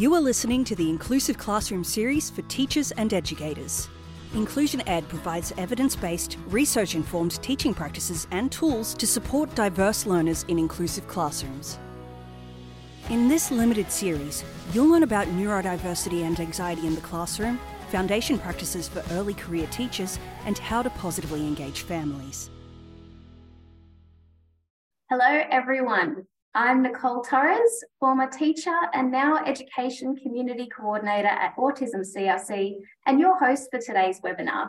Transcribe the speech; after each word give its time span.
You 0.00 0.14
are 0.14 0.20
listening 0.22 0.64
to 0.64 0.74
the 0.74 0.88
Inclusive 0.88 1.36
Classroom 1.36 1.84
series 1.84 2.30
for 2.30 2.40
teachers 2.48 2.90
and 2.92 3.12
educators. 3.12 3.90
inclusionED 4.32 5.06
provides 5.08 5.52
evidence 5.58 5.94
based, 5.94 6.38
research 6.46 6.94
informed 6.94 7.32
teaching 7.42 7.74
practices 7.74 8.26
and 8.30 8.50
tools 8.50 8.94
to 8.94 9.06
support 9.06 9.54
diverse 9.54 10.06
learners 10.06 10.46
in 10.48 10.58
inclusive 10.58 11.06
classrooms. 11.06 11.78
In 13.10 13.28
this 13.28 13.50
limited 13.50 13.92
series, 13.92 14.42
you'll 14.72 14.88
learn 14.88 15.02
about 15.02 15.26
neurodiversity 15.26 16.22
and 16.22 16.40
anxiety 16.40 16.86
in 16.86 16.94
the 16.94 17.02
classroom, 17.02 17.60
foundation 17.90 18.38
practices 18.38 18.88
for 18.88 19.04
early 19.10 19.34
career 19.34 19.66
teachers, 19.66 20.18
and 20.46 20.56
how 20.56 20.80
to 20.80 20.88
positively 20.88 21.46
engage 21.46 21.82
families. 21.82 22.48
Hello, 25.10 25.42
everyone. 25.50 26.24
I'm 26.52 26.82
Nicole 26.82 27.22
Torres, 27.22 27.84
former 28.00 28.28
teacher 28.28 28.74
and 28.92 29.12
now 29.12 29.36
Education 29.36 30.16
Community 30.16 30.66
Coordinator 30.66 31.28
at 31.28 31.54
Autism 31.54 32.04
CRC 32.04 32.74
and 33.06 33.20
your 33.20 33.38
host 33.38 33.68
for 33.70 33.78
today's 33.78 34.20
webinar. 34.20 34.68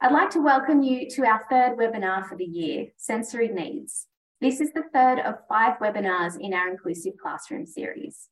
I'd 0.00 0.12
like 0.12 0.30
to 0.30 0.40
welcome 0.40 0.84
you 0.84 1.10
to 1.10 1.26
our 1.26 1.44
third 1.50 1.76
webinar 1.76 2.28
for 2.28 2.36
the 2.36 2.44
year, 2.44 2.86
Sensory 2.96 3.48
Needs. 3.48 4.06
This 4.40 4.60
is 4.60 4.72
the 4.72 4.84
third 4.94 5.18
of 5.18 5.34
five 5.48 5.80
webinars 5.80 6.38
in 6.38 6.54
our 6.54 6.70
Inclusive 6.70 7.14
Classroom 7.20 7.66
series. 7.66 8.28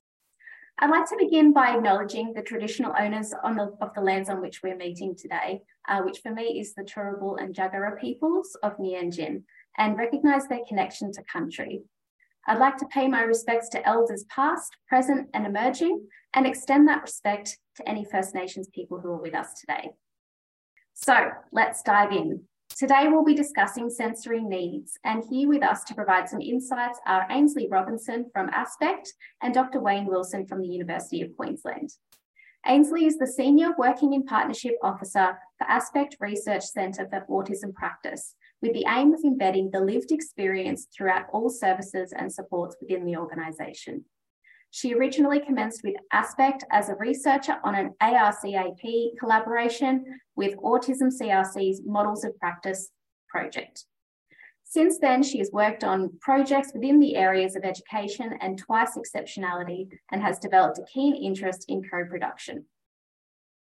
I'd 0.79 0.91
like 0.91 1.09
to 1.09 1.17
begin 1.19 1.53
by 1.53 1.75
acknowledging 1.75 2.33
the 2.33 2.42
traditional 2.42 2.95
owners 2.97 3.31
the, 3.31 3.77
of 3.81 3.92
the 3.97 4.03
lands 4.03 4.31
on 4.31 4.41
which 4.41 4.62
we're 4.62 4.77
meeting 4.77 5.17
today, 5.17 5.62
uh, 5.89 6.03
which 6.03 6.20
for 6.20 6.31
me 6.31 6.61
is 6.61 6.75
the 6.75 6.84
Turrbal 6.84 7.42
and 7.42 7.56
Jagera 7.56 8.01
peoples 8.01 8.56
of 8.62 8.77
Meanjin, 8.79 9.42
and 9.77 9.98
recognise 9.98 10.47
their 10.47 10.65
connection 10.69 11.11
to 11.15 11.25
country, 11.25 11.83
I'd 12.48 12.59
like 12.59 12.79
to 12.79 12.87
pay 12.87 13.09
my 13.09 13.25
respects 13.25 13.69
to 13.70 13.87
elders 13.87 14.25
past, 14.30 14.75
present, 14.89 15.29
and 15.34 15.45
emerging, 15.47 16.09
and 16.33 16.47
extend 16.47 16.89
that 16.89 17.02
respect 17.02 17.59
to 17.77 17.87
any 17.87 18.06
First 18.11 18.34
Nations 18.34 18.70
people 18.75 18.98
who 18.98 19.11
are 19.11 19.20
with 19.20 19.34
us 19.34 19.61
today. 19.61 19.91
So 20.95 21.28
let's 21.53 21.83
dive 21.83 22.11
in. 22.11 22.41
Today 22.75 23.08
we'll 23.08 23.25
be 23.25 23.34
discussing 23.34 23.91
sensory 23.91 24.42
needs, 24.42 24.98
and 25.05 25.23
here 25.28 25.47
with 25.47 25.62
us 25.62 25.84
to 25.84 25.95
provide 25.95 26.27
some 26.27 26.41
insights 26.41 26.98
are 27.06 27.27
Ainslie 27.28 27.69
Robinson 27.70 28.31
from 28.33 28.48
Aspect 28.48 29.12
and 29.42 29.53
Dr. 29.53 29.80
Wayne 29.80 30.06
Wilson 30.06 30.47
from 30.47 30.62
the 30.62 30.69
University 30.69 31.20
of 31.20 31.36
Queensland. 31.36 31.91
Ainslie 32.67 33.05
is 33.05 33.19
the 33.19 33.27
Senior 33.27 33.75
Working 33.78 34.14
in 34.14 34.25
Partnership 34.25 34.75
Officer 34.83 35.39
for 35.58 35.69
Aspect 35.69 36.17
Research 36.19 36.64
Centre 36.64 37.06
for 37.11 37.27
Autism 37.28 37.75
Practice, 37.75 38.34
with 38.62 38.73
the 38.73 38.87
aim 38.89 39.14
of 39.14 39.20
embedding 39.25 39.70
the 39.70 39.81
lived 39.81 40.12
experience 40.12 40.87
throughout 40.95 41.27
all 41.33 41.48
services 41.48 42.12
and 42.12 42.33
supports 42.33 42.77
within 42.81 43.05
the 43.05 43.17
organisation. 43.17 44.05
She 44.70 44.95
originally 44.95 45.41
commenced 45.41 45.83
with 45.83 45.95
Aspect 46.12 46.64
as 46.70 46.89
a 46.89 46.95
researcher 46.97 47.56
on 47.64 47.75
an 47.75 47.95
ARCAP 48.03 49.17
collaboration 49.19 50.20
with 50.36 50.56
Autism 50.59 51.11
CRC's 51.11 51.83
Models 51.86 52.25
of 52.25 52.39
Practice 52.39 52.91
project. 53.29 53.84
Since 54.64 54.98
then, 54.98 55.23
she 55.23 55.39
has 55.39 55.51
worked 55.51 55.83
on 55.83 56.19
projects 56.20 56.73
within 56.75 57.01
the 57.01 57.17
areas 57.17 57.56
of 57.56 57.64
education 57.64 58.36
and 58.42 58.59
twice 58.59 58.98
exceptionality 58.98 59.89
and 60.12 60.20
has 60.20 60.39
developed 60.39 60.79
a 60.79 60.84
keen 60.92 61.14
interest 61.14 61.64
in 61.69 61.83
co-production. 61.83 62.67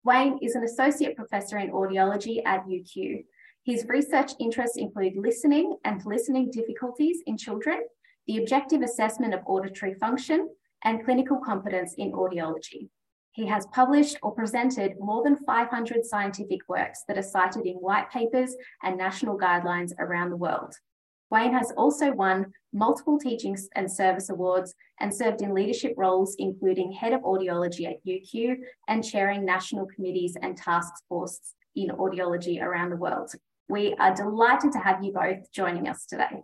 Wayne 0.04 0.38
is 0.40 0.54
an 0.54 0.62
associate 0.62 1.16
professor 1.16 1.58
in 1.58 1.72
audiology 1.72 2.42
at 2.46 2.66
UQ. 2.66 3.24
His 3.64 3.86
research 3.88 4.32
interests 4.40 4.76
include 4.76 5.16
listening 5.16 5.76
and 5.84 6.04
listening 6.04 6.50
difficulties 6.50 7.18
in 7.26 7.36
children, 7.36 7.82
the 8.26 8.38
objective 8.38 8.82
assessment 8.82 9.34
of 9.34 9.42
auditory 9.46 9.94
function, 9.94 10.48
and 10.82 11.04
clinical 11.04 11.38
competence 11.38 11.94
in 11.96 12.10
audiology. 12.10 12.88
He 13.30 13.46
has 13.46 13.66
published 13.68 14.18
or 14.20 14.34
presented 14.34 14.98
more 14.98 15.22
than 15.22 15.36
500 15.36 16.04
scientific 16.04 16.60
works 16.68 17.04
that 17.06 17.16
are 17.16 17.22
cited 17.22 17.64
in 17.64 17.76
white 17.76 18.10
papers 18.10 18.54
and 18.82 18.98
national 18.98 19.38
guidelines 19.38 19.92
around 19.98 20.30
the 20.30 20.36
world. 20.36 20.74
Wayne 21.30 21.54
has 21.54 21.72
also 21.76 22.12
won 22.12 22.52
multiple 22.74 23.18
teaching 23.18 23.56
and 23.76 23.90
service 23.90 24.28
awards 24.28 24.74
and 24.98 25.14
served 25.14 25.40
in 25.40 25.54
leadership 25.54 25.94
roles, 25.96 26.34
including 26.38 26.90
head 26.92 27.12
of 27.12 27.22
audiology 27.22 27.86
at 27.88 28.04
UQ 28.04 28.56
and 28.88 29.04
chairing 29.04 29.44
national 29.44 29.86
committees 29.86 30.36
and 30.42 30.56
task 30.56 30.92
forces 31.08 31.54
in 31.76 31.88
audiology 31.90 32.60
around 32.60 32.90
the 32.90 32.96
world. 32.96 33.32
We 33.72 33.94
are 33.94 34.14
delighted 34.14 34.70
to 34.72 34.78
have 34.80 35.02
you 35.02 35.14
both 35.14 35.50
joining 35.50 35.88
us 35.88 36.04
today. 36.04 36.42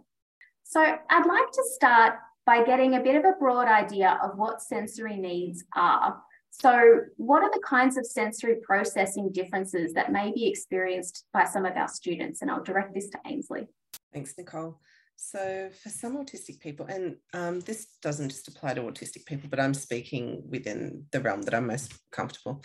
So 0.62 0.81
I'd 0.81 1.27
like 1.27 1.50
to 1.53 1.62
start 1.75 2.15
by 2.47 2.65
getting 2.65 2.94
a 2.94 3.03
bit 3.03 3.16
of 3.16 3.25
a 3.27 3.34
broad 3.39 3.69
idea 3.69 4.19
of 4.25 4.39
what 4.39 4.62
sensory 4.62 5.19
needs 5.19 5.62
are. 5.77 6.16
So 6.49 7.00
what 7.19 7.43
are 7.43 7.50
the 7.50 7.61
kinds 7.62 7.99
of 7.99 8.06
sensory 8.06 8.56
processing 8.62 9.31
differences 9.31 9.93
that 9.93 10.11
may 10.11 10.33
be 10.33 10.49
experienced 10.49 11.27
by 11.34 11.44
some 11.44 11.66
of 11.66 11.77
our 11.77 11.89
students? 11.89 12.41
And 12.41 12.50
I'll 12.50 12.65
direct 12.65 12.94
this 12.94 13.11
to 13.11 13.19
Ainslie. 13.27 13.69
Thanks, 14.10 14.33
Nicole. 14.39 14.81
So, 15.20 15.68
for 15.82 15.88
some 15.88 16.16
autistic 16.16 16.60
people, 16.60 16.86
and 16.86 17.16
um, 17.34 17.58
this 17.60 17.88
doesn't 18.00 18.28
just 18.28 18.46
apply 18.46 18.74
to 18.74 18.82
autistic 18.82 19.26
people, 19.26 19.50
but 19.50 19.58
I'm 19.58 19.74
speaking 19.74 20.44
within 20.48 21.06
the 21.10 21.20
realm 21.20 21.42
that 21.42 21.54
I'm 21.54 21.66
most 21.66 21.92
comfortable. 22.12 22.62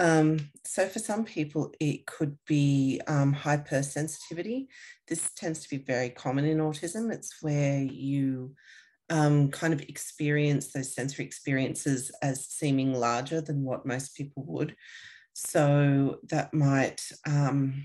Um, 0.00 0.50
so, 0.64 0.88
for 0.88 0.98
some 0.98 1.24
people, 1.24 1.72
it 1.78 2.04
could 2.06 2.36
be 2.44 3.00
um, 3.06 3.32
hypersensitivity. 3.32 4.66
This 5.06 5.30
tends 5.36 5.60
to 5.60 5.68
be 5.70 5.76
very 5.76 6.10
common 6.10 6.44
in 6.44 6.58
autism. 6.58 7.12
It's 7.12 7.40
where 7.40 7.78
you 7.80 8.56
um, 9.08 9.52
kind 9.52 9.72
of 9.72 9.82
experience 9.82 10.72
those 10.72 10.92
sensory 10.92 11.24
experiences 11.24 12.10
as 12.20 12.48
seeming 12.48 12.94
larger 12.94 13.40
than 13.40 13.62
what 13.62 13.86
most 13.86 14.16
people 14.16 14.42
would. 14.48 14.74
So, 15.34 16.18
that 16.30 16.52
might 16.52 17.00
um, 17.28 17.84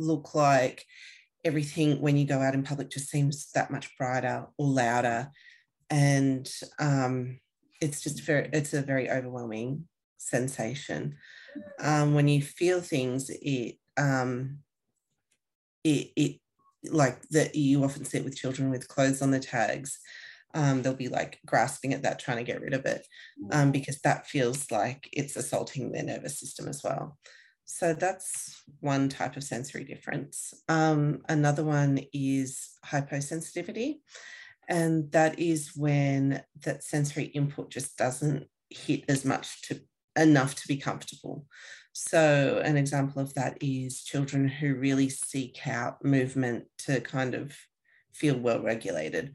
look 0.00 0.34
like 0.34 0.84
everything 1.44 2.00
when 2.00 2.16
you 2.16 2.26
go 2.26 2.40
out 2.40 2.54
in 2.54 2.62
public 2.62 2.90
just 2.90 3.10
seems 3.10 3.50
that 3.52 3.70
much 3.70 3.96
brighter 3.96 4.46
or 4.58 4.66
louder. 4.66 5.30
And 5.90 6.50
um, 6.78 7.40
it's 7.80 8.00
just 8.02 8.22
very 8.22 8.48
it's 8.52 8.72
a 8.72 8.82
very 8.82 9.10
overwhelming 9.10 9.88
sensation. 10.18 11.16
Um, 11.80 12.14
when 12.14 12.28
you 12.28 12.40
feel 12.40 12.80
things 12.80 13.30
it 13.30 13.76
um, 13.96 14.58
it, 15.84 16.10
it 16.16 16.40
like 16.90 17.22
that 17.30 17.54
you 17.54 17.84
often 17.84 18.04
see 18.04 18.18
it 18.18 18.24
with 18.24 18.36
children 18.36 18.70
with 18.70 18.88
clothes 18.88 19.22
on 19.22 19.30
the 19.30 19.40
tags 19.40 19.98
um, 20.54 20.82
they'll 20.82 20.94
be 20.94 21.08
like 21.08 21.38
grasping 21.46 21.94
at 21.94 22.02
that 22.02 22.18
trying 22.18 22.38
to 22.38 22.44
get 22.44 22.60
rid 22.60 22.74
of 22.74 22.84
it 22.86 23.06
um, 23.52 23.70
because 23.70 24.00
that 24.00 24.26
feels 24.26 24.70
like 24.70 25.08
it's 25.12 25.36
assaulting 25.36 25.92
their 25.92 26.02
nervous 26.02 26.38
system 26.38 26.68
as 26.68 26.82
well 26.82 27.16
so 27.72 27.94
that's 27.94 28.62
one 28.80 29.08
type 29.08 29.36
of 29.36 29.44
sensory 29.44 29.84
difference. 29.84 30.52
Um, 30.68 31.22
another 31.28 31.64
one 31.64 32.00
is 32.12 32.68
hyposensitivity. 32.84 34.00
And 34.68 35.10
that 35.12 35.38
is 35.38 35.72
when 35.74 36.42
that 36.64 36.84
sensory 36.84 37.24
input 37.24 37.70
just 37.70 37.96
doesn't 37.96 38.46
hit 38.68 39.04
as 39.08 39.24
much 39.24 39.62
to 39.62 39.80
enough 40.16 40.54
to 40.56 40.68
be 40.68 40.76
comfortable. 40.76 41.46
So, 41.94 42.60
an 42.64 42.76
example 42.76 43.22
of 43.22 43.32
that 43.34 43.58
is 43.60 44.04
children 44.04 44.48
who 44.48 44.74
really 44.74 45.08
seek 45.08 45.66
out 45.66 46.04
movement 46.04 46.66
to 46.86 47.00
kind 47.00 47.34
of 47.34 47.56
feel 48.12 48.38
well 48.38 48.62
regulated, 48.62 49.32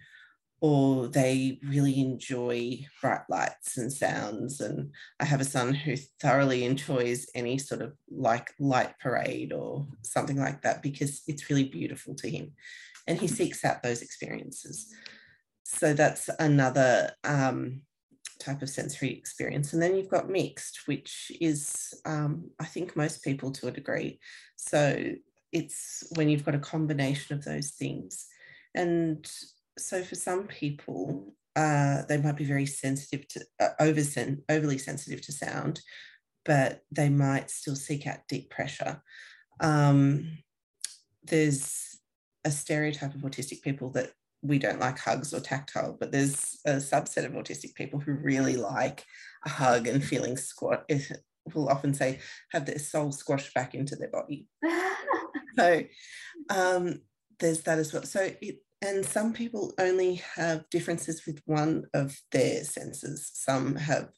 or 0.59 1.07
they 1.07 1.59
really 1.63 1.99
enjoy 1.99 2.79
bright 3.01 3.21
lights 3.29 3.77
and 3.77 3.93
sounds. 3.93 4.59
And 4.59 4.91
I 5.19 5.25
have 5.25 5.39
a 5.39 5.45
son 5.45 5.73
who 5.73 5.95
thoroughly 6.19 6.65
enjoys 6.65 7.27
any 7.35 7.59
sort 7.59 7.81
of 7.81 7.93
like 8.09 8.53
light 8.59 8.97
parade 8.99 9.53
or 9.53 9.87
something 10.03 10.37
like 10.37 10.61
that 10.63 10.81
because 10.81 11.21
it's 11.27 11.49
really 11.49 11.65
beautiful 11.65 12.15
to 12.15 12.29
him. 12.29 12.53
And 13.07 13.19
he 13.19 13.27
seeks 13.27 13.63
out 13.63 13.83
those 13.83 14.01
experiences. 14.01 14.93
So 15.63 15.93
that's 15.93 16.29
another 16.39 17.11
um, 17.23 17.81
type 18.39 18.61
of 18.61 18.69
sensory 18.69 19.13
experience. 19.13 19.73
And 19.73 19.81
then 19.81 19.95
you've 19.95 20.09
got 20.09 20.29
mixed, 20.29 20.87
which 20.87 21.31
is, 21.39 21.93
um, 22.05 22.49
I 22.59 22.65
think, 22.65 22.95
most 22.95 23.23
people 23.23 23.51
to 23.51 23.67
a 23.67 23.71
degree. 23.71 24.19
So 24.55 25.13
it's 25.51 26.03
when 26.15 26.29
you've 26.29 26.45
got 26.45 26.55
a 26.55 26.59
combination 26.59 27.35
of 27.35 27.45
those 27.45 27.71
things. 27.71 28.25
And 28.75 29.25
so 29.77 30.03
for 30.03 30.15
some 30.15 30.47
people, 30.47 31.33
uh, 31.55 32.03
they 32.07 32.17
might 32.17 32.37
be 32.37 32.45
very 32.45 32.65
sensitive 32.65 33.27
to 33.29 33.45
uh, 33.59 33.69
over 33.79 34.03
sen- 34.03 34.43
overly 34.49 34.77
sensitive 34.77 35.21
to 35.21 35.31
sound, 35.31 35.81
but 36.45 36.81
they 36.91 37.09
might 37.09 37.49
still 37.49 37.75
seek 37.75 38.05
out 38.05 38.19
deep 38.29 38.49
pressure. 38.49 39.01
Um, 39.59 40.37
there's 41.23 41.99
a 42.45 42.51
stereotype 42.51 43.15
of 43.15 43.21
autistic 43.21 43.61
people 43.61 43.89
that 43.91 44.11
we 44.41 44.59
don't 44.59 44.79
like 44.79 44.99
hugs 44.99 45.33
or 45.33 45.39
tactile, 45.39 45.97
but 45.99 46.11
there's 46.11 46.59
a 46.65 46.73
subset 46.73 47.25
of 47.25 47.31
autistic 47.33 47.73
people 47.75 47.99
who 47.99 48.13
really 48.13 48.55
like 48.55 49.03
a 49.45 49.49
hug 49.49 49.87
and 49.87 50.03
feeling 50.03 50.37
squat. 50.37 50.89
Will 51.55 51.69
often 51.69 51.93
say 51.93 52.19
have 52.51 52.65
their 52.65 52.77
soul 52.77 53.11
squashed 53.11 53.53
back 53.53 53.73
into 53.73 53.95
their 53.95 54.09
body. 54.09 54.47
so 55.57 55.81
um, 56.49 57.01
there's 57.39 57.61
that 57.61 57.79
as 57.79 57.93
well. 57.93 58.03
So 58.03 58.29
it 58.41 58.59
and 58.81 59.05
some 59.05 59.33
people 59.33 59.73
only 59.79 60.21
have 60.35 60.69
differences 60.69 61.25
with 61.25 61.41
one 61.45 61.85
of 61.93 62.15
their 62.31 62.63
senses. 62.63 63.31
Some 63.33 63.75
have 63.75 64.09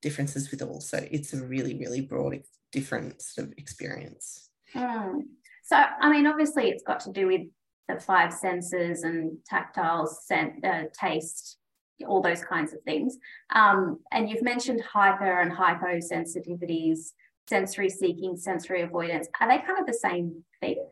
differences 0.00 0.50
with 0.50 0.62
all. 0.62 0.80
So 0.80 1.06
it's 1.10 1.34
a 1.34 1.44
really, 1.44 1.78
really 1.78 2.00
broad, 2.00 2.42
different 2.72 3.22
of 3.38 3.52
experience. 3.58 4.50
Mm. 4.74 5.22
So, 5.64 5.76
I 5.76 6.10
mean, 6.10 6.26
obviously, 6.26 6.68
it's 6.68 6.84
got 6.84 7.00
to 7.00 7.12
do 7.12 7.26
with 7.26 7.42
the 7.88 8.00
five 8.00 8.32
senses 8.32 9.02
and 9.02 9.38
tactile, 9.46 10.06
scent, 10.06 10.64
uh, 10.64 10.84
taste, 10.98 11.58
all 12.06 12.22
those 12.22 12.42
kinds 12.44 12.72
of 12.72 12.80
things. 12.82 13.18
Um, 13.54 14.00
and 14.12 14.28
you've 14.30 14.42
mentioned 14.42 14.82
hyper 14.82 15.40
and 15.40 15.52
hyposensitivities, 15.52 17.10
sensory 17.48 17.90
seeking, 17.90 18.36
sensory 18.36 18.82
avoidance. 18.82 19.28
Are 19.40 19.48
they 19.48 19.58
kind 19.58 19.78
of 19.78 19.86
the 19.86 19.94
same 19.94 20.44
thing? 20.60 20.84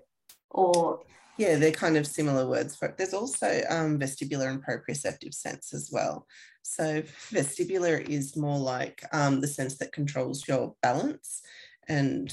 Or 0.51 1.01
yeah, 1.37 1.57
they're 1.57 1.73
kind 1.73 1.97
of 1.97 2.07
similar 2.07 2.49
words. 2.49 2.77
For, 2.77 2.95
there's 2.97 3.15
also 3.15 3.63
um, 3.69 3.99
vestibular 3.99 4.49
and 4.49 4.65
proprioceptive 4.65 5.35
sense 5.35 5.75
as 5.75 5.91
well. 5.93 6.27
So 6.63 7.03
vestibular 7.31 8.01
is 8.09 8.37
more 8.37 8.59
like 8.59 9.03
um, 9.13 9.41
the 9.41 9.49
sense 9.49 9.77
that 9.79 9.93
controls 9.93 10.47
your 10.49 10.75
balance. 10.83 11.43
And 11.89 12.33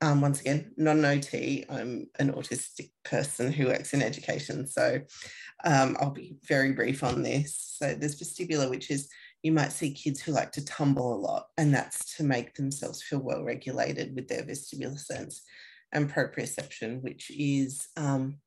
um, 0.00 0.20
once 0.20 0.40
again, 0.40 0.72
not 0.76 0.96
an 0.96 1.04
OT, 1.04 1.64
I'm 1.68 2.08
an 2.18 2.32
autistic 2.32 2.90
person 3.04 3.52
who 3.52 3.66
works 3.66 3.94
in 3.94 4.02
education. 4.02 4.66
So 4.66 5.00
um, 5.64 5.96
I'll 6.00 6.10
be 6.10 6.36
very 6.46 6.72
brief 6.72 7.02
on 7.04 7.22
this. 7.22 7.76
So 7.78 7.94
there's 7.94 8.20
vestibular, 8.20 8.70
which 8.70 8.90
is 8.90 9.08
you 9.42 9.52
might 9.52 9.72
see 9.72 9.92
kids 9.92 10.20
who 10.20 10.32
like 10.32 10.52
to 10.52 10.64
tumble 10.64 11.14
a 11.14 11.16
lot, 11.16 11.46
and 11.56 11.72
that's 11.72 12.16
to 12.16 12.24
make 12.24 12.54
themselves 12.54 13.02
feel 13.02 13.20
well 13.20 13.44
regulated 13.44 14.14
with 14.14 14.26
their 14.26 14.42
vestibular 14.42 14.98
sense 14.98 15.42
and 15.92 16.12
proprioception, 16.12 17.02
which 17.02 17.30
is 17.30 17.88
um, 17.96 18.38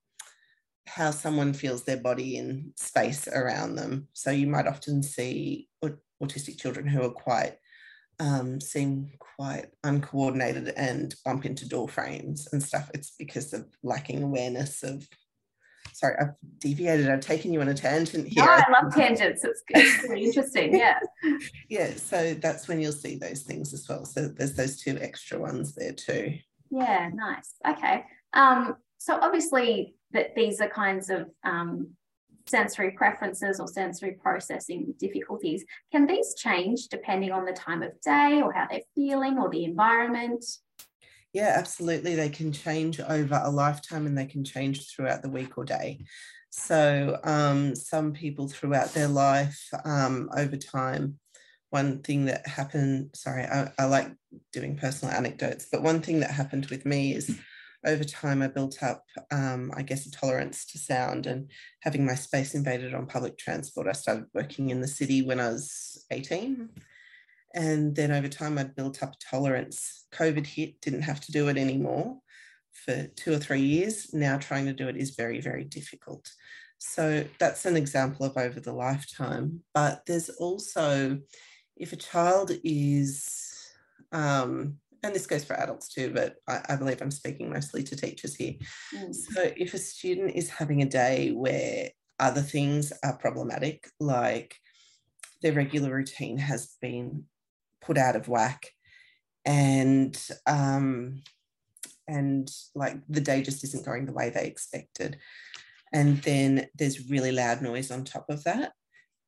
how 0.88 1.12
someone 1.12 1.54
feels 1.54 1.84
their 1.84 1.98
body 1.98 2.38
in 2.38 2.74
space 2.76 3.28
around 3.28 3.76
them. 3.76 4.08
So 4.14 4.32
you 4.32 4.48
might 4.48 4.68
often 4.68 5.04
see 5.04 5.70
autistic 6.22 6.60
children 6.60 6.88
who 6.88 7.02
are 7.02 7.12
quite 7.12 7.58
um, 8.20 8.62
seem 8.62 9.12
quite 9.20 9.68
uncoordinated 9.84 10.70
and 10.78 11.16
bump 11.26 11.46
into 11.46 11.68
door 11.68 11.90
frames 11.90 12.48
and 12.52 12.62
stuff. 12.62 12.90
It's 12.94 13.14
because 13.18 13.54
of 13.54 13.66
lacking 13.84 14.24
awareness 14.24 14.84
of. 14.84 15.08
Sorry, 15.94 16.16
I've 16.22 16.36
deviated. 16.60 17.10
I've 17.10 17.22
taken 17.22 17.52
you 17.52 17.62
on 17.62 17.68
a 17.68 17.74
tangent 17.74 18.28
here. 18.28 18.46
No, 18.46 18.52
I 18.52 18.64
love 18.72 18.94
tangents. 18.94 19.44
It's, 19.44 19.64
it's 19.70 20.04
really 20.04 20.26
interesting. 20.26 20.76
Yeah. 20.76 21.00
yeah. 21.68 21.92
So 21.96 22.36
that's 22.36 22.68
when 22.68 22.80
you'll 22.80 22.92
see 22.92 23.18
those 23.18 23.42
things 23.42 23.74
as 23.74 23.88
well. 23.90 24.06
So 24.06 24.28
there's 24.28 24.56
those 24.56 24.80
two 24.80 24.98
extra 25.02 25.40
ones 25.40 25.74
there 25.76 25.94
too. 25.94 26.38
Yeah, 26.72 27.10
nice. 27.14 27.54
Okay. 27.68 28.06
Um, 28.34 28.78
so 28.98 29.20
obviously 29.22 29.96
that 30.12 30.36
these 30.36 30.62
are 30.62 30.70
kinds 30.70 31.10
of 31.10 31.30
um, 31.44 31.90
sensory 32.48 32.92
preferences 32.92 33.60
or 33.60 33.68
sensory 33.68 34.18
processing 34.22 34.94
difficulties. 34.98 35.66
Can 35.92 36.08
these 36.08 36.34
change 36.36 36.88
depending 36.88 37.32
on 37.32 37.46
the 37.46 37.52
time 37.52 37.84
of 37.84 38.00
day 38.02 38.42
or 38.44 38.54
how 38.54 38.68
they're 38.70 38.82
feeling 38.96 39.38
or 39.38 39.50
the 39.50 39.66
environment? 39.66 40.46
Yeah, 41.34 41.54
absolutely. 41.58 42.16
They 42.16 42.30
can 42.30 42.52
change 42.52 43.00
over 43.00 43.42
a 43.44 43.52
lifetime 43.52 44.06
and 44.06 44.18
they 44.18 44.26
can 44.26 44.44
change 44.44 44.90
throughout 44.90 45.22
the 45.22 45.30
week 45.30 45.58
or 45.58 45.64
day. 45.64 46.06
So, 46.50 47.18
um, 47.24 47.76
some 47.76 48.12
people 48.12 48.50
throughout 48.50 48.94
their 48.94 49.08
life, 49.08 49.66
um, 49.86 50.30
over 50.36 50.58
time, 50.58 51.18
one 51.72 52.00
thing 52.04 52.26
that 52.26 52.48
happened, 52.48 53.10
sorry, 53.16 53.44
I, 53.44 53.72
I 53.80 53.86
like 53.86 54.12
doing 54.54 54.78
personal 54.78 55.14
anecdotes, 55.14 55.68
but 55.72 55.82
one 55.82 56.02
thing 56.02 56.20
that 56.20 56.32
happened 56.32 56.68
with 56.68 56.86
me 56.86 57.16
is 57.16 57.40
over 57.86 58.04
time 58.04 58.42
I 58.42 58.48
built 58.48 58.84
up, 58.84 59.06
um, 59.32 59.72
I 59.76 59.82
guess, 59.82 60.06
a 60.06 60.12
tolerance 60.12 60.66
to 60.68 60.78
sound 60.78 61.26
and 61.26 61.50
having 61.80 62.06
my 62.06 62.14
space 62.16 62.54
invaded 62.54 62.94
on 62.94 63.08
public 63.08 63.38
transport. 63.38 63.88
I 63.88 63.94
started 63.94 64.26
working 64.34 64.70
in 64.70 64.82
the 64.82 64.88
city 64.88 65.22
when 65.22 65.40
I 65.40 65.50
was 65.50 66.06
18. 66.12 66.70
And 67.54 67.96
then 67.96 68.12
over 68.12 68.28
time, 68.28 68.58
I'd 68.58 68.76
built 68.76 69.02
up 69.02 69.14
a 69.14 69.26
tolerance. 69.30 70.06
COVID 70.14 70.46
hit, 70.46 70.80
didn't 70.82 71.02
have 71.02 71.22
to 71.22 71.32
do 71.32 71.48
it 71.48 71.58
anymore 71.58 72.18
for 72.72 73.08
two 73.16 73.34
or 73.34 73.40
three 73.40 73.62
years. 73.62 74.14
Now 74.14 74.38
trying 74.38 74.66
to 74.66 74.74
do 74.74 74.88
it 74.88 74.98
is 74.98 75.16
very, 75.16 75.42
very 75.42 75.64
difficult. 75.64 76.30
So 76.78 77.26
that's 77.40 77.66
an 77.66 77.78
example 77.78 78.26
of 78.26 78.38
over 78.38 78.60
the 78.60 78.74
lifetime. 78.74 79.62
But 79.74 80.06
there's 80.06 80.30
also, 80.30 81.20
if 81.82 81.94
a 81.94 81.98
child 81.98 82.52
is, 82.64 83.74
um, 84.12 84.78
and 85.04 85.16
this 85.16 85.26
goes 85.26 85.44
for 85.44 85.60
adults 85.60 85.90
too, 85.90 86.12
but 86.14 86.36
I, 86.48 86.62
I 86.70 86.76
believe 86.76 87.02
I'm 87.02 87.12
speaking 87.12 87.50
mostly 87.50 87.84
to 87.84 87.96
teachers 87.96 88.36
here. 88.36 88.54
Mm. 88.96 89.16
So 89.16 89.52
if 89.58 89.74
a 89.74 89.80
student 89.80 90.36
is 90.36 90.50
having 90.50 90.84
a 90.84 90.90
day 90.90 91.32
where 91.32 91.90
other 92.20 92.42
things 92.42 92.94
are 93.04 93.18
problematic, 93.18 93.88
like 94.00 94.56
their 95.42 95.54
regular 95.54 95.94
routine 95.94 96.38
has 96.38 96.76
been 96.82 97.24
put 97.82 97.98
out 97.98 98.16
of 98.16 98.28
whack 98.28 98.68
and 99.44 100.16
um, 100.46 101.24
and 102.08 102.48
like 102.76 102.98
the 103.10 103.22
day 103.22 103.42
just 103.42 103.64
isn't 103.64 103.86
going 103.86 104.06
the 104.06 104.14
way 104.14 104.30
they 104.30 104.46
expected 104.46 105.18
and 105.94 106.22
then 106.22 106.68
there's 106.76 107.10
really 107.10 107.32
loud 107.32 107.62
noise 107.62 107.90
on 107.90 108.04
top 108.04 108.30
of 108.30 108.44
that 108.44 108.74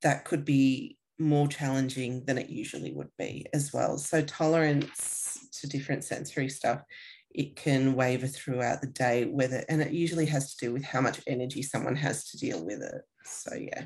that 0.04 0.24
could 0.26 0.46
be 0.46 0.98
more 1.20 1.48
challenging 1.48 2.24
than 2.26 2.38
it 2.38 2.50
usually 2.50 2.92
would 2.92 3.12
be 3.18 3.46
as 3.54 3.72
well. 3.74 3.98
So 3.98 4.22
tolerance 4.22 5.48
to 5.60 5.68
different 5.68 6.04
sensory 6.04 6.50
stuff, 6.50 6.82
it 7.32 7.56
can 7.56 7.96
waver 7.96 8.28
throughout 8.28 8.82
the 8.82 8.88
day, 8.88 9.26
whether 9.26 9.64
and 9.70 9.82
it 9.82 9.92
usually 9.92 10.26
has 10.28 10.56
to 10.56 10.66
do 10.66 10.74
with 10.74 10.84
how 10.84 11.02
much 11.02 11.22
energy 11.28 11.62
someone 11.62 11.96
has 11.96 12.30
to 12.30 12.38
deal 12.38 12.64
with 12.66 12.82
it. 12.82 13.02
So 13.26 13.56
yeah. 13.56 13.86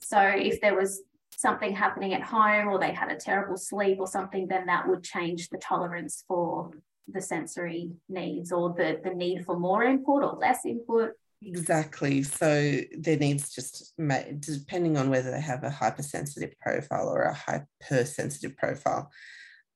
So 0.00 0.20
if 0.20 0.60
there 0.60 0.76
was 0.76 1.02
something 1.36 1.74
happening 1.74 2.14
at 2.14 2.22
home 2.22 2.68
or 2.68 2.78
they 2.78 2.92
had 2.92 3.10
a 3.10 3.16
terrible 3.16 3.56
sleep 3.56 3.98
or 4.00 4.06
something, 4.06 4.46
then 4.48 4.66
that 4.66 4.88
would 4.88 5.02
change 5.02 5.48
the 5.48 5.58
tolerance 5.58 6.24
for 6.28 6.70
the 7.08 7.20
sensory 7.20 7.90
needs 8.08 8.52
or 8.52 8.74
the, 8.74 9.00
the 9.02 9.14
need 9.14 9.44
for 9.44 9.58
more 9.58 9.82
input 9.82 10.22
or 10.22 10.38
less 10.38 10.64
input 10.64 11.10
Exactly. 11.44 12.22
So 12.22 12.80
their 12.96 13.16
needs 13.16 13.50
just 13.52 13.94
depending 14.40 14.96
on 14.96 15.10
whether 15.10 15.30
they 15.30 15.40
have 15.40 15.64
a 15.64 15.70
hypersensitive 15.70 16.58
profile 16.60 17.08
or 17.08 17.22
a 17.22 17.34
hypersensitive 17.34 18.56
profile, 18.56 19.10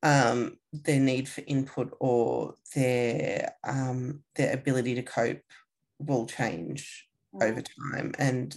um, 0.03 0.59
their 0.73 1.01
need 1.01 1.29
for 1.29 1.43
input 1.47 1.93
or 2.01 2.55
their 2.75 3.55
um, 3.65 4.23
their 4.37 4.55
ability 4.55 4.95
to 4.95 5.03
cope 5.03 5.41
will 5.99 6.27
change 6.27 7.09
over 7.43 7.63
time 7.93 8.13
and 8.19 8.57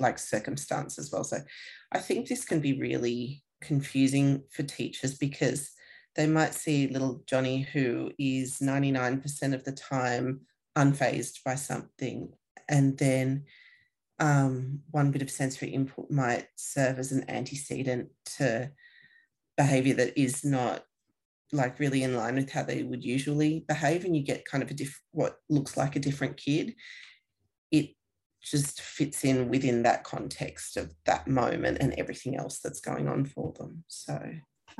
like 0.00 0.18
circumstance 0.18 0.98
as 0.98 1.10
well. 1.10 1.24
So 1.24 1.38
I 1.92 1.98
think 1.98 2.28
this 2.28 2.44
can 2.44 2.60
be 2.60 2.78
really 2.78 3.42
confusing 3.60 4.42
for 4.50 4.62
teachers 4.62 5.16
because 5.18 5.70
they 6.14 6.26
might 6.26 6.54
see 6.54 6.88
little 6.88 7.22
Johnny 7.26 7.62
who 7.62 8.12
is 8.18 8.58
99% 8.60 9.54
of 9.54 9.64
the 9.64 9.72
time 9.72 10.40
unfazed 10.76 11.42
by 11.44 11.54
something. 11.54 12.32
And 12.68 12.96
then 12.98 13.44
um, 14.18 14.80
one 14.90 15.10
bit 15.10 15.22
of 15.22 15.30
sensory 15.30 15.70
input 15.70 16.10
might 16.10 16.46
serve 16.56 16.98
as 16.98 17.12
an 17.12 17.28
antecedent 17.28 18.08
to 18.36 18.70
behavior 19.56 19.94
that 19.94 20.18
is 20.18 20.44
not 20.44 20.84
like 21.52 21.78
really 21.78 22.02
in 22.02 22.16
line 22.16 22.36
with 22.36 22.50
how 22.50 22.62
they 22.62 22.82
would 22.82 23.04
usually 23.04 23.64
behave 23.68 24.04
and 24.04 24.16
you 24.16 24.22
get 24.22 24.44
kind 24.44 24.62
of 24.62 24.70
a 24.70 24.74
diff 24.74 25.00
what 25.10 25.36
looks 25.50 25.76
like 25.76 25.96
a 25.96 26.00
different 26.00 26.36
kid 26.36 26.74
it 27.70 27.90
just 28.42 28.80
fits 28.80 29.24
in 29.24 29.48
within 29.48 29.82
that 29.82 30.02
context 30.02 30.76
of 30.76 30.92
that 31.04 31.28
moment 31.28 31.78
and 31.80 31.94
everything 31.98 32.36
else 32.36 32.58
that's 32.60 32.80
going 32.80 33.06
on 33.06 33.24
for 33.24 33.52
them 33.58 33.84
so 33.88 34.18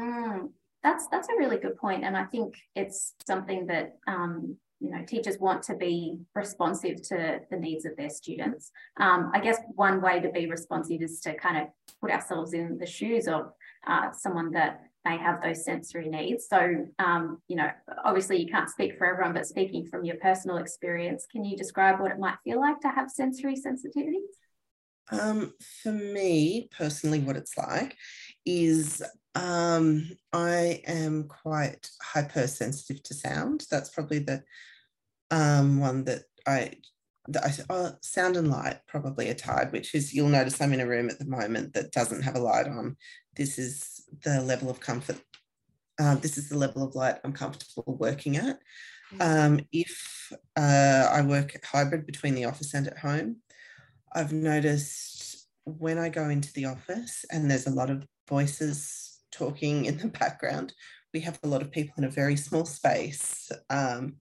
mm, 0.00 0.49
that's 0.82 1.06
that's 1.08 1.28
a 1.28 1.37
really 1.38 1.58
good 1.58 1.76
point 1.76 2.02
and 2.02 2.16
i 2.16 2.25
think 2.25 2.54
it's 2.75 3.14
something 3.26 3.66
that 3.66 3.96
um, 4.06 4.56
you 4.82 4.90
know 4.90 5.04
teachers 5.06 5.38
want 5.38 5.62
to 5.62 5.76
be 5.76 6.18
responsive 6.34 7.00
to 7.02 7.40
the 7.50 7.56
needs 7.56 7.84
of 7.84 7.96
their 7.96 8.10
students. 8.10 8.72
Um, 8.98 9.30
i 9.32 9.40
guess 9.40 9.58
one 9.74 10.00
way 10.00 10.20
to 10.20 10.30
be 10.30 10.46
responsive 10.46 11.00
is 11.00 11.20
to 11.20 11.34
kind 11.34 11.58
of 11.58 11.68
put 12.00 12.10
ourselves 12.10 12.52
in 12.52 12.78
the 12.78 12.86
shoes 12.86 13.28
of 13.28 13.52
uh, 13.86 14.10
someone 14.12 14.50
that 14.52 14.82
may 15.04 15.16
have 15.16 15.42
those 15.42 15.64
sensory 15.64 16.08
needs. 16.08 16.46
So 16.48 16.86
um, 16.98 17.38
you 17.48 17.56
know 17.56 17.70
obviously 18.04 18.40
you 18.42 18.48
can't 18.48 18.68
speak 18.68 18.98
for 18.98 19.06
everyone 19.06 19.34
but 19.34 19.46
speaking 19.46 19.86
from 19.86 20.04
your 20.04 20.16
personal 20.16 20.58
experience 20.58 21.26
can 21.30 21.44
you 21.44 21.56
describe 21.56 22.00
what 22.00 22.10
it 22.10 22.18
might 22.18 22.36
feel 22.44 22.60
like 22.60 22.80
to 22.80 22.88
have 22.88 23.10
sensory 23.10 23.54
sensitivities? 23.54 24.32
Um, 25.10 25.52
for 25.82 25.92
me 25.92 26.68
personally 26.76 27.20
what 27.20 27.36
it's 27.36 27.56
like 27.56 27.96
is 28.44 29.02
um, 29.34 30.10
I 30.32 30.82
am 30.86 31.24
quite 31.24 31.88
hypersensitive 32.02 33.02
to 33.04 33.14
sound. 33.14 33.64
That's 33.70 33.90
probably 33.90 34.18
the 34.18 34.42
um, 35.32 35.80
one 35.80 36.04
that 36.04 36.24
I, 36.46 36.74
that 37.28 37.44
I 37.44 37.52
oh, 37.70 37.92
sound 38.02 38.36
and 38.36 38.50
light 38.50 38.80
probably 38.86 39.30
are 39.30 39.34
tied, 39.34 39.72
which 39.72 39.94
is 39.94 40.12
you'll 40.12 40.28
notice 40.28 40.60
I'm 40.60 40.74
in 40.74 40.80
a 40.80 40.86
room 40.86 41.08
at 41.08 41.18
the 41.18 41.24
moment 41.24 41.72
that 41.72 41.90
doesn't 41.90 42.22
have 42.22 42.36
a 42.36 42.40
light 42.40 42.66
on. 42.66 42.96
This 43.34 43.58
is 43.58 44.04
the 44.22 44.42
level 44.42 44.68
of 44.68 44.78
comfort. 44.78 45.16
Uh, 45.98 46.16
this 46.16 46.36
is 46.36 46.48
the 46.48 46.58
level 46.58 46.82
of 46.82 46.94
light 46.94 47.16
I'm 47.24 47.32
comfortable 47.32 47.96
working 47.98 48.36
at. 48.36 48.58
Mm. 49.14 49.46
Um, 49.46 49.60
if 49.72 50.32
uh, 50.56 51.08
I 51.10 51.22
work 51.22 51.58
hybrid 51.64 52.06
between 52.06 52.34
the 52.34 52.44
office 52.44 52.74
and 52.74 52.86
at 52.86 52.98
home, 52.98 53.36
I've 54.14 54.32
noticed 54.32 55.48
when 55.64 55.98
I 55.98 56.10
go 56.10 56.28
into 56.28 56.52
the 56.52 56.66
office 56.66 57.24
and 57.30 57.50
there's 57.50 57.66
a 57.66 57.70
lot 57.70 57.88
of 57.88 58.06
voices 58.28 59.20
talking 59.30 59.86
in 59.86 59.96
the 59.96 60.08
background. 60.20 60.74
We 61.14 61.20
have 61.20 61.38
a 61.42 61.48
lot 61.48 61.62
of 61.62 61.70
people 61.70 61.94
in 61.98 62.04
a 62.04 62.10
very 62.10 62.36
small 62.36 62.66
space. 62.66 63.50
Um, 63.70 64.16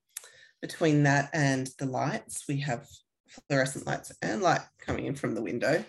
between 0.61 1.03
that 1.03 1.29
and 1.33 1.69
the 1.79 1.85
lights, 1.85 2.45
we 2.47 2.59
have 2.61 2.87
fluorescent 3.47 3.87
lights 3.87 4.11
and 4.21 4.41
light 4.41 4.61
coming 4.79 5.05
in 5.05 5.15
from 5.15 5.35
the 5.35 5.41
window. 5.41 5.83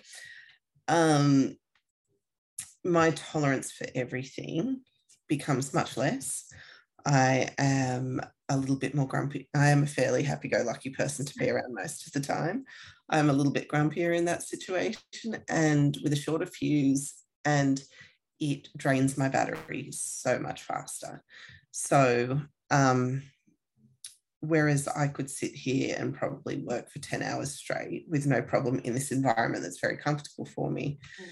Um, 0.88 1.56
my 2.84 3.10
tolerance 3.10 3.70
for 3.70 3.86
everything 3.94 4.80
becomes 5.28 5.74
much 5.74 5.96
less. 5.96 6.52
I 7.04 7.48
am 7.58 8.20
a 8.48 8.56
little 8.56 8.76
bit 8.76 8.94
more 8.94 9.08
grumpy. 9.08 9.48
I 9.54 9.68
am 9.68 9.82
a 9.82 9.86
fairly 9.86 10.22
happy 10.22 10.48
go 10.48 10.62
lucky 10.64 10.90
person 10.90 11.24
to 11.26 11.34
be 11.38 11.50
around 11.50 11.74
most 11.74 12.06
of 12.06 12.12
the 12.12 12.20
time. 12.20 12.64
I'm 13.08 13.30
a 13.30 13.32
little 13.32 13.52
bit 13.52 13.68
grumpier 13.68 14.16
in 14.16 14.24
that 14.26 14.42
situation 14.42 15.00
and 15.48 15.96
with 16.02 16.12
a 16.12 16.16
shorter 16.16 16.46
fuse, 16.46 17.14
and 17.44 17.82
it 18.40 18.68
drains 18.76 19.16
my 19.16 19.28
batteries 19.28 20.00
so 20.00 20.38
much 20.38 20.62
faster. 20.62 21.22
So, 21.70 22.40
um, 22.70 23.22
whereas 24.42 24.86
I 24.88 25.08
could 25.08 25.30
sit 25.30 25.52
here 25.52 25.96
and 25.98 26.14
probably 26.14 26.58
work 26.58 26.90
for 26.90 26.98
10 26.98 27.22
hours 27.22 27.52
straight 27.52 28.04
with 28.08 28.26
no 28.26 28.42
problem 28.42 28.80
in 28.80 28.94
this 28.94 29.10
environment 29.10 29.62
that's 29.62 29.80
very 29.80 29.96
comfortable 29.96 30.44
for 30.44 30.70
me. 30.70 30.98
Mm 31.20 31.26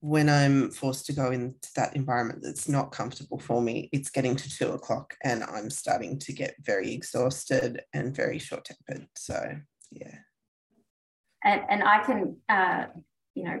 when 0.00 0.30
I'm 0.30 0.70
forced 0.70 1.06
to 1.06 1.12
go 1.12 1.30
into 1.30 1.68
that 1.76 1.94
environment 1.94 2.40
that's 2.42 2.68
not 2.68 2.90
comfortable 2.90 3.38
for 3.38 3.60
me, 3.60 3.90
it's 3.92 4.10
getting 4.10 4.34
to 4.34 4.48
two 4.48 4.70
o'clock 4.72 5.14
and 5.22 5.44
I'm 5.44 5.68
starting 5.68 6.18
to 6.20 6.32
get 6.32 6.54
very 6.60 6.92
exhausted 6.92 7.82
and 7.92 8.16
very 8.16 8.38
short 8.38 8.64
tempered. 8.64 9.06
So, 9.14 9.56
yeah. 9.90 10.16
And, 11.44 11.62
and 11.68 11.84
I 11.84 12.02
can, 12.02 12.36
uh, 12.48 12.86
you 13.34 13.44
know, 13.44 13.60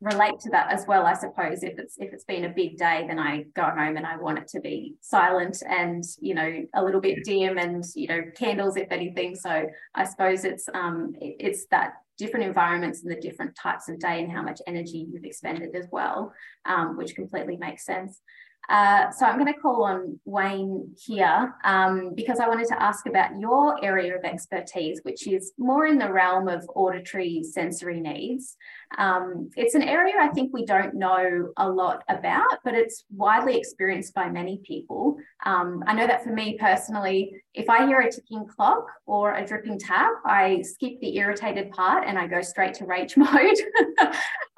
relate 0.00 0.40
to 0.40 0.50
that 0.50 0.72
as 0.72 0.86
well. 0.86 1.06
I 1.06 1.14
suppose 1.14 1.62
if 1.62 1.78
it's 1.78 1.96
if 1.98 2.12
it's 2.12 2.24
been 2.24 2.44
a 2.44 2.48
big 2.48 2.78
day, 2.78 3.04
then 3.06 3.18
I 3.18 3.44
go 3.54 3.64
home 3.64 3.96
and 3.96 4.06
I 4.06 4.16
want 4.16 4.38
it 4.38 4.48
to 4.48 4.60
be 4.60 4.94
silent 5.00 5.62
and 5.68 6.02
you 6.20 6.34
know 6.34 6.64
a 6.74 6.82
little 6.82 7.00
bit 7.00 7.24
dim 7.24 7.58
and 7.58 7.84
you 7.94 8.08
know 8.08 8.22
candles 8.36 8.76
if 8.76 8.90
anything. 8.90 9.34
So 9.34 9.66
I 9.94 10.04
suppose 10.04 10.44
it's 10.44 10.68
um 10.72 11.12
it's 11.20 11.66
that 11.70 11.94
different 12.20 12.44
environments 12.44 13.02
and 13.02 13.10
the 13.10 13.20
different 13.20 13.56
types 13.56 13.88
of 13.88 13.98
day 13.98 14.22
and 14.22 14.30
how 14.30 14.42
much 14.42 14.60
energy 14.66 15.06
you've 15.10 15.24
expended 15.24 15.74
as 15.74 15.86
well, 15.90 16.32
um, 16.66 16.96
which 16.98 17.14
completely 17.14 17.56
makes 17.56 17.86
sense. 17.86 18.20
Uh, 18.70 19.10
so 19.10 19.26
I'm 19.26 19.36
going 19.36 19.52
to 19.52 19.58
call 19.58 19.82
on 19.82 20.20
Wayne 20.24 20.94
here 20.96 21.52
um, 21.64 22.14
because 22.14 22.38
I 22.38 22.46
wanted 22.46 22.68
to 22.68 22.80
ask 22.80 23.04
about 23.06 23.36
your 23.38 23.84
area 23.84 24.16
of 24.16 24.24
expertise, 24.24 25.00
which 25.02 25.26
is 25.26 25.52
more 25.58 25.86
in 25.86 25.98
the 25.98 26.10
realm 26.10 26.46
of 26.46 26.64
auditory 26.76 27.42
sensory 27.42 28.00
needs. 28.00 28.56
Um, 28.96 29.50
it's 29.56 29.74
an 29.74 29.82
area 29.82 30.14
I 30.20 30.28
think 30.28 30.52
we 30.52 30.64
don't 30.64 30.94
know 30.94 31.52
a 31.56 31.68
lot 31.68 32.04
about, 32.08 32.58
but 32.64 32.74
it's 32.74 33.04
widely 33.10 33.56
experienced 33.56 34.14
by 34.14 34.28
many 34.28 34.58
people. 34.58 35.16
Um, 35.44 35.82
I 35.88 35.94
know 35.94 36.06
that 36.06 36.22
for 36.22 36.30
me 36.30 36.56
personally, 36.58 37.42
if 37.54 37.68
I 37.68 37.86
hear 37.86 38.00
a 38.00 38.10
ticking 38.10 38.46
clock 38.46 38.86
or 39.06 39.34
a 39.34 39.44
dripping 39.44 39.80
tap, 39.80 40.12
I 40.24 40.62
skip 40.62 41.00
the 41.00 41.16
irritated 41.16 41.72
part 41.72 42.06
and 42.06 42.16
I 42.16 42.28
go 42.28 42.40
straight 42.40 42.74
to 42.74 42.84
rage 42.84 43.16
mode, 43.16 43.56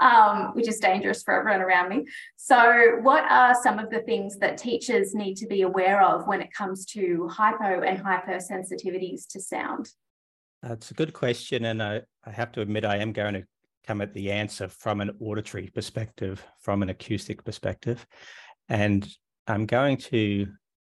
um, 0.02 0.50
which 0.54 0.68
is 0.68 0.78
dangerous 0.78 1.23
for 1.23 1.32
everyone 1.38 1.62
around 1.62 1.88
me. 1.88 2.04
So, 2.37 2.99
what 3.02 3.25
are 3.30 3.54
some 3.62 3.78
of 3.78 3.88
the 3.90 4.00
things 4.00 4.38
that 4.38 4.59
teachers 4.59 5.14
need 5.14 5.37
to 5.37 5.47
be 5.47 5.62
aware 5.62 6.02
of 6.02 6.26
when 6.26 6.42
it 6.42 6.52
comes 6.52 6.85
to 6.87 7.28
hypo 7.28 7.82
and 7.82 8.04
hypersensitivities 8.04 9.26
to 9.28 9.40
sound? 9.40 9.90
That's 10.62 10.90
a 10.90 10.94
good 10.94 11.12
question. 11.12 11.64
And 11.66 11.82
I, 11.82 12.02
I 12.25 12.30
have 12.30 12.52
to 12.52 12.61
admit, 12.61 12.85
I 12.85 12.97
am 12.97 13.12
going 13.12 13.35
to 13.35 13.44
come 13.87 14.00
at 14.00 14.12
the 14.12 14.30
answer 14.30 14.68
from 14.68 15.00
an 15.00 15.12
auditory 15.21 15.71
perspective, 15.73 16.44
from 16.61 16.82
an 16.82 16.90
acoustic 16.90 17.44
perspective. 17.44 18.04
And 18.68 19.09
I'm 19.47 19.66
going 19.66 19.97
to 19.99 20.47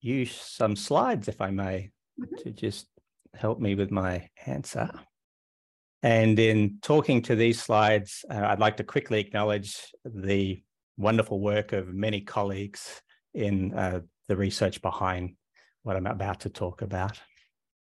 use 0.01 0.35
some 0.35 0.75
slides, 0.75 1.27
if 1.27 1.41
I 1.41 1.51
may, 1.51 1.91
mm-hmm. 2.19 2.35
to 2.43 2.51
just 2.51 2.87
help 3.33 3.59
me 3.59 3.75
with 3.75 3.91
my 3.91 4.29
answer. 4.45 4.89
And 6.05 6.37
in 6.37 6.77
talking 6.83 7.23
to 7.23 7.35
these 7.35 7.59
slides, 7.59 8.23
uh, 8.29 8.35
I'd 8.35 8.59
like 8.59 8.77
to 8.77 8.83
quickly 8.83 9.19
acknowledge 9.19 9.75
the 10.05 10.61
wonderful 10.97 11.39
work 11.39 11.73
of 11.73 11.95
many 11.95 12.21
colleagues 12.21 13.01
in 13.33 13.73
uh, 13.73 14.01
the 14.27 14.37
research 14.37 14.83
behind 14.83 15.35
what 15.81 15.95
I'm 15.95 16.05
about 16.05 16.41
to 16.41 16.49
talk 16.49 16.83
about. 16.83 17.19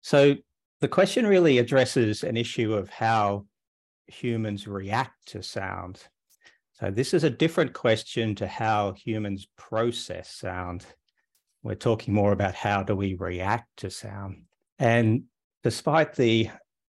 So 0.00 0.34
the 0.80 0.88
question 0.88 1.24
really 1.24 1.58
addresses 1.58 2.24
an 2.24 2.36
issue 2.36 2.74
of 2.74 2.90
how 2.90 3.46
humans 4.08 4.66
react 4.66 5.28
to 5.28 5.40
sound. 5.40 6.02
So 6.72 6.90
this 6.90 7.14
is 7.14 7.22
a 7.22 7.30
different 7.30 7.74
question 7.74 8.34
to 8.34 8.48
how 8.48 8.94
humans 8.94 9.46
process 9.56 10.32
sound. 10.32 10.84
We're 11.62 11.76
talking 11.76 12.12
more 12.12 12.32
about 12.32 12.56
how 12.56 12.82
do 12.82 12.96
we 12.96 13.14
react 13.14 13.68
to 13.76 13.88
sound. 13.88 14.46
And 14.80 15.26
despite 15.62 16.16
the, 16.16 16.50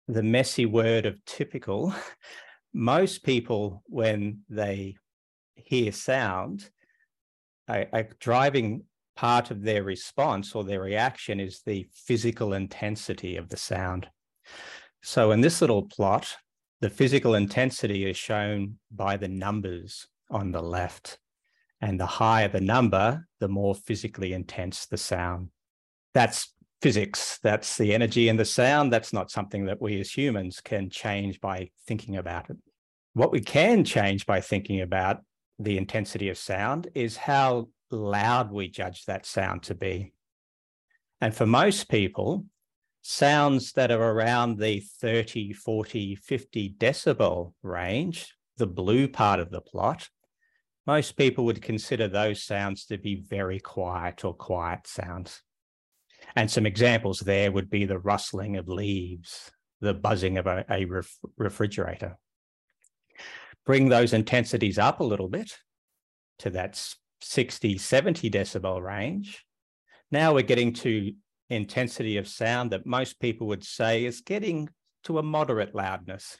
the 0.09 0.23
messy 0.23 0.65
word 0.65 1.05
of 1.05 1.23
typical, 1.25 1.93
most 2.73 3.23
people, 3.23 3.83
when 3.85 4.39
they 4.49 4.95
hear 5.55 5.91
sound, 5.91 6.67
a, 7.69 7.87
a 7.93 8.03
driving 8.19 8.83
part 9.15 9.51
of 9.51 9.61
their 9.61 9.83
response 9.83 10.55
or 10.55 10.63
their 10.63 10.81
reaction 10.81 11.39
is 11.39 11.61
the 11.65 11.87
physical 11.93 12.53
intensity 12.53 13.37
of 13.37 13.49
the 13.49 13.57
sound. 13.57 14.07
So 15.03 15.31
in 15.31 15.41
this 15.41 15.61
little 15.61 15.83
plot, 15.83 16.35
the 16.81 16.89
physical 16.89 17.35
intensity 17.35 18.09
is 18.09 18.17
shown 18.17 18.79
by 18.91 19.17
the 19.17 19.27
numbers 19.27 20.07
on 20.31 20.51
the 20.51 20.61
left. 20.61 21.19
And 21.81 21.99
the 21.99 22.05
higher 22.05 22.47
the 22.47 22.61
number, 22.61 23.27
the 23.39 23.47
more 23.47 23.75
physically 23.75 24.33
intense 24.33 24.87
the 24.87 24.97
sound. 24.97 25.49
That's 26.13 26.53
physics. 26.81 27.39
That's 27.43 27.77
the 27.77 27.93
energy 27.93 28.29
and 28.29 28.39
the 28.39 28.45
sound. 28.45 28.91
That's 28.91 29.13
not 29.13 29.31
something 29.31 29.65
that 29.65 29.81
we 29.81 29.99
as 29.99 30.11
humans 30.11 30.61
can 30.61 30.89
change 30.89 31.41
by 31.41 31.69
thinking 31.87 32.17
about 32.17 32.49
it. 32.49 32.57
What 33.13 33.31
we 33.31 33.41
can 33.41 33.83
change 33.83 34.25
by 34.25 34.41
thinking 34.41 34.81
about 34.81 35.21
the 35.57 35.77
intensity 35.77 36.29
of 36.29 36.37
sound 36.37 36.87
is 36.95 37.17
how 37.17 37.69
loud 37.91 38.51
we 38.51 38.69
judge 38.69 39.05
that 39.05 39.25
sound 39.25 39.63
to 39.63 39.75
be. 39.75 40.13
And 41.21 41.35
for 41.35 41.45
most 41.45 41.89
people, 41.89 42.45
sounds 43.01 43.73
that 43.73 43.91
are 43.91 44.11
around 44.11 44.57
the 44.57 44.79
30, 45.01 45.53
40, 45.53 46.15
50 46.15 46.75
decibel 46.77 47.53
range, 47.63 48.33
the 48.57 48.67
blue 48.67 49.07
part 49.07 49.39
of 49.39 49.49
the 49.49 49.61
plot, 49.61 50.07
most 50.85 51.17
people 51.17 51.45
would 51.45 51.61
consider 51.61 52.07
those 52.07 52.43
sounds 52.43 52.85
to 52.85 52.97
be 52.97 53.15
very 53.15 53.59
quiet 53.59 54.23
or 54.23 54.33
quiet 54.33 54.87
sounds. 54.87 55.41
And 56.35 56.49
some 56.49 56.65
examples 56.65 57.19
there 57.19 57.51
would 57.51 57.69
be 57.69 57.85
the 57.85 57.99
rustling 57.99 58.57
of 58.57 58.67
leaves, 58.67 59.51
the 59.81 59.93
buzzing 59.93 60.37
of 60.37 60.47
a, 60.47 60.65
a 60.69 60.85
ref- 60.85 61.17
refrigerator. 61.37 62.17
Bring 63.65 63.89
those 63.89 64.13
intensities 64.13 64.77
up 64.77 64.99
a 64.99 65.03
little 65.03 65.29
bit 65.29 65.57
to 66.39 66.49
that 66.51 66.81
60, 67.21 67.77
70 67.77 68.29
decibel 68.29 68.81
range. 68.81 69.45
Now 70.11 70.33
we're 70.33 70.43
getting 70.43 70.73
to 70.73 71.13
intensity 71.49 72.17
of 72.17 72.27
sound 72.27 72.71
that 72.71 72.85
most 72.85 73.19
people 73.19 73.47
would 73.47 73.63
say 73.63 74.05
is 74.05 74.21
getting 74.21 74.69
to 75.03 75.17
a 75.17 75.23
moderate 75.23 75.73
loudness, 75.73 76.37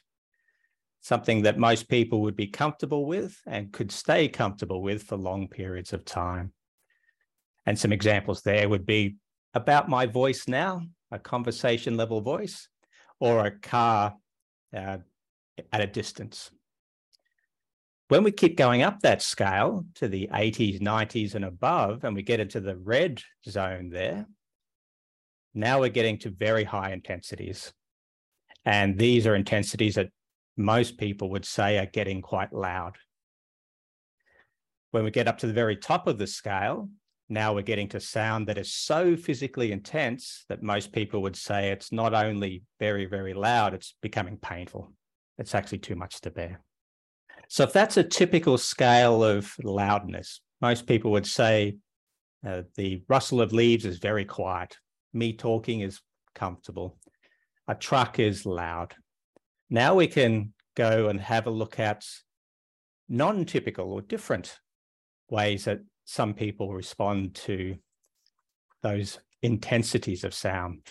something 1.02 1.44
that 1.44 1.58
most 1.58 1.90
people 1.90 2.22
would 2.22 2.36
be 2.36 2.48
comfortable 2.48 3.06
with 3.06 3.38
and 3.48 3.72
could 3.72 3.92
stay 3.92 4.28
comfortable 4.28 4.82
with 4.82 5.04
for 5.04 5.18
long 5.18 5.48
periods 5.48 5.94
of 5.94 6.06
time. 6.06 6.54
And 7.66 7.78
some 7.78 7.92
examples 7.92 8.42
there 8.42 8.68
would 8.68 8.86
be 8.86 9.18
about 9.54 9.90
my 9.90 10.06
voice 10.06 10.48
now, 10.48 10.82
a 11.12 11.20
conversation 11.20 11.98
level 11.98 12.22
voice, 12.22 12.68
or 13.20 13.46
a 13.46 13.52
car 13.52 14.16
uh, 14.76 14.98
at 15.72 15.82
a 15.82 15.88
distance. 15.88 16.52
When 18.10 18.24
we 18.24 18.32
keep 18.32 18.58
going 18.58 18.82
up 18.82 19.02
that 19.02 19.22
scale 19.22 19.86
to 19.96 20.08
the 20.08 20.30
80s, 20.34 20.82
90s, 20.82 21.36
and 21.36 21.46
above, 21.46 22.04
and 22.04 22.16
we 22.16 22.24
get 22.24 22.40
into 22.40 22.60
the 22.60 22.76
red 22.76 23.22
zone 23.48 23.90
there, 23.90 24.26
now 25.54 25.80
we're 25.80 25.90
getting 25.90 26.18
to 26.20 26.30
very 26.30 26.64
high 26.64 26.92
intensities. 26.92 27.72
And 28.66 28.98
these 28.98 29.28
are 29.28 29.36
intensities 29.36 29.96
that 29.96 30.10
most 30.58 30.98
people 30.98 31.30
would 31.32 31.46
say 31.46 31.78
are 31.78 31.86
getting 31.86 32.22
quite 32.22 32.52
loud. 32.52 32.98
When 34.92 35.04
we 35.04 35.12
get 35.12 35.28
up 35.28 35.38
to 35.40 35.48
the 35.48 35.54
very 35.54 35.76
top 35.76 36.08
of 36.08 36.18
the 36.18 36.28
scale, 36.28 36.90
now 37.30 37.54
we're 37.54 37.62
getting 37.62 37.88
to 37.90 38.00
sound 38.00 38.48
that 38.48 38.58
is 38.58 38.74
so 38.74 39.16
physically 39.16 39.72
intense 39.72 40.46
that 40.50 40.64
most 40.64 40.92
people 40.92 41.22
would 41.22 41.36
say 41.36 41.70
it's 41.70 41.92
not 41.92 42.14
only 42.14 42.64
very, 42.80 43.06
very 43.06 43.34
loud, 43.34 43.74
it's 43.74 43.96
becoming 44.02 44.38
painful. 44.38 44.92
It's 45.38 45.54
actually 45.54 45.78
too 45.78 45.96
much 45.96 46.22
to 46.22 46.32
bear. 46.32 46.62
So, 47.48 47.64
if 47.64 47.74
that's 47.74 47.98
a 47.98 48.04
typical 48.04 48.58
scale 48.58 49.24
of 49.24 49.54
loudness, 49.64 50.42
most 50.62 50.88
people 50.88 51.12
would 51.12 51.26
say 51.26 51.78
uh, 52.46 52.64
the 52.76 53.04
rustle 53.08 53.42
of 53.42 53.54
leaves 53.54 53.86
is 53.86 54.00
very 54.00 54.26
quiet, 54.26 54.78
me 55.14 55.34
talking 55.34 55.82
is 55.82 56.02
comfortable. 56.36 56.98
A 57.68 57.76
truck 57.76 58.20
is 58.20 58.46
loud. 58.46 58.96
Now 59.70 59.96
we 59.96 60.08
can 60.08 60.54
go 60.76 61.10
and 61.10 61.22
have 61.22 61.48
a 61.48 61.52
look 61.52 61.80
at 61.80 62.06
non 63.08 63.46
typical 63.46 63.92
or 63.92 64.02
different 64.02 64.58
ways 65.30 65.66
that 65.66 65.80
some 66.10 66.34
people 66.34 66.74
respond 66.74 67.36
to 67.36 67.76
those 68.82 69.20
intensities 69.44 70.24
of 70.24 70.34
sound. 70.34 70.82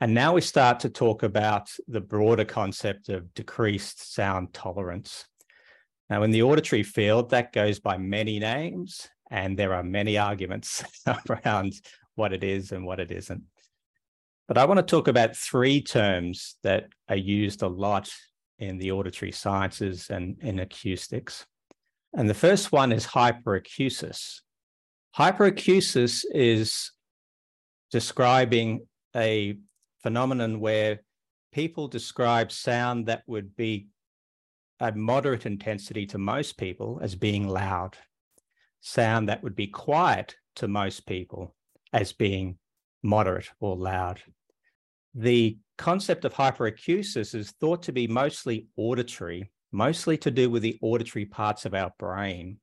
And 0.00 0.12
now 0.12 0.32
we 0.32 0.40
start 0.40 0.80
to 0.80 0.88
talk 0.90 1.22
about 1.22 1.70
the 1.86 2.00
broader 2.00 2.44
concept 2.44 3.08
of 3.08 3.32
decreased 3.34 4.12
sound 4.12 4.52
tolerance. 4.52 5.24
Now, 6.10 6.24
in 6.24 6.32
the 6.32 6.42
auditory 6.42 6.82
field, 6.82 7.30
that 7.30 7.52
goes 7.52 7.78
by 7.78 7.96
many 7.96 8.40
names, 8.40 9.08
and 9.30 9.56
there 9.56 9.72
are 9.72 9.84
many 9.84 10.18
arguments 10.18 10.82
around 11.30 11.74
what 12.16 12.32
it 12.32 12.42
is 12.42 12.72
and 12.72 12.84
what 12.84 12.98
it 12.98 13.12
isn't. 13.12 13.42
But 14.48 14.58
I 14.58 14.64
want 14.64 14.78
to 14.78 14.82
talk 14.82 15.06
about 15.06 15.36
three 15.36 15.80
terms 15.80 16.56
that 16.64 16.88
are 17.08 17.14
used 17.14 17.62
a 17.62 17.68
lot 17.68 18.10
in 18.58 18.78
the 18.78 18.90
auditory 18.90 19.32
sciences 19.32 20.10
and 20.10 20.36
in 20.40 20.58
acoustics. 20.58 21.46
And 22.14 22.28
the 22.28 22.34
first 22.34 22.72
one 22.72 22.90
is 22.90 23.06
hyperacusis. 23.06 24.40
Hyperacusis 25.16 26.26
is 26.30 26.92
describing 27.90 28.86
a 29.14 29.56
phenomenon 30.02 30.60
where 30.60 31.00
people 31.52 31.88
describe 31.88 32.52
sound 32.52 33.06
that 33.06 33.22
would 33.26 33.56
be 33.56 33.88
a 34.78 34.92
moderate 34.92 35.46
intensity 35.46 36.04
to 36.04 36.18
most 36.18 36.58
people 36.58 36.98
as 37.00 37.14
being 37.14 37.48
loud, 37.48 37.96
sound 38.80 39.30
that 39.30 39.42
would 39.42 39.56
be 39.56 39.68
quiet 39.68 40.36
to 40.56 40.68
most 40.68 41.06
people 41.06 41.54
as 41.94 42.12
being 42.12 42.58
moderate 43.02 43.48
or 43.58 43.74
loud. 43.74 44.20
The 45.14 45.56
concept 45.78 46.26
of 46.26 46.34
hyperacusis 46.34 47.34
is 47.34 47.52
thought 47.52 47.82
to 47.84 47.92
be 47.92 48.06
mostly 48.06 48.66
auditory, 48.76 49.50
mostly 49.72 50.18
to 50.18 50.30
do 50.30 50.50
with 50.50 50.60
the 50.60 50.78
auditory 50.82 51.24
parts 51.24 51.64
of 51.64 51.72
our 51.72 51.90
brain. 51.98 52.58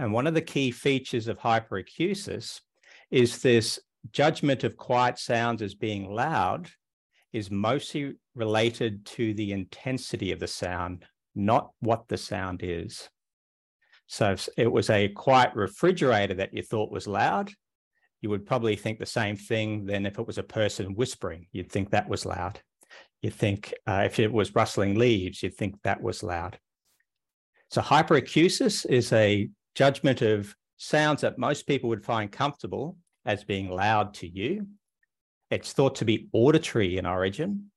And 0.00 0.14
one 0.14 0.26
of 0.26 0.32
the 0.32 0.40
key 0.40 0.70
features 0.70 1.28
of 1.28 1.38
hyperacusis 1.38 2.62
is 3.10 3.42
this 3.42 3.78
judgment 4.12 4.64
of 4.64 4.78
quiet 4.78 5.18
sounds 5.18 5.60
as 5.60 5.74
being 5.74 6.10
loud 6.10 6.70
is 7.34 7.50
mostly 7.50 8.14
related 8.34 9.04
to 9.04 9.34
the 9.34 9.52
intensity 9.52 10.32
of 10.32 10.40
the 10.40 10.46
sound, 10.46 11.04
not 11.34 11.72
what 11.80 12.08
the 12.08 12.16
sound 12.16 12.62
is. 12.62 13.10
So 14.06 14.32
if 14.32 14.48
it 14.56 14.72
was 14.72 14.88
a 14.88 15.08
quiet 15.08 15.54
refrigerator 15.54 16.32
that 16.34 16.54
you 16.54 16.62
thought 16.62 16.90
was 16.90 17.06
loud, 17.06 17.52
you 18.22 18.30
would 18.30 18.46
probably 18.46 18.76
think 18.76 18.98
the 18.98 19.06
same 19.06 19.36
thing 19.36 19.84
than 19.84 20.06
if 20.06 20.18
it 20.18 20.26
was 20.26 20.38
a 20.38 20.42
person 20.42 20.94
whispering. 20.94 21.46
You'd 21.52 21.70
think 21.70 21.90
that 21.90 22.08
was 22.08 22.24
loud. 22.24 22.58
You'd 23.20 23.34
think 23.34 23.74
uh, 23.86 24.04
if 24.06 24.18
it 24.18 24.32
was 24.32 24.54
rustling 24.54 24.94
leaves, 24.94 25.42
you'd 25.42 25.56
think 25.56 25.74
that 25.82 26.02
was 26.02 26.22
loud. 26.22 26.58
So 27.70 27.82
hyperacusis 27.82 28.86
is 28.86 29.12
a 29.12 29.50
judgment 29.74 30.22
of 30.22 30.54
sounds 30.76 31.20
that 31.20 31.38
most 31.38 31.66
people 31.66 31.88
would 31.90 32.04
find 32.04 32.30
comfortable 32.30 32.96
as 33.24 33.44
being 33.44 33.70
loud 33.70 34.14
to 34.14 34.28
you. 34.28 34.66
It's 35.50 35.72
thought 35.72 35.96
to 35.96 36.04
be 36.04 36.28
auditory 36.32 36.96
in 36.96 37.06
origin. 37.06 37.70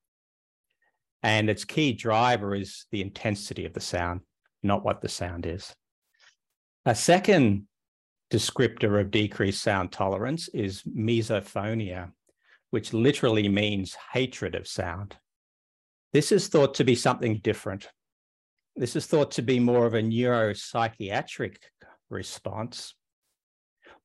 And 1.21 1.49
its 1.49 1.65
key 1.65 1.93
driver 1.93 2.53
is 2.53 2.85
the 2.91 3.01
intensity 3.01 3.65
of 3.65 3.73
the 3.73 3.79
sound, 3.79 4.21
not 4.61 4.83
what 4.83 5.01
the 5.01 5.09
sound 5.09 5.45
is. 5.45 5.73
A 6.85 6.95
second 6.95 7.67
descriptor 8.31 8.99
of 8.99 9.11
decreased 9.11 9.61
sound 9.61 9.91
tolerance 9.91 10.49
is 10.49 10.83
misophonia, 10.83 12.11
which 12.71 12.93
literally 12.93 13.47
means 13.47 13.95
hatred 14.11 14.55
of 14.55 14.67
sound. 14.67 15.15
This 16.11 16.31
is 16.31 16.47
thought 16.47 16.73
to 16.75 16.83
be 16.83 16.95
something 16.95 17.37
different. 17.37 17.87
This 18.75 18.95
is 18.95 19.05
thought 19.05 19.31
to 19.31 19.41
be 19.41 19.59
more 19.59 19.85
of 19.85 19.93
a 19.93 20.01
neuropsychiatric 20.01 21.57
response 22.09 22.95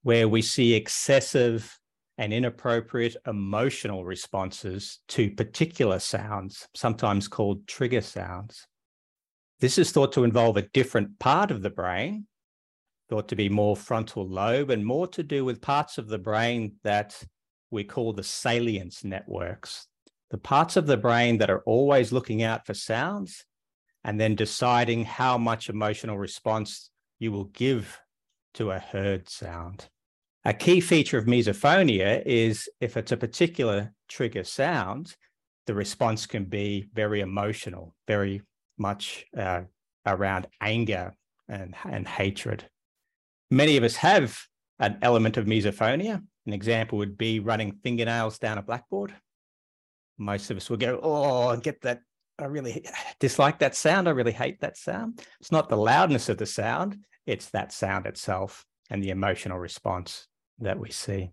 where 0.02 0.28
we 0.28 0.42
see 0.42 0.74
excessive 0.74 1.78
and 2.18 2.32
inappropriate 2.32 3.16
emotional 3.26 4.04
responses 4.04 4.98
to 5.08 5.30
particular 5.30 5.98
sounds, 5.98 6.68
sometimes 6.74 7.28
called 7.28 7.66
trigger 7.66 8.00
sounds. 8.00 8.66
This 9.60 9.78
is 9.78 9.90
thought 9.90 10.12
to 10.12 10.24
involve 10.24 10.56
a 10.56 10.62
different 10.62 11.18
part 11.18 11.50
of 11.50 11.62
the 11.62 11.70
brain 11.70 12.26
thought 13.08 13.28
to 13.28 13.36
be 13.36 13.48
more 13.48 13.76
frontal 13.76 14.28
lobe 14.28 14.70
and 14.70 14.84
more 14.84 15.06
to 15.06 15.22
do 15.22 15.44
with 15.44 15.60
parts 15.60 15.98
of 15.98 16.08
the 16.08 16.18
brain 16.18 16.74
that 16.84 17.20
we 17.70 17.84
call 17.84 18.12
the 18.12 18.22
salience 18.22 19.04
networks, 19.04 19.86
the 20.30 20.38
parts 20.38 20.76
of 20.76 20.86
the 20.86 20.96
brain 20.96 21.38
that 21.38 21.50
are 21.50 21.62
always 21.64 22.12
looking 22.12 22.42
out 22.42 22.66
for 22.66 22.74
sounds 22.74 23.44
and 24.04 24.20
then 24.20 24.34
deciding 24.34 25.04
how 25.04 25.38
much 25.38 25.68
emotional 25.68 26.18
response 26.18 26.90
you 27.18 27.32
will 27.32 27.44
give 27.44 27.98
to 28.54 28.70
a 28.70 28.78
heard 28.78 29.28
sound. 29.28 29.88
A 30.44 30.54
key 30.54 30.80
feature 30.80 31.18
of 31.18 31.26
misophonia 31.26 32.22
is 32.24 32.68
if 32.80 32.96
it's 32.96 33.12
a 33.12 33.16
particular 33.16 33.92
trigger 34.08 34.44
sound, 34.44 35.14
the 35.66 35.74
response 35.74 36.26
can 36.26 36.44
be 36.44 36.88
very 36.94 37.20
emotional, 37.20 37.94
very 38.06 38.42
much 38.78 39.26
uh, 39.36 39.62
around 40.06 40.46
anger 40.60 41.14
and, 41.48 41.74
and 41.84 42.08
hatred. 42.08 42.68
Many 43.50 43.76
of 43.76 43.84
us 43.84 43.96
have 43.96 44.38
an 44.78 44.98
element 45.02 45.36
of 45.36 45.46
misophonia. 45.46 46.22
An 46.46 46.52
example 46.52 46.98
would 46.98 47.18
be 47.18 47.40
running 47.40 47.72
fingernails 47.82 48.38
down 48.38 48.58
a 48.58 48.62
blackboard. 48.62 49.14
Most 50.16 50.50
of 50.50 50.56
us 50.56 50.70
would 50.70 50.80
go, 50.80 50.98
Oh, 51.02 51.56
get 51.56 51.82
that. 51.82 52.00
I 52.38 52.44
really 52.44 52.84
dislike 53.20 53.58
that 53.60 53.74
sound. 53.74 54.08
I 54.08 54.12
really 54.12 54.32
hate 54.32 54.60
that 54.60 54.76
sound. 54.76 55.24
It's 55.40 55.52
not 55.52 55.68
the 55.68 55.76
loudness 55.76 56.28
of 56.28 56.38
the 56.38 56.46
sound, 56.46 56.98
it's 57.26 57.50
that 57.50 57.72
sound 57.72 58.06
itself 58.06 58.64
and 58.90 59.02
the 59.02 59.10
emotional 59.10 59.58
response 59.58 60.26
that 60.60 60.78
we 60.78 60.90
see. 60.90 61.30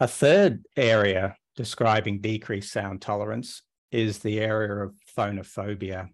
A 0.00 0.06
third 0.06 0.64
area 0.76 1.36
describing 1.56 2.20
decreased 2.20 2.72
sound 2.72 3.02
tolerance 3.02 3.62
is 3.90 4.18
the 4.18 4.38
area 4.38 4.84
of 4.84 4.94
phonophobia. 5.16 6.08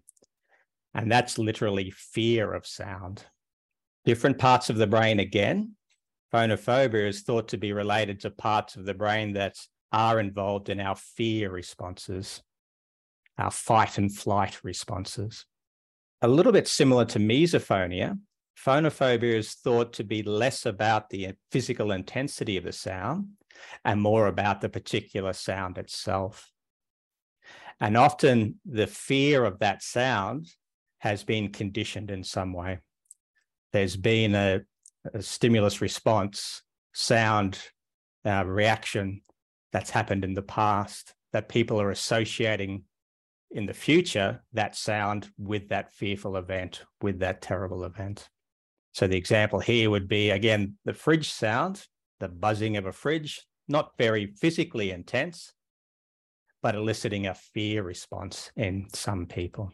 And 0.93 1.11
that's 1.11 1.37
literally 1.37 1.91
fear 1.91 2.53
of 2.53 2.65
sound. 2.65 3.25
Different 4.05 4.37
parts 4.37 4.69
of 4.69 4.77
the 4.77 4.87
brain 4.87 5.19
again. 5.19 5.73
Phonophobia 6.33 7.07
is 7.07 7.21
thought 7.21 7.49
to 7.49 7.57
be 7.57 7.73
related 7.73 8.21
to 8.21 8.31
parts 8.31 8.75
of 8.75 8.85
the 8.85 8.93
brain 8.93 9.33
that 9.33 9.55
are 9.91 10.19
involved 10.19 10.69
in 10.69 10.79
our 10.79 10.95
fear 10.95 11.51
responses, 11.51 12.41
our 13.37 13.51
fight 13.51 13.97
and 13.97 14.13
flight 14.13 14.63
responses. 14.63 15.45
A 16.21 16.27
little 16.27 16.51
bit 16.51 16.67
similar 16.67 17.05
to 17.05 17.19
misophonia, 17.19 18.17
phonophobia 18.57 19.35
is 19.35 19.53
thought 19.53 19.93
to 19.93 20.03
be 20.03 20.23
less 20.23 20.65
about 20.65 21.09
the 21.09 21.33
physical 21.51 21.91
intensity 21.91 22.57
of 22.57 22.63
the 22.63 22.71
sound 22.71 23.27
and 23.83 24.01
more 24.01 24.27
about 24.27 24.61
the 24.61 24.69
particular 24.69 25.33
sound 25.33 25.77
itself. 25.77 26.51
And 27.79 27.97
often 27.97 28.59
the 28.65 28.87
fear 28.87 29.43
of 29.43 29.59
that 29.59 29.83
sound 29.83 30.47
has 30.99 31.23
been 31.23 31.51
conditioned 31.51 32.09
in 32.09 32.23
some 32.23 32.53
way 32.53 32.79
there's 33.75 33.97
been 33.97 34.35
a, 34.35 34.61
a 35.13 35.21
stimulus 35.21 35.81
response 35.81 36.61
sound 36.93 37.59
uh, 38.25 38.41
reaction 38.45 39.21
that's 39.73 39.89
happened 39.89 40.23
in 40.23 40.33
the 40.33 40.41
past 40.41 41.13
that 41.33 41.49
people 41.49 41.81
are 41.81 41.91
associating 41.91 42.83
in 43.51 43.65
the 43.65 43.73
future 43.73 44.43
that 44.53 44.75
sound 44.75 45.29
with 45.37 45.69
that 45.69 45.93
fearful 45.93 46.37
event, 46.37 46.83
with 47.01 47.19
that 47.19 47.41
terrible 47.41 47.83
event. 47.83 48.29
So 48.93 49.07
the 49.07 49.17
example 49.17 49.59
here 49.59 49.89
would 49.89 50.07
be 50.07 50.29
again 50.29 50.77
the 50.85 50.93
fridge 50.93 51.31
sound, 51.31 51.85
the 52.19 52.29
buzzing 52.29 52.77
of 52.77 52.85
a 52.85 52.91
fridge, 52.91 53.45
not 53.67 53.91
very 53.97 54.27
physically 54.27 54.91
intense, 54.91 55.53
but 56.61 56.75
eliciting 56.75 57.27
a 57.27 57.35
fear 57.35 57.83
response 57.83 58.51
in 58.55 58.87
some 58.93 59.25
people. 59.25 59.71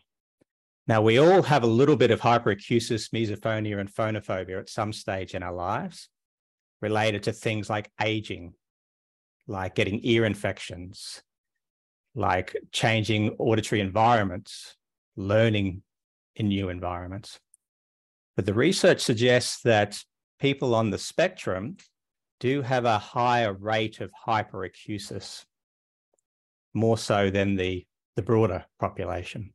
Now, 0.87 1.01
we 1.01 1.19
all 1.19 1.43
have 1.43 1.63
a 1.63 1.67
little 1.67 1.95
bit 1.95 2.11
of 2.11 2.19
hyperacusis, 2.19 3.11
misophonia, 3.13 3.79
and 3.79 3.93
phonophobia 3.93 4.59
at 4.59 4.69
some 4.69 4.91
stage 4.91 5.35
in 5.35 5.43
our 5.43 5.53
lives 5.53 6.09
related 6.81 7.23
to 7.23 7.33
things 7.33 7.69
like 7.69 7.89
aging, 8.01 8.53
like 9.47 9.75
getting 9.75 9.99
ear 10.03 10.25
infections, 10.25 11.21
like 12.15 12.55
changing 12.71 13.35
auditory 13.39 13.81
environments, 13.81 14.75
learning 15.15 15.83
in 16.35 16.47
new 16.47 16.69
environments. 16.69 17.39
But 18.35 18.45
the 18.45 18.53
research 18.53 19.01
suggests 19.01 19.61
that 19.63 20.03
people 20.39 20.75
on 20.75 20.89
the 20.89 20.97
spectrum 20.97 21.77
do 22.39 22.61
have 22.61 22.85
a 22.85 22.97
higher 22.97 23.53
rate 23.53 24.01
of 24.01 24.11
hyperacusis, 24.27 25.45
more 26.73 26.97
so 26.97 27.29
than 27.29 27.55
the, 27.55 27.85
the 28.15 28.21
broader 28.21 28.65
population. 28.79 29.53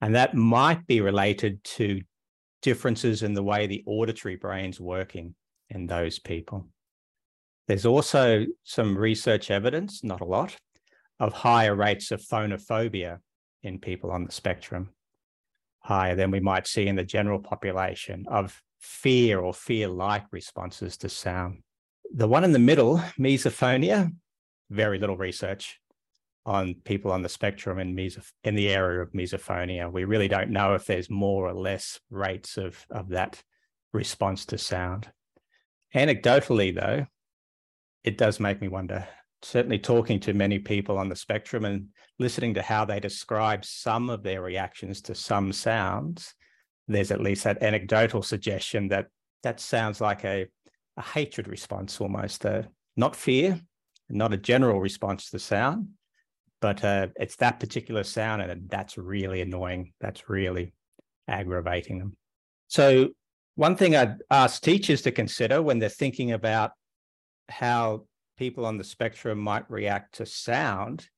And 0.00 0.14
that 0.14 0.34
might 0.34 0.86
be 0.86 1.00
related 1.00 1.62
to 1.64 2.00
differences 2.62 3.22
in 3.22 3.34
the 3.34 3.42
way 3.42 3.66
the 3.66 3.84
auditory 3.86 4.36
brain's 4.36 4.80
working 4.80 5.34
in 5.70 5.86
those 5.86 6.18
people. 6.18 6.68
There's 7.68 7.86
also 7.86 8.46
some 8.62 8.96
research 8.96 9.50
evidence, 9.50 10.04
not 10.04 10.20
a 10.20 10.24
lot, 10.24 10.56
of 11.18 11.32
higher 11.32 11.74
rates 11.74 12.10
of 12.10 12.20
phonophobia 12.20 13.18
in 13.62 13.78
people 13.78 14.10
on 14.10 14.24
the 14.24 14.32
spectrum, 14.32 14.90
higher 15.80 16.14
than 16.14 16.30
we 16.30 16.40
might 16.40 16.66
see 16.66 16.86
in 16.86 16.96
the 16.96 17.04
general 17.04 17.40
population 17.40 18.24
of 18.28 18.62
fear 18.78 19.40
or 19.40 19.52
fear 19.52 19.88
like 19.88 20.24
responses 20.30 20.96
to 20.98 21.08
sound. 21.08 21.62
The 22.14 22.28
one 22.28 22.44
in 22.44 22.52
the 22.52 22.58
middle, 22.58 22.98
misophonia, 23.18 24.12
very 24.70 24.98
little 24.98 25.16
research 25.16 25.80
on 26.44 26.74
people 26.84 27.10
on 27.10 27.22
the 27.22 27.28
spectrum 27.28 27.78
in, 27.80 27.94
meso- 27.96 28.30
in 28.44 28.54
the 28.54 28.68
area 28.68 29.00
of 29.00 29.12
misophonia. 29.12 29.90
We 29.90 30.04
really 30.04 30.28
don't 30.28 30.50
know 30.50 30.74
if 30.74 30.86
there's 30.86 31.10
more 31.10 31.48
or 31.48 31.54
less 31.54 31.98
rates 32.08 32.56
of, 32.56 32.86
of 32.90 33.08
that 33.08 33.42
response 33.92 34.46
to 34.46 34.58
sound. 34.58 35.10
Anecdotally, 35.94 36.74
though, 36.74 37.06
it 38.04 38.16
does 38.16 38.38
make 38.38 38.60
me 38.60 38.68
wonder. 38.68 39.08
Certainly, 39.46 39.78
talking 39.78 40.18
to 40.20 40.34
many 40.34 40.58
people 40.58 40.98
on 40.98 41.08
the 41.08 41.14
spectrum 41.14 41.64
and 41.64 41.86
listening 42.18 42.54
to 42.54 42.62
how 42.62 42.84
they 42.84 42.98
describe 42.98 43.64
some 43.64 44.10
of 44.10 44.24
their 44.24 44.42
reactions 44.42 45.00
to 45.02 45.14
some 45.14 45.52
sounds, 45.52 46.34
there's 46.88 47.12
at 47.12 47.20
least 47.20 47.44
that 47.44 47.62
anecdotal 47.62 48.22
suggestion 48.22 48.88
that 48.88 49.06
that 49.44 49.60
sounds 49.60 50.00
like 50.00 50.24
a, 50.24 50.46
a 50.96 51.02
hatred 51.02 51.46
response 51.46 52.00
almost, 52.00 52.44
uh, 52.44 52.62
not 52.96 53.14
fear, 53.14 53.60
not 54.08 54.32
a 54.32 54.36
general 54.36 54.80
response 54.80 55.26
to 55.26 55.32
the 55.32 55.38
sound, 55.38 55.90
but 56.60 56.82
uh, 56.82 57.06
it's 57.14 57.36
that 57.36 57.60
particular 57.60 58.02
sound 58.02 58.42
and 58.42 58.68
that's 58.68 58.98
really 58.98 59.42
annoying. 59.42 59.92
That's 60.00 60.28
really 60.28 60.72
aggravating 61.28 62.00
them. 62.00 62.16
So 62.66 63.10
one 63.54 63.76
thing 63.76 63.94
I'd 63.94 64.16
ask 64.28 64.60
teachers 64.60 65.02
to 65.02 65.12
consider 65.12 65.62
when 65.62 65.78
they're 65.78 65.88
thinking 65.88 66.32
about 66.32 66.72
how 67.48 68.06
people 68.36 68.66
on 68.66 68.78
the 68.78 68.84
spectrum 68.84 69.38
might 69.38 69.70
react 69.70 70.16
to 70.16 70.26
sound 70.26 71.08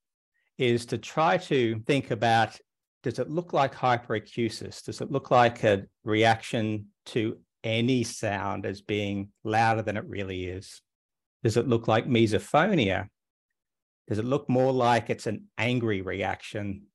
is 0.56 0.86
to 0.86 0.98
try 0.98 1.36
to 1.36 1.80
think 1.86 2.10
about 2.10 2.58
does 3.02 3.18
it 3.18 3.30
look 3.30 3.52
like 3.52 3.74
hyperacusis? 3.74 4.84
Does 4.84 5.00
it 5.00 5.10
look 5.10 5.30
like 5.30 5.62
a 5.62 5.84
reaction 6.04 6.86
to 7.06 7.38
any 7.62 8.02
sound 8.02 8.66
as 8.66 8.80
being 8.80 9.28
louder 9.44 9.82
than 9.82 9.96
it 9.96 10.04
really 10.06 10.46
is? 10.46 10.82
Does 11.44 11.56
it 11.56 11.68
look 11.68 11.86
like 11.86 12.06
misophonia? 12.06 13.06
Does 14.08 14.18
it 14.18 14.24
look 14.24 14.48
more 14.48 14.72
like 14.72 15.10
it's 15.10 15.26
an 15.26 15.44
angry 15.58 16.02
reaction 16.02 16.86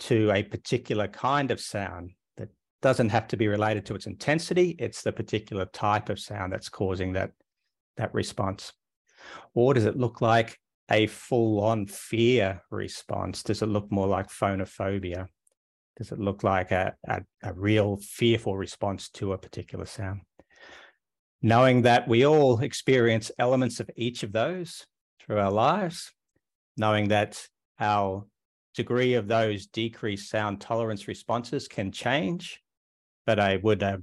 to 0.00 0.30
a 0.30 0.42
particular 0.42 1.08
kind 1.08 1.50
of 1.50 1.60
sound 1.60 2.12
that 2.36 2.50
doesn't 2.80 3.08
have 3.08 3.26
to 3.28 3.36
be 3.36 3.48
related 3.48 3.86
to 3.86 3.94
its 3.94 4.06
intensity? 4.06 4.76
It's 4.78 5.02
the 5.02 5.12
particular 5.12 5.64
type 5.66 6.10
of 6.10 6.20
sound 6.20 6.52
that's 6.52 6.68
causing 6.68 7.14
that, 7.14 7.32
that 7.96 8.14
response. 8.14 8.72
Or 9.54 9.74
does 9.74 9.84
it 9.84 9.96
look 9.96 10.20
like 10.20 10.58
a 10.90 11.06
full 11.06 11.62
on 11.64 11.86
fear 11.86 12.62
response? 12.70 13.42
Does 13.42 13.62
it 13.62 13.66
look 13.66 13.90
more 13.90 14.06
like 14.06 14.28
phonophobia? 14.28 15.28
Does 15.96 16.12
it 16.12 16.20
look 16.20 16.44
like 16.44 16.70
a, 16.70 16.94
a, 17.06 17.22
a, 17.42 17.52
real 17.54 17.96
fearful 17.96 18.56
response 18.56 19.08
to 19.10 19.32
a 19.32 19.38
particular 19.38 19.84
sound? 19.84 20.20
Knowing 21.42 21.82
that 21.82 22.06
we 22.06 22.24
all 22.24 22.60
experience 22.60 23.30
elements 23.38 23.80
of 23.80 23.90
each 23.96 24.22
of 24.22 24.32
those 24.32 24.86
through 25.20 25.38
our 25.38 25.50
lives, 25.50 26.12
knowing 26.76 27.08
that 27.08 27.44
our 27.80 28.24
degree 28.74 29.14
of 29.14 29.26
those 29.26 29.66
decreased 29.66 30.30
sound 30.30 30.60
tolerance 30.60 31.08
responses 31.08 31.66
can 31.66 31.90
change. 31.90 32.62
But 33.26 33.40
I 33.40 33.56
would 33.56 33.82
uh, 33.82 33.98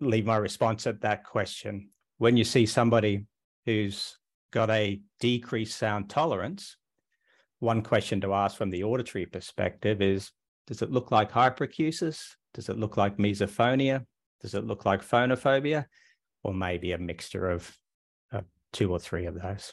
leave 0.00 0.26
my 0.26 0.36
response 0.36 0.86
at 0.88 1.02
that 1.02 1.24
question. 1.24 1.90
When 2.18 2.36
you 2.36 2.44
see 2.44 2.66
somebody 2.66 3.26
who's 3.64 4.18
got 4.52 4.70
a 4.70 5.00
decreased 5.18 5.76
sound 5.76 6.08
tolerance, 6.08 6.76
one 7.58 7.82
question 7.82 8.20
to 8.20 8.34
ask 8.34 8.56
from 8.56 8.70
the 8.70 8.84
auditory 8.84 9.26
perspective 9.26 10.00
is 10.00 10.30
Does 10.66 10.82
it 10.82 10.90
look 10.90 11.10
like 11.10 11.32
hyperacusis? 11.32 12.34
Does 12.54 12.68
it 12.68 12.78
look 12.78 12.96
like 12.96 13.16
misophonia? 13.18 14.04
Does 14.40 14.54
it 14.54 14.64
look 14.64 14.84
like 14.84 15.02
phonophobia? 15.02 15.86
Or 16.44 16.52
maybe 16.52 16.92
a 16.92 16.98
mixture 16.98 17.48
of 17.48 17.76
uh, 18.32 18.42
two 18.72 18.90
or 18.90 18.98
three 18.98 19.26
of 19.26 19.40
those? 19.40 19.72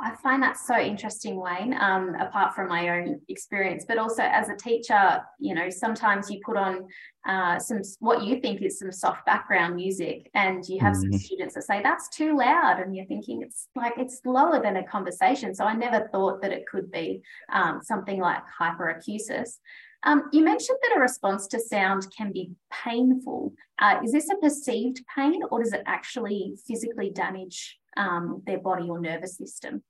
I 0.00 0.16
find 0.16 0.42
that 0.42 0.56
so 0.56 0.76
interesting, 0.76 1.40
Wayne, 1.40 1.72
um, 1.78 2.16
apart 2.16 2.54
from 2.54 2.68
my 2.68 2.88
own 2.88 3.20
experience, 3.28 3.84
but 3.86 3.96
also 3.96 4.22
as 4.22 4.48
a 4.48 4.56
teacher, 4.56 5.22
you 5.38 5.54
know, 5.54 5.70
sometimes 5.70 6.28
you 6.28 6.40
put 6.44 6.56
on 6.56 6.88
uh, 7.26 7.60
some 7.60 7.80
what 8.00 8.24
you 8.24 8.40
think 8.40 8.60
is 8.60 8.80
some 8.80 8.90
soft 8.90 9.24
background 9.24 9.76
music 9.76 10.30
and 10.34 10.68
you 10.68 10.80
have 10.80 10.94
mm-hmm. 10.94 11.12
some 11.12 11.20
students 11.20 11.54
that 11.54 11.62
say 11.62 11.80
that's 11.80 12.08
too 12.08 12.36
loud 12.36 12.80
and 12.80 12.94
you're 12.94 13.06
thinking 13.06 13.42
it's 13.42 13.68
like 13.76 13.94
it's 13.96 14.20
lower 14.24 14.60
than 14.60 14.76
a 14.76 14.84
conversation. 14.84 15.54
So 15.54 15.64
I 15.64 15.74
never 15.74 16.08
thought 16.08 16.42
that 16.42 16.52
it 16.52 16.66
could 16.66 16.90
be 16.90 17.22
um, 17.52 17.80
something 17.80 18.20
like 18.20 18.42
hyperacusis. 18.60 19.58
Um, 20.02 20.24
you 20.32 20.44
mentioned 20.44 20.78
that 20.82 20.96
a 20.96 21.00
response 21.00 21.46
to 21.48 21.60
sound 21.60 22.06
can 22.14 22.30
be 22.32 22.50
painful. 22.70 23.54
Uh, 23.78 24.00
is 24.04 24.12
this 24.12 24.28
a 24.28 24.36
perceived 24.36 25.02
pain 25.16 25.40
or 25.50 25.62
does 25.62 25.72
it 25.72 25.82
actually 25.86 26.56
physically 26.66 27.10
damage 27.10 27.78
um, 27.96 28.42
their 28.46 28.58
body 28.58 28.88
or 28.88 29.00
nervous 29.00 29.36
system? 29.36 29.82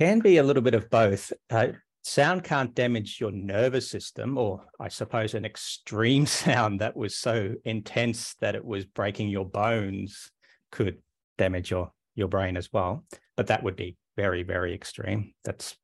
Can 0.00 0.20
be 0.20 0.36
a 0.36 0.42
little 0.42 0.62
bit 0.62 0.74
of 0.74 0.90
both. 0.90 1.32
Uh, 1.50 1.68
sound 2.02 2.44
can't 2.44 2.74
damage 2.74 3.18
your 3.20 3.32
nervous 3.32 3.90
system, 3.90 4.38
or 4.38 4.64
I 4.80 4.88
suppose 4.88 5.34
an 5.34 5.44
extreme 5.44 6.26
sound 6.42 6.80
that 6.80 6.96
was 6.96 7.16
so 7.16 7.54
intense 7.64 8.34
that 8.40 8.54
it 8.54 8.64
was 8.64 8.84
breaking 8.84 9.28
your 9.28 9.44
bones 9.46 10.30
could 10.70 10.98
damage 11.36 11.70
your 11.70 11.92
your 12.14 12.28
brain 12.28 12.56
as 12.56 12.72
well. 12.72 13.04
But 13.36 13.48
that 13.48 13.62
would 13.62 13.76
be 13.76 13.96
very, 14.16 14.42
very 14.42 14.74
extreme. 14.74 15.34
That's 15.44 15.76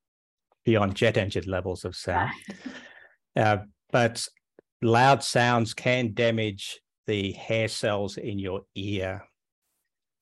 beyond 0.64 0.96
jet 0.96 1.16
engine 1.16 1.48
levels 1.48 1.84
of 1.84 1.94
sound. 1.94 2.32
uh, 3.36 3.58
but 3.92 4.26
loud 4.82 5.22
sounds 5.22 5.74
can 5.74 6.14
damage 6.14 6.80
the 7.06 7.32
hair 7.32 7.68
cells 7.68 8.16
in 8.16 8.38
your 8.38 8.62
ear, 8.74 9.24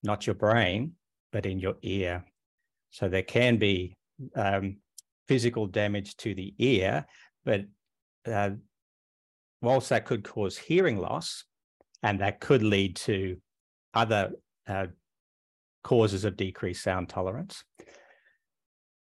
not 0.02 0.26
your 0.26 0.34
brain 0.34 0.92
but 1.32 1.46
in 1.46 1.58
your 1.58 1.76
ear. 1.82 2.24
So 2.90 3.08
there 3.08 3.22
can 3.22 3.56
be 3.56 3.96
um, 4.36 4.76
physical 5.26 5.66
damage 5.66 6.16
to 6.18 6.34
the 6.34 6.54
ear, 6.58 7.06
but 7.44 7.62
uh, 8.26 8.50
whilst 9.60 9.88
that 9.88 10.04
could 10.04 10.24
cause 10.24 10.56
hearing 10.56 10.98
loss, 10.98 11.44
and 12.02 12.20
that 12.20 12.40
could 12.40 12.62
lead 12.62 12.96
to 12.96 13.36
other 13.94 14.32
uh, 14.68 14.86
causes 15.82 16.24
of 16.24 16.36
decreased 16.36 16.82
sound 16.82 17.08
tolerance, 17.08 17.64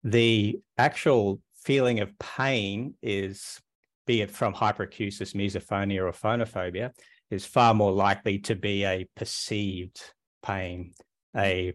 the 0.03 0.59
actual 0.77 1.39
feeling 1.63 1.99
of 1.99 2.17
pain 2.19 2.93
is, 3.01 3.59
be 4.05 4.21
it 4.21 4.31
from 4.31 4.53
hyperacusis, 4.53 5.35
misophonia, 5.35 6.01
or 6.01 6.11
phonophobia, 6.11 6.91
is 7.29 7.45
far 7.45 7.73
more 7.73 7.91
likely 7.91 8.39
to 8.39 8.55
be 8.55 8.85
a 8.85 9.07
perceived 9.15 9.99
pain, 10.43 10.93
a 11.35 11.73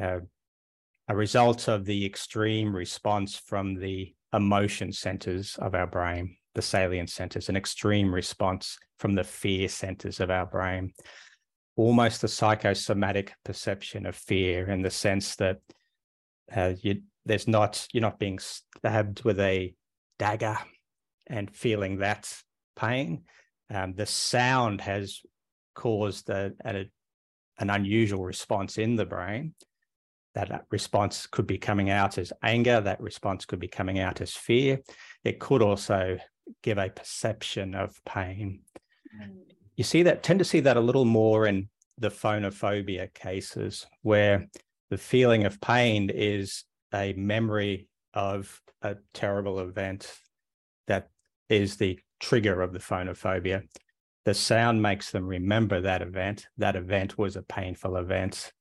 uh, 0.00 0.18
a 1.08 1.16
result 1.16 1.68
of 1.68 1.84
the 1.84 2.04
extreme 2.04 2.74
response 2.74 3.36
from 3.36 3.74
the 3.74 4.14
emotion 4.34 4.92
centers 4.92 5.56
of 5.56 5.74
our 5.74 5.86
brain, 5.86 6.36
the 6.54 6.62
salient 6.62 7.10
centers, 7.10 7.48
an 7.48 7.56
extreme 7.56 8.14
response 8.14 8.78
from 8.98 9.14
the 9.14 9.24
fear 9.24 9.68
centers 9.68 10.20
of 10.20 10.30
our 10.30 10.44
brain, 10.44 10.92
almost 11.76 12.24
a 12.24 12.28
psychosomatic 12.28 13.32
perception 13.44 14.04
of 14.04 14.16
fear 14.16 14.68
in 14.68 14.82
the 14.82 14.90
sense 14.90 15.36
that 15.36 15.58
uh, 16.54 16.72
you, 16.82 17.02
there's 17.24 17.48
not 17.48 17.86
you're 17.92 18.02
not 18.02 18.18
being 18.18 18.38
stabbed 18.38 19.22
with 19.22 19.38
a 19.40 19.74
dagger 20.18 20.58
and 21.26 21.54
feeling 21.54 21.98
that 21.98 22.30
pain. 22.76 23.22
Um, 23.70 23.94
the 23.94 24.06
sound 24.06 24.80
has 24.80 25.20
caused 25.74 26.28
a, 26.30 26.52
a, 26.64 26.86
an 27.58 27.70
unusual 27.70 28.24
response 28.24 28.78
in 28.78 28.96
the 28.96 29.06
brain 29.06 29.54
that 30.46 30.66
response 30.70 31.26
could 31.26 31.46
be 31.46 31.58
coming 31.58 31.90
out 31.90 32.16
as 32.16 32.32
anger, 32.42 32.80
that 32.80 33.00
response 33.00 33.44
could 33.44 33.58
be 33.58 33.66
coming 33.66 33.98
out 33.98 34.20
as 34.20 34.34
fear. 34.34 34.78
It 35.24 35.40
could 35.40 35.62
also 35.62 36.18
give 36.62 36.78
a 36.78 36.88
perception 36.88 37.74
of 37.74 38.00
pain. 38.04 38.60
Mm. 39.20 39.38
You 39.76 39.84
see 39.84 40.04
that, 40.04 40.22
tend 40.22 40.38
to 40.38 40.44
see 40.44 40.60
that 40.60 40.76
a 40.76 40.80
little 40.80 41.04
more 41.04 41.46
in 41.46 41.68
the 41.98 42.10
phonophobia 42.10 43.12
cases, 43.14 43.86
where 44.02 44.46
the 44.90 44.98
feeling 44.98 45.44
of 45.44 45.60
pain 45.60 46.08
is 46.08 46.64
a 46.94 47.12
memory 47.14 47.88
of 48.14 48.60
a 48.82 48.96
terrible 49.12 49.58
event 49.58 50.12
that 50.86 51.08
is 51.48 51.76
the 51.76 51.98
trigger 52.20 52.62
of 52.62 52.72
the 52.72 52.78
phonophobia. 52.78 53.62
The 54.24 54.34
sound 54.34 54.82
makes 54.82 55.10
them 55.10 55.26
remember 55.26 55.80
that 55.80 56.02
event. 56.02 56.46
That 56.58 56.76
event 56.76 57.18
was 57.18 57.34
a 57.34 57.42
painful 57.42 57.96
event. 57.96 58.52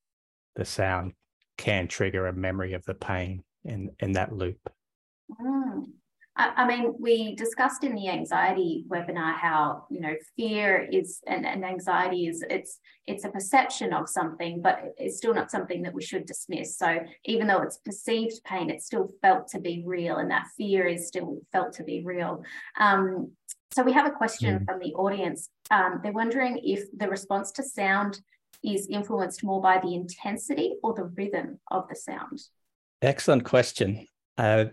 The 0.56 0.66
sound 0.66 1.14
can 1.58 1.88
trigger 1.88 2.28
a 2.28 2.34
memory 2.34 2.74
of 2.74 2.86
the 2.86 2.94
pain 2.94 3.44
in, 3.66 3.92
in 4.00 4.14
that 4.14 4.32
loop. 4.32 4.60
Mm. 5.42 5.84
I, 6.38 6.54
I, 6.58 6.68
mean, 6.68 6.94
we 7.00 7.36
discussed 7.36 7.84
in 7.84 7.96
the 7.96 8.10
anxiety 8.10 8.86
webinar 8.88 9.36
how 9.36 9.86
you 9.90 10.00
know 10.00 10.14
fear 10.36 10.88
is 10.92 11.22
and, 11.28 11.46
and 11.46 11.66
anxiety 11.66 12.28
is 12.28 12.44
it's 12.50 12.80
it's 13.06 13.26
a 13.26 13.30
perception 13.30 13.92
of 13.94 14.08
something, 14.08 14.62
but 14.62 14.94
it's 14.98 15.18
still 15.18 15.34
not 15.34 15.52
something 15.52 15.82
that 15.82 15.94
we 15.94 16.04
should 16.04 16.26
dismiss. 16.26 16.78
So 16.78 17.00
even 17.26 17.48
though 17.48 17.62
it's 17.62 17.78
perceived 17.78 18.44
pain, 18.46 18.70
it's 18.70 18.86
still 18.86 19.10
felt 19.22 19.48
to 19.50 19.60
be 19.60 19.84
real, 19.86 20.18
and 20.18 20.32
that 20.32 20.48
fear 20.56 20.86
is 20.86 21.08
still 21.08 21.40
felt 21.52 21.74
to 21.74 21.84
be 21.84 22.04
real. 22.06 22.44
Um, 22.80 23.32
So 23.72 23.84
we 23.84 23.94
have 23.94 24.08
a 24.08 24.12
question 24.12 24.60
mm. 24.60 24.66
from 24.66 24.80
the 24.80 24.94
audience. 24.94 25.50
Um, 25.72 26.00
they're 26.02 26.22
wondering 26.24 26.62
if 26.64 26.86
the 26.98 27.10
response 27.10 27.52
to 27.54 27.64
sound 27.64 28.22
is 28.64 28.88
influenced 28.88 29.44
more 29.44 29.62
by 29.62 29.80
the 29.80 29.94
intensity 29.94 30.76
or 30.84 30.94
the 30.94 31.06
rhythm 31.06 31.60
of 31.70 31.88
the 31.88 31.96
sound. 31.96 32.40
Excellent 33.02 33.44
question. 33.44 34.06
Uh, 34.38 34.66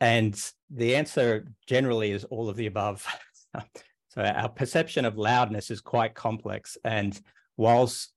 and 0.00 0.40
the 0.70 0.96
answer 0.96 1.52
generally 1.66 2.10
is 2.10 2.24
all 2.24 2.48
of 2.48 2.56
the 2.56 2.66
above. 2.66 3.06
so 4.08 4.22
our 4.22 4.48
perception 4.48 5.04
of 5.04 5.18
loudness 5.18 5.70
is 5.70 5.80
quite 5.80 6.14
complex. 6.14 6.76
And 6.84 7.20
whilst 7.56 8.12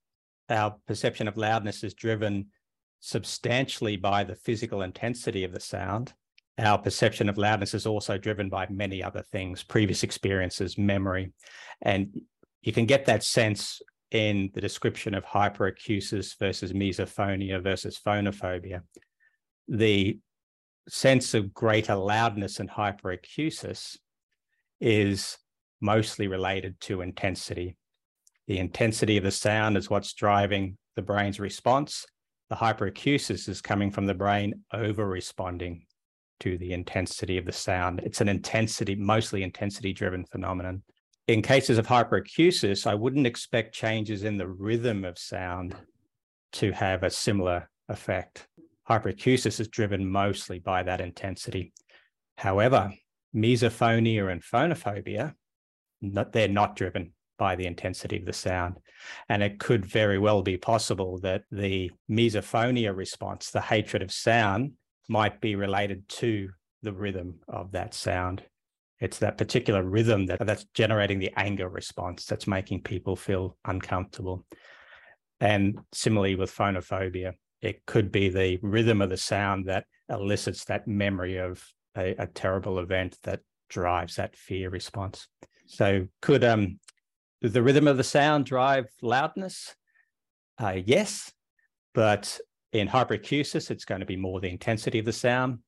our 0.50 0.76
perception 0.88 1.28
of 1.28 1.38
loudness 1.38 1.84
is 1.84 1.94
driven 1.94 2.48
substantially 3.00 3.98
by 3.98 4.24
the 4.24 4.36
physical 4.36 4.82
intensity 4.82 5.44
of 5.44 5.52
the 5.52 5.60
sound, 5.60 6.14
our 6.58 6.78
perception 6.78 7.30
of 7.30 7.38
loudness 7.38 7.74
is 7.74 7.86
also 7.86 8.18
driven 8.18 8.50
by 8.50 8.68
many 8.70 9.02
other 9.02 9.24
things, 9.32 9.64
previous 9.64 10.04
experiences, 10.04 10.78
memory. 10.78 11.32
And 11.82 12.22
you 12.62 12.72
can 12.72 12.86
get 12.86 13.06
that 13.06 13.24
sense 13.24 13.82
in 14.14 14.52
the 14.54 14.62
description 14.62 15.14
of 15.16 15.26
hyperacusis 15.26 16.38
versus 16.40 16.72
misophonia 16.72 17.62
versus 17.62 18.00
phonophobia. 18.06 18.82
The 19.68 20.20
sense 20.88 21.34
of 21.34 21.54
greater 21.54 21.96
loudness 21.96 22.60
and 22.60 22.70
hyperacusis 22.70 23.98
is 24.80 25.38
mostly 25.82 26.28
related 26.28 26.80
to 26.82 27.02
intensity. 27.02 27.76
The 28.48 28.60
intensity 28.60 29.18
of 29.18 29.24
the 29.24 29.32
sound 29.32 29.78
is 29.78 29.90
what's 29.90 30.14
driving 30.14 30.78
the 30.96 31.02
brain's 31.02 31.40
response. 31.40 32.06
The 32.50 32.56
hyperacusis 32.56 33.50
is 33.50 33.62
coming 33.62 33.90
from 33.90 34.06
the 34.06 34.14
brain 34.14 34.64
over 34.74 35.08
responding 35.08 35.86
to 36.42 36.58
the 36.58 36.74
intensity 36.74 37.38
of 37.38 37.46
the 37.46 37.52
sound. 37.52 38.02
It's 38.04 38.22
an 38.22 38.30
intensity, 38.30 38.96
mostly 38.96 39.44
intensity 39.44 39.94
driven 39.94 40.26
phenomenon. 40.26 40.84
In 41.28 41.42
cases 41.42 41.78
of 41.78 41.88
hyperacusis, 41.88 42.86
I 42.86 42.96
wouldn't 42.96 43.28
expect 43.28 43.74
changes 43.74 44.24
in 44.26 44.38
the 44.38 44.48
rhythm 44.48 45.06
of 45.06 45.18
sound 45.18 45.74
to 46.54 46.72
have 46.74 47.04
a 47.04 47.10
similar 47.10 47.70
effect. 47.88 48.48
Hyperacusis 48.90 49.62
is 49.62 49.70
driven 49.70 50.06
mostly 50.06 50.60
by 50.60 50.84
that 50.84 51.00
intensity. 51.00 51.72
However, 52.38 52.92
misophonia 53.34 54.30
and 54.32 54.44
phonophobia, 54.44 55.34
they're 56.02 56.50
not 56.50 56.76
driven 56.76 57.14
by 57.38 57.56
the 57.56 57.68
intensity 57.68 58.18
of 58.18 58.26
the 58.26 58.34
sound. 58.34 58.80
And 59.30 59.42
it 59.42 59.60
could 59.60 59.86
very 59.86 60.20
well 60.20 60.42
be 60.42 60.58
possible 60.58 61.20
that 61.20 61.44
the 61.50 61.90
misophonia 62.12 62.94
response, 62.94 63.50
the 63.50 63.62
hatred 63.62 64.02
of 64.02 64.12
sound, 64.12 64.74
might 65.08 65.40
be 65.40 65.56
related 65.56 66.08
to 66.10 66.50
the 66.82 66.92
rhythm 66.92 67.40
of 67.48 67.72
that 67.72 67.94
sound. 67.94 68.44
It's 69.00 69.20
that 69.20 69.38
particular 69.38 69.84
rhythm 69.84 70.28
that, 70.28 70.46
that's 70.46 70.66
generating 70.74 71.20
the 71.20 71.32
anger 71.36 71.68
response 71.68 72.26
that's 72.26 72.48
making 72.48 72.84
people 72.84 73.16
feel 73.16 73.58
uncomfortable. 73.66 74.46
And 75.40 75.80
similarly 75.92 76.36
with 76.36 76.56
phonophobia, 76.56 77.34
it 77.62 77.86
could 77.86 78.12
be 78.12 78.30
the 78.30 78.60
rhythm 78.62 79.02
of 79.02 79.10
the 79.10 79.18
sound 79.18 79.66
that 79.66 79.86
elicits 80.10 80.66
that 80.66 80.88
memory 80.88 81.38
of 81.38 81.64
a, 81.98 82.16
a 82.18 82.28
terrible 82.28 82.80
event 82.80 83.18
that 83.24 83.42
drives 83.70 84.16
that 84.16 84.36
fear 84.36 84.70
response. 84.70 85.28
So 85.66 86.08
could 86.22 86.44
um 86.44 86.80
the 87.42 87.64
rhythm 87.64 87.88
of 87.88 87.98
the 87.98 88.04
sound 88.04 88.46
drive 88.46 88.86
loudness? 89.02 89.76
Uh, 90.58 90.78
yes, 90.86 91.32
but 91.94 92.40
in 92.72 92.88
hyperacusis, 92.88 93.70
it's 93.70 93.86
going 93.86 94.00
to 94.00 94.06
be 94.06 94.16
more 94.16 94.40
the 94.40 94.50
intensity 94.50 95.00
of 95.00 95.06
the 95.06 95.14
sound. 95.14 95.60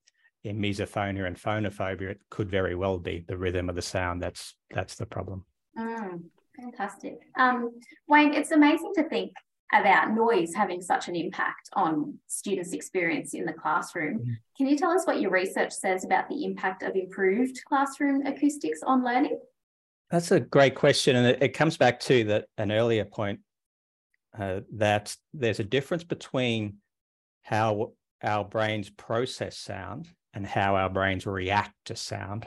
In 0.45 0.60
misophonia 0.60 1.25
and 1.25 1.36
phonophobia, 1.36 2.12
it 2.12 2.21
could 2.29 2.51
very 2.51 2.75
well 2.75 2.99
be 2.99 3.25
the 3.27 3.36
rhythm 3.36 3.67
of 3.67 3.75
the 3.75 3.81
sound. 3.81 4.21
That's 4.21 4.53
that's 4.69 4.93
the 4.95 5.08
problem. 5.08 5.43
Mm, 5.75 6.21
fantastic. 6.55 7.17
Um, 7.36 7.71
Wayne, 8.08 8.31
it's 8.36 8.51
amazing 8.51 8.93
to 8.93 9.10
think 9.10 9.31
about 9.73 10.12
noise 10.12 10.53
having 10.53 10.84
such 10.84 11.08
an 11.08 11.15
impact 11.15 11.69
on 11.73 12.19
students' 12.27 12.73
experience 12.73 13.34
in 13.34 13.45
the 13.45 13.53
classroom. 13.53 14.19
Mm. 14.19 14.36
Can 14.55 14.67
you 14.67 14.77
tell 14.77 14.91
us 14.91 15.08
what 15.08 15.19
your 15.19 15.31
research 15.31 15.71
says 15.71 16.05
about 16.05 16.29
the 16.29 16.45
impact 16.45 16.84
of 16.84 16.95
improved 16.95 17.60
classroom 17.67 18.23
acoustics 18.27 18.84
on 18.84 19.03
learning? 19.03 19.39
That's 20.12 20.29
a 20.29 20.39
great 20.39 20.75
question, 20.75 21.15
and 21.15 21.25
it, 21.25 21.41
it 21.41 21.53
comes 21.53 21.75
back 21.75 21.99
to 22.01 22.23
that 22.25 22.45
an 22.60 22.71
earlier 22.71 23.05
point 23.05 23.39
uh, 24.38 24.60
that 24.73 25.15
there's 25.34 25.60
a 25.60 25.63
difference 25.63 26.03
between 26.03 26.75
how 27.41 27.93
our 28.21 28.43
brains 28.43 28.91
process 28.91 29.58
sound 29.58 30.08
and 30.35 30.45
how 30.45 30.75
our 30.75 30.89
brains 30.89 31.25
react 31.25 31.73
to 31.85 31.95
sound. 31.95 32.45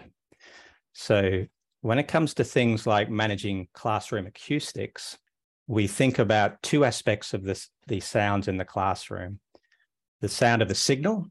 So, 0.93 1.47
when 1.81 1.99
it 1.99 2.09
comes 2.09 2.35
to 2.35 2.45
things 2.45 2.87
like 2.87 3.09
managing 3.09 3.69
classroom 3.73 4.27
acoustics, 4.27 5.17
we 5.67 5.87
think 5.87 6.19
about 6.19 6.63
two 6.63 6.85
aspects 6.85 7.35
of 7.35 7.45
this, 7.45 7.69
these 7.87 8.05
sounds 8.05 8.49
in 8.49 8.57
the 8.57 8.65
classroom 8.65 9.41
the 10.21 10.29
sound 10.29 10.63
of 10.63 10.69
the 10.69 10.75
signal, 10.75 11.31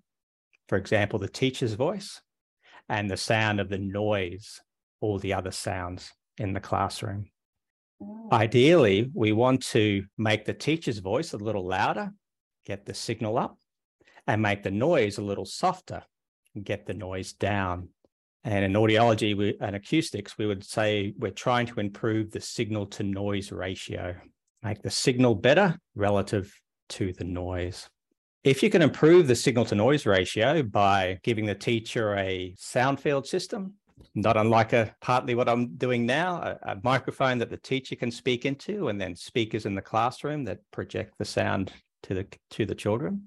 for 0.70 0.78
example, 0.78 1.20
the 1.20 1.28
teacher's 1.28 1.74
voice, 1.74 2.22
and 2.90 3.10
the 3.10 3.18
sound 3.18 3.60
of 3.60 3.68
the 3.68 3.78
noise, 3.78 4.62
all 5.02 5.20
the 5.20 5.34
other 5.34 5.52
sounds 5.52 6.12
in 6.38 6.54
the 6.54 6.60
classroom. 6.60 7.26
Mm. 8.02 8.32
Ideally, 8.32 9.12
we 9.14 9.34
want 9.34 9.62
to 9.68 10.06
make 10.18 10.46
the 10.46 10.54
teacher's 10.54 11.00
voice 11.00 11.34
a 11.34 11.38
little 11.38 11.68
louder 11.68 12.14
get 12.66 12.86
the 12.86 12.94
signal 12.94 13.38
up 13.38 13.58
and 14.26 14.42
make 14.42 14.64
the 14.64 14.72
noise 14.72 15.18
a 15.18 15.22
little 15.22 15.46
softer 15.46 16.04
get 16.64 16.86
the 16.86 16.94
noise 16.94 17.34
down. 17.34 17.90
And 18.44 18.64
in 18.64 18.74
audiology 18.74 19.36
we, 19.36 19.58
and 19.60 19.76
acoustics, 19.76 20.38
we 20.38 20.46
would 20.46 20.64
say 20.64 21.14
we're 21.18 21.32
trying 21.32 21.66
to 21.68 21.80
improve 21.80 22.32
the 22.32 22.40
signal 22.40 22.86
to 22.88 23.04
noise 23.04 23.52
ratio, 23.52 24.16
make 24.64 24.82
the 24.82 24.90
signal 24.90 25.36
better 25.36 25.78
relative 25.96 26.54
to 26.90 27.14
the 27.14 27.24
noise. 27.24 27.90
If 28.44 28.64
you 28.64 28.70
can 28.70 28.82
improve 28.82 29.28
the 29.28 29.36
signal 29.36 29.66
to 29.66 29.76
noise 29.76 30.06
ratio 30.06 30.64
by 30.64 31.20
giving 31.24 31.46
the 31.46 31.56
teacher 31.56 32.16
a 32.16 32.56
sound 32.58 33.00
field 33.00 33.28
system, 33.28 33.74
not 34.16 34.38
unlike 34.38 34.74
a 34.74 34.96
partly 35.02 35.36
what 35.36 35.50
I'm 35.50 35.76
doing 35.76 36.06
now, 36.06 36.38
a, 36.38 36.72
a, 36.72 36.78
microphone 36.84 37.40
that 37.40 37.50
the 37.50 37.58
teacher 37.58 37.96
can 37.96 38.12
speak 38.12 38.46
into, 38.46 38.90
and 38.90 39.02
then 39.02 39.16
speakers 39.16 39.66
in 39.66 39.76
the 39.76 39.82
classroom 39.82 40.46
that 40.46 40.60
project 40.72 41.16
the 41.18 41.26
sound 41.26 41.74
to 42.04 42.14
the 42.14 42.28
to 42.52 42.66
the 42.66 42.76
children. 42.76 43.24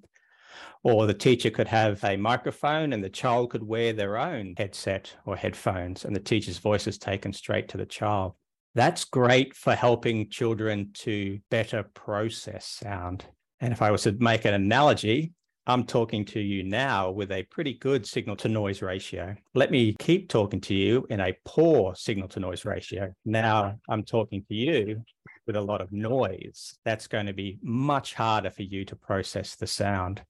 Or 0.82 1.06
the 1.06 1.14
teacher 1.14 1.50
could 1.50 1.68
have 1.68 2.02
a 2.04 2.16
microphone 2.16 2.92
and 2.92 3.04
the 3.04 3.10
child 3.10 3.50
could 3.50 3.62
wear 3.62 3.92
their 3.92 4.16
own 4.16 4.54
headset 4.56 5.14
or 5.26 5.36
headphones, 5.36 6.04
and 6.04 6.14
the 6.14 6.20
teacher's 6.20 6.58
voice 6.58 6.86
is 6.86 6.98
taken 6.98 7.32
straight 7.32 7.68
to 7.68 7.76
the 7.76 7.86
child. 7.86 8.34
That's 8.74 9.04
great 9.04 9.54
for 9.54 9.74
helping 9.74 10.30
children 10.30 10.90
to 10.94 11.38
better 11.50 11.82
process 11.82 12.66
sound. 12.66 13.24
And 13.60 13.72
if 13.72 13.82
I 13.82 13.90
was 13.90 14.04
to 14.04 14.12
make 14.12 14.44
an 14.44 14.54
analogy, 14.54 15.32
I'm 15.66 15.84
talking 15.84 16.24
to 16.26 16.40
you 16.40 16.64
now 16.64 17.10
with 17.10 17.30
a 17.30 17.42
pretty 17.44 17.74
good 17.74 18.06
signal 18.06 18.36
to 18.36 18.48
noise 18.48 18.80
ratio. 18.80 19.36
Let 19.54 19.70
me 19.70 19.94
keep 19.98 20.28
talking 20.28 20.60
to 20.62 20.74
you 20.74 21.06
in 21.10 21.20
a 21.20 21.36
poor 21.44 21.94
signal 21.94 22.28
to 22.28 22.40
noise 22.40 22.64
ratio. 22.64 23.12
Now 23.24 23.78
I'm 23.88 24.02
talking 24.02 24.44
to 24.48 24.54
you 24.54 25.04
with 25.46 25.56
a 25.56 25.60
lot 25.60 25.80
of 25.80 25.92
noise. 25.92 26.78
That's 26.84 27.06
going 27.06 27.26
to 27.26 27.32
be 27.32 27.58
much 27.62 28.14
harder 28.14 28.50
for 28.50 28.62
you 28.62 28.84
to 28.86 28.96
process 28.96 29.56
the 29.56 29.66
sound. 29.66 30.22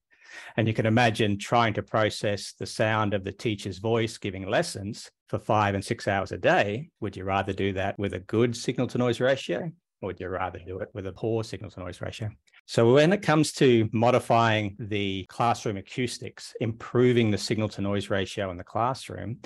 And 0.57 0.67
you 0.67 0.73
can 0.73 0.85
imagine 0.85 1.37
trying 1.37 1.73
to 1.75 1.83
process 1.83 2.53
the 2.53 2.65
sound 2.65 3.13
of 3.13 3.23
the 3.23 3.31
teacher's 3.31 3.79
voice 3.79 4.17
giving 4.17 4.47
lessons 4.47 5.09
for 5.29 5.39
five 5.39 5.75
and 5.75 5.83
six 5.83 6.07
hours 6.07 6.31
a 6.31 6.37
day. 6.37 6.89
Would 6.99 7.15
you 7.15 7.23
rather 7.23 7.53
do 7.53 7.73
that 7.73 7.97
with 7.97 8.13
a 8.13 8.19
good 8.19 8.55
signal 8.55 8.87
to 8.87 8.97
noise 8.97 9.19
ratio? 9.19 9.71
Or 10.01 10.07
would 10.07 10.19
you 10.19 10.29
rather 10.29 10.59
do 10.59 10.79
it 10.79 10.89
with 10.93 11.07
a 11.07 11.11
poor 11.11 11.43
signal 11.43 11.71
to 11.71 11.79
noise 11.79 12.01
ratio? 12.01 12.29
So, 12.65 12.93
when 12.93 13.13
it 13.13 13.21
comes 13.21 13.51
to 13.53 13.87
modifying 13.93 14.75
the 14.79 15.25
classroom 15.29 15.77
acoustics, 15.77 16.53
improving 16.59 17.31
the 17.31 17.37
signal 17.37 17.69
to 17.69 17.81
noise 17.81 18.09
ratio 18.09 18.49
in 18.51 18.57
the 18.57 18.63
classroom, 18.63 19.37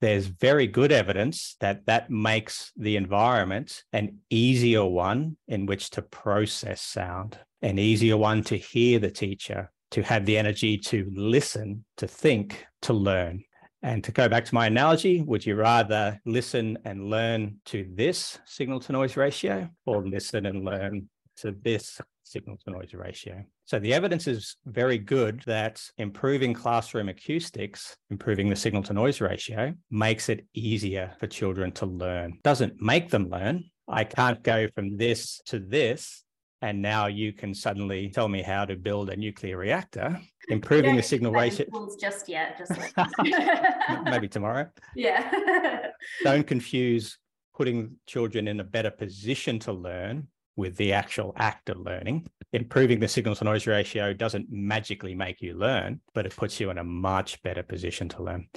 there's 0.00 0.26
very 0.26 0.66
good 0.66 0.92
evidence 0.92 1.56
that 1.60 1.86
that 1.86 2.10
makes 2.10 2.72
the 2.76 2.96
environment 2.96 3.84
an 3.92 4.18
easier 4.28 4.84
one 4.84 5.36
in 5.48 5.66
which 5.66 5.90
to 5.90 6.02
process 6.02 6.82
sound, 6.82 7.38
an 7.62 7.78
easier 7.78 8.16
one 8.16 8.42
to 8.44 8.56
hear 8.56 8.98
the 8.98 9.10
teacher, 9.10 9.70
to 9.94 10.02
have 10.02 10.26
the 10.26 10.36
energy 10.36 10.76
to 10.76 11.08
listen, 11.14 11.84
to 11.96 12.08
think, 12.08 12.66
to 12.82 12.92
learn. 12.92 13.44
And 13.84 14.02
to 14.02 14.10
go 14.10 14.28
back 14.28 14.44
to 14.46 14.54
my 14.54 14.66
analogy, 14.66 15.22
would 15.22 15.46
you 15.46 15.54
rather 15.54 16.20
listen 16.26 16.76
and 16.84 17.08
learn 17.10 17.58
to 17.66 17.88
this 17.94 18.40
signal 18.44 18.80
to 18.80 18.92
noise 18.92 19.16
ratio 19.16 19.70
or 19.86 20.04
listen 20.04 20.46
and 20.46 20.64
learn 20.64 21.08
to 21.36 21.54
this 21.62 22.00
signal 22.24 22.56
to 22.64 22.72
noise 22.72 22.92
ratio? 22.92 23.44
So 23.66 23.78
the 23.78 23.94
evidence 23.94 24.26
is 24.26 24.56
very 24.66 24.98
good 24.98 25.44
that 25.46 25.80
improving 25.96 26.54
classroom 26.54 27.08
acoustics, 27.08 27.96
improving 28.10 28.48
the 28.48 28.56
signal 28.56 28.82
to 28.84 28.94
noise 28.94 29.20
ratio, 29.20 29.74
makes 29.92 30.28
it 30.28 30.44
easier 30.54 31.14
for 31.20 31.28
children 31.28 31.70
to 31.72 31.86
learn. 31.86 32.40
Doesn't 32.42 32.82
make 32.82 33.10
them 33.10 33.30
learn. 33.30 33.70
I 33.86 34.02
can't 34.02 34.42
go 34.42 34.66
from 34.74 34.96
this 34.96 35.40
to 35.46 35.60
this 35.60 36.23
and 36.64 36.80
now 36.80 37.08
you 37.08 37.30
can 37.30 37.54
suddenly 37.54 38.08
tell 38.08 38.26
me 38.26 38.40
how 38.40 38.64
to 38.64 38.74
build 38.74 39.10
a 39.10 39.16
nuclear 39.16 39.58
reactor, 39.58 40.18
improving 40.48 40.96
the 40.96 41.02
signal 41.02 41.30
ratio. 41.30 41.66
Just 42.00 42.26
yet, 42.26 42.56
just 42.56 42.72
maybe 44.04 44.28
tomorrow. 44.28 44.66
Yeah. 44.96 45.90
Don't 46.22 46.46
confuse 46.46 47.18
putting 47.54 47.96
children 48.06 48.48
in 48.48 48.60
a 48.60 48.64
better 48.64 48.90
position 48.90 49.58
to 49.60 49.72
learn 49.72 50.28
with 50.56 50.74
the 50.76 50.94
actual 50.94 51.34
act 51.36 51.68
of 51.68 51.78
learning. 51.80 52.26
Improving 52.54 52.98
the 52.98 53.08
signal 53.08 53.34
to 53.34 53.44
noise 53.44 53.66
ratio 53.66 54.14
doesn't 54.14 54.46
magically 54.50 55.14
make 55.14 55.42
you 55.42 55.54
learn, 55.54 56.00
but 56.14 56.24
it 56.24 56.34
puts 56.34 56.60
you 56.60 56.70
in 56.70 56.78
a 56.78 56.84
much 56.84 57.42
better 57.42 57.62
position 57.62 58.08
to 58.10 58.22
learn. 58.22 58.48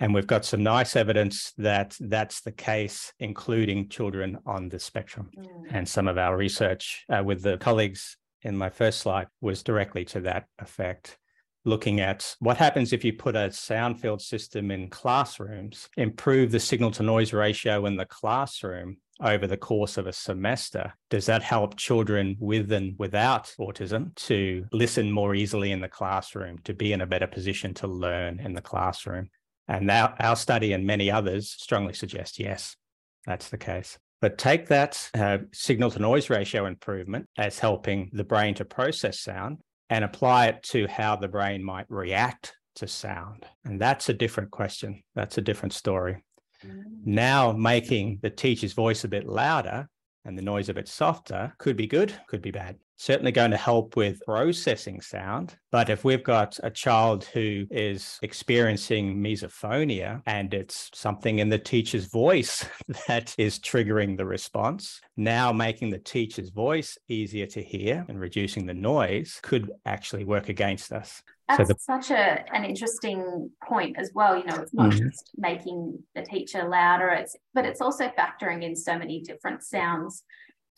And 0.00 0.14
we've 0.14 0.26
got 0.26 0.44
some 0.44 0.62
nice 0.62 0.96
evidence 0.96 1.52
that 1.58 1.96
that's 2.00 2.40
the 2.40 2.52
case, 2.52 3.12
including 3.20 3.88
children 3.88 4.38
on 4.46 4.68
the 4.68 4.78
spectrum. 4.78 5.30
Mm. 5.36 5.66
And 5.70 5.88
some 5.88 6.08
of 6.08 6.18
our 6.18 6.36
research 6.36 7.04
uh, 7.08 7.22
with 7.22 7.42
the 7.42 7.58
colleagues 7.58 8.16
in 8.42 8.56
my 8.56 8.70
first 8.70 9.00
slide 9.00 9.28
was 9.40 9.62
directly 9.62 10.06
to 10.06 10.20
that 10.22 10.46
effect 10.58 11.18
looking 11.64 12.00
at 12.00 12.36
what 12.38 12.56
happens 12.56 12.92
if 12.92 13.04
you 13.04 13.12
put 13.12 13.36
a 13.36 13.52
sound 13.52 14.00
field 14.00 14.22
system 14.22 14.70
in 14.70 14.88
classrooms, 14.88 15.88
improve 15.96 16.50
the 16.50 16.60
signal 16.60 16.90
to 16.92 17.02
noise 17.02 17.32
ratio 17.32 17.86
in 17.86 17.96
the 17.96 18.06
classroom 18.06 18.96
over 19.22 19.46
the 19.46 19.56
course 19.56 19.98
of 19.98 20.06
a 20.06 20.12
semester. 20.12 20.94
Does 21.10 21.26
that 21.26 21.42
help 21.42 21.76
children 21.76 22.36
with 22.40 22.72
and 22.72 22.98
without 22.98 23.54
autism 23.60 24.14
to 24.26 24.64
listen 24.72 25.12
more 25.12 25.34
easily 25.34 25.72
in 25.72 25.80
the 25.80 25.88
classroom, 25.88 26.58
to 26.64 26.72
be 26.72 26.92
in 26.92 27.02
a 27.02 27.06
better 27.06 27.26
position 27.26 27.74
to 27.74 27.86
learn 27.86 28.40
in 28.40 28.54
the 28.54 28.62
classroom? 28.62 29.28
And 29.70 29.88
our, 29.88 30.14
our 30.18 30.34
study 30.34 30.72
and 30.72 30.84
many 30.84 31.10
others 31.10 31.48
strongly 31.48 31.94
suggest 31.94 32.40
yes, 32.40 32.76
that's 33.24 33.50
the 33.50 33.58
case. 33.58 33.98
But 34.20 34.36
take 34.36 34.66
that 34.66 35.08
uh, 35.14 35.38
signal 35.52 35.92
to 35.92 36.00
noise 36.00 36.28
ratio 36.28 36.66
improvement 36.66 37.28
as 37.38 37.58
helping 37.58 38.10
the 38.12 38.24
brain 38.24 38.54
to 38.56 38.64
process 38.64 39.20
sound 39.20 39.58
and 39.88 40.04
apply 40.04 40.48
it 40.48 40.62
to 40.64 40.88
how 40.88 41.16
the 41.16 41.28
brain 41.28 41.64
might 41.64 41.86
react 41.88 42.54
to 42.76 42.88
sound. 42.88 43.46
And 43.64 43.80
that's 43.80 44.08
a 44.08 44.14
different 44.14 44.50
question. 44.50 45.02
That's 45.14 45.38
a 45.38 45.42
different 45.42 45.72
story. 45.72 46.22
Mm. 46.66 46.82
Now, 47.04 47.52
making 47.52 48.18
the 48.22 48.30
teacher's 48.30 48.72
voice 48.72 49.04
a 49.04 49.08
bit 49.08 49.26
louder 49.26 49.88
and 50.24 50.36
the 50.36 50.42
noise 50.42 50.68
a 50.68 50.74
bit 50.74 50.88
softer 50.88 51.52
could 51.58 51.76
be 51.76 51.86
good, 51.86 52.12
could 52.28 52.42
be 52.42 52.50
bad 52.50 52.76
certainly 53.00 53.32
going 53.32 53.50
to 53.50 53.56
help 53.56 53.96
with 53.96 54.20
processing 54.26 55.00
sound. 55.00 55.56
But 55.72 55.88
if 55.88 56.04
we've 56.04 56.22
got 56.22 56.58
a 56.62 56.70
child 56.70 57.24
who 57.24 57.66
is 57.70 58.18
experiencing 58.20 59.16
misophonia 59.16 60.20
and 60.26 60.52
it's 60.52 60.90
something 60.92 61.38
in 61.38 61.48
the 61.48 61.58
teacher's 61.58 62.06
voice 62.06 62.68
that 63.08 63.34
is 63.38 63.58
triggering 63.58 64.18
the 64.18 64.26
response, 64.26 65.00
now 65.16 65.50
making 65.50 65.88
the 65.88 65.98
teacher's 65.98 66.50
voice 66.50 66.98
easier 67.08 67.46
to 67.46 67.62
hear 67.62 68.04
and 68.06 68.20
reducing 68.20 68.66
the 68.66 68.74
noise 68.74 69.40
could 69.42 69.70
actually 69.86 70.24
work 70.24 70.50
against 70.50 70.92
us. 70.92 71.22
That's 71.56 71.68
so 71.68 71.74
the, 71.74 71.78
such 71.78 72.10
a, 72.10 72.44
an 72.54 72.64
interesting 72.64 73.50
point 73.66 73.98
as 73.98 74.10
well. 74.14 74.36
You 74.36 74.44
know, 74.44 74.56
it's 74.56 74.74
not 74.74 74.90
mm-hmm. 74.90 75.08
just 75.08 75.30
making 75.36 75.98
the 76.14 76.22
teacher 76.22 76.68
louder, 76.68 77.08
it's 77.08 77.36
but 77.54 77.64
it's 77.64 77.80
also 77.80 78.10
factoring 78.18 78.62
in 78.62 78.76
so 78.76 78.98
many 78.98 79.20
different 79.20 79.62
sounds 79.62 80.22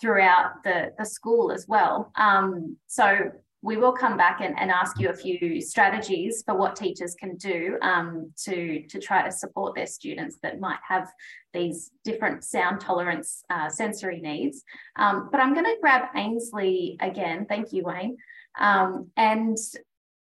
throughout 0.01 0.65
the, 0.65 0.93
the 0.99 1.05
school 1.05 1.53
as 1.53 1.67
well. 1.69 2.11
Um, 2.17 2.77
so 2.87 3.31
we 3.65 3.77
will 3.77 3.93
come 3.93 4.17
back 4.17 4.41
and, 4.41 4.59
and 4.59 4.73
ask 4.73 4.99
you 4.99 5.09
a 5.09 5.15
few 5.15 5.61
strategies 5.61 6.43
for 6.45 6.57
what 6.57 6.75
teachers 6.75 7.15
can 7.15 7.37
do 7.37 7.79
um, 7.81 8.33
to, 8.45 8.83
to 8.89 8.99
try 8.99 9.23
to 9.23 9.31
support 9.31 9.77
their 9.77 9.87
students 9.87 10.37
that 10.43 10.59
might 10.59 10.81
have 10.87 11.09
these 11.55 11.93
different 12.03 12.43
sound 12.43 12.81
tolerance 12.81 13.45
uh, 13.51 13.69
sensory 13.69 14.21
needs. 14.21 14.65
Um, 14.97 15.29
but 15.31 15.41
I'm 15.41 15.55
going 15.55 15.67
to 15.67 15.77
grab 15.81 16.09
Ainslie 16.17 16.97
again. 17.01 17.47
Thank 17.49 17.73
you, 17.73 17.85
Wayne. 17.85 18.17
Um, 18.59 19.11
and 19.17 19.57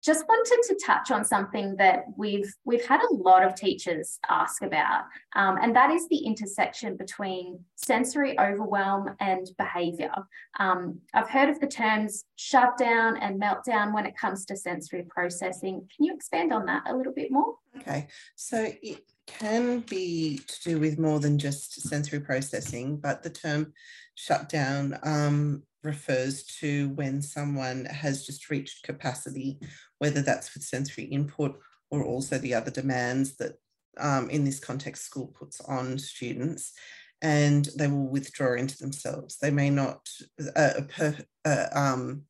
just 0.07 0.25
wanted 0.25 0.61
to 0.69 0.85
touch 0.85 1.11
on 1.11 1.25
something 1.25 1.75
that 1.75 2.05
we've 2.15 2.49
we've 2.63 2.85
had 2.85 3.01
a 3.01 3.13
lot 3.13 3.43
of 3.43 3.55
teachers 3.55 4.19
ask 4.29 4.61
about, 4.61 5.03
um, 5.35 5.57
and 5.61 5.75
that 5.75 5.91
is 5.91 6.07
the 6.07 6.19
intersection 6.19 6.95
between 6.95 7.59
sensory 7.75 8.39
overwhelm 8.39 9.09
and 9.19 9.49
behaviour. 9.57 10.13
Um, 10.59 10.99
I've 11.13 11.29
heard 11.29 11.49
of 11.49 11.59
the 11.59 11.67
terms 11.67 12.23
shutdown 12.37 13.17
and 13.17 13.39
meltdown 13.39 13.93
when 13.93 14.05
it 14.05 14.17
comes 14.17 14.45
to 14.45 14.55
sensory 14.55 15.03
processing. 15.09 15.85
Can 15.93 16.05
you 16.05 16.15
expand 16.15 16.53
on 16.53 16.65
that 16.67 16.83
a 16.87 16.95
little 16.95 17.13
bit 17.13 17.29
more? 17.29 17.55
Okay, 17.77 18.07
so 18.35 18.65
it 18.81 19.03
can 19.25 19.81
be 19.81 20.39
to 20.47 20.69
do 20.69 20.79
with 20.79 20.97
more 20.97 21.19
than 21.19 21.37
just 21.37 21.81
sensory 21.81 22.21
processing, 22.21 22.95
but 22.95 23.23
the 23.23 23.29
term 23.29 23.73
shutdown 24.15 24.97
um, 25.03 25.63
refers 25.87 26.43
to 26.59 26.89
when 26.89 27.21
someone 27.21 27.85
has 27.85 28.25
just 28.25 28.49
reached 28.49 28.83
capacity, 28.83 29.57
whether 29.99 30.21
that's 30.21 30.53
with 30.53 30.63
sensory 30.63 31.05
input 31.05 31.57
or 31.89 32.03
also 32.03 32.37
the 32.37 32.53
other 32.53 32.69
demands 32.69 33.37
that 33.37 33.53
um, 33.97 34.29
in 34.29 34.43
this 34.43 34.59
context 34.59 35.05
school 35.05 35.27
puts 35.39 35.61
on 35.61 35.97
students 35.97 36.73
and 37.21 37.69
they 37.77 37.87
will 37.87 38.09
withdraw 38.09 38.53
into 38.53 38.77
themselves. 38.77 39.37
They 39.37 39.49
may 39.49 39.69
not, 39.69 40.07
a, 40.55 41.25
um, 41.73 42.23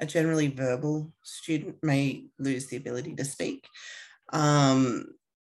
a 0.00 0.06
generally 0.06 0.48
verbal 0.48 1.12
student 1.22 1.76
may 1.82 2.26
lose 2.38 2.66
the 2.66 2.76
ability 2.76 3.14
to 3.14 3.24
speak, 3.24 3.66
um, 4.32 5.06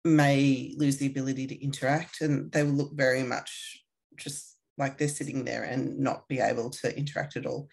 may 0.04 0.74
lose 0.76 0.96
the 0.96 1.06
ability 1.06 1.46
to 1.48 1.62
interact, 1.62 2.22
and 2.22 2.50
they 2.50 2.62
will 2.62 2.72
look 2.72 2.94
very 2.94 3.22
much 3.22 3.84
just 4.16 4.49
like 4.80 4.98
they're 4.98 5.06
sitting 5.06 5.44
there 5.44 5.62
and 5.62 6.00
not 6.00 6.26
be 6.26 6.40
able 6.40 6.70
to 6.70 6.96
interact 6.96 7.36
at 7.36 7.46
all. 7.46 7.68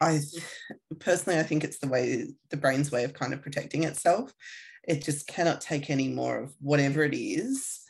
I 0.00 0.20
personally, 0.98 1.38
I 1.38 1.44
think 1.44 1.64
it's 1.64 1.78
the 1.78 1.88
way 1.88 2.26
the 2.50 2.56
brain's 2.56 2.92
way 2.92 3.04
of 3.04 3.14
kind 3.14 3.32
of 3.32 3.40
protecting 3.40 3.84
itself. 3.84 4.34
It 4.86 5.02
just 5.02 5.26
cannot 5.26 5.60
take 5.60 5.88
any 5.88 6.08
more 6.08 6.38
of 6.40 6.54
whatever 6.60 7.04
it 7.04 7.14
is. 7.14 7.80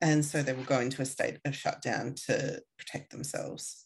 And 0.00 0.24
so 0.24 0.42
they 0.42 0.52
will 0.52 0.64
go 0.64 0.80
into 0.80 1.02
a 1.02 1.06
state 1.06 1.38
of 1.44 1.54
shutdown 1.54 2.14
to 2.26 2.60
protect 2.78 3.10
themselves. 3.10 3.84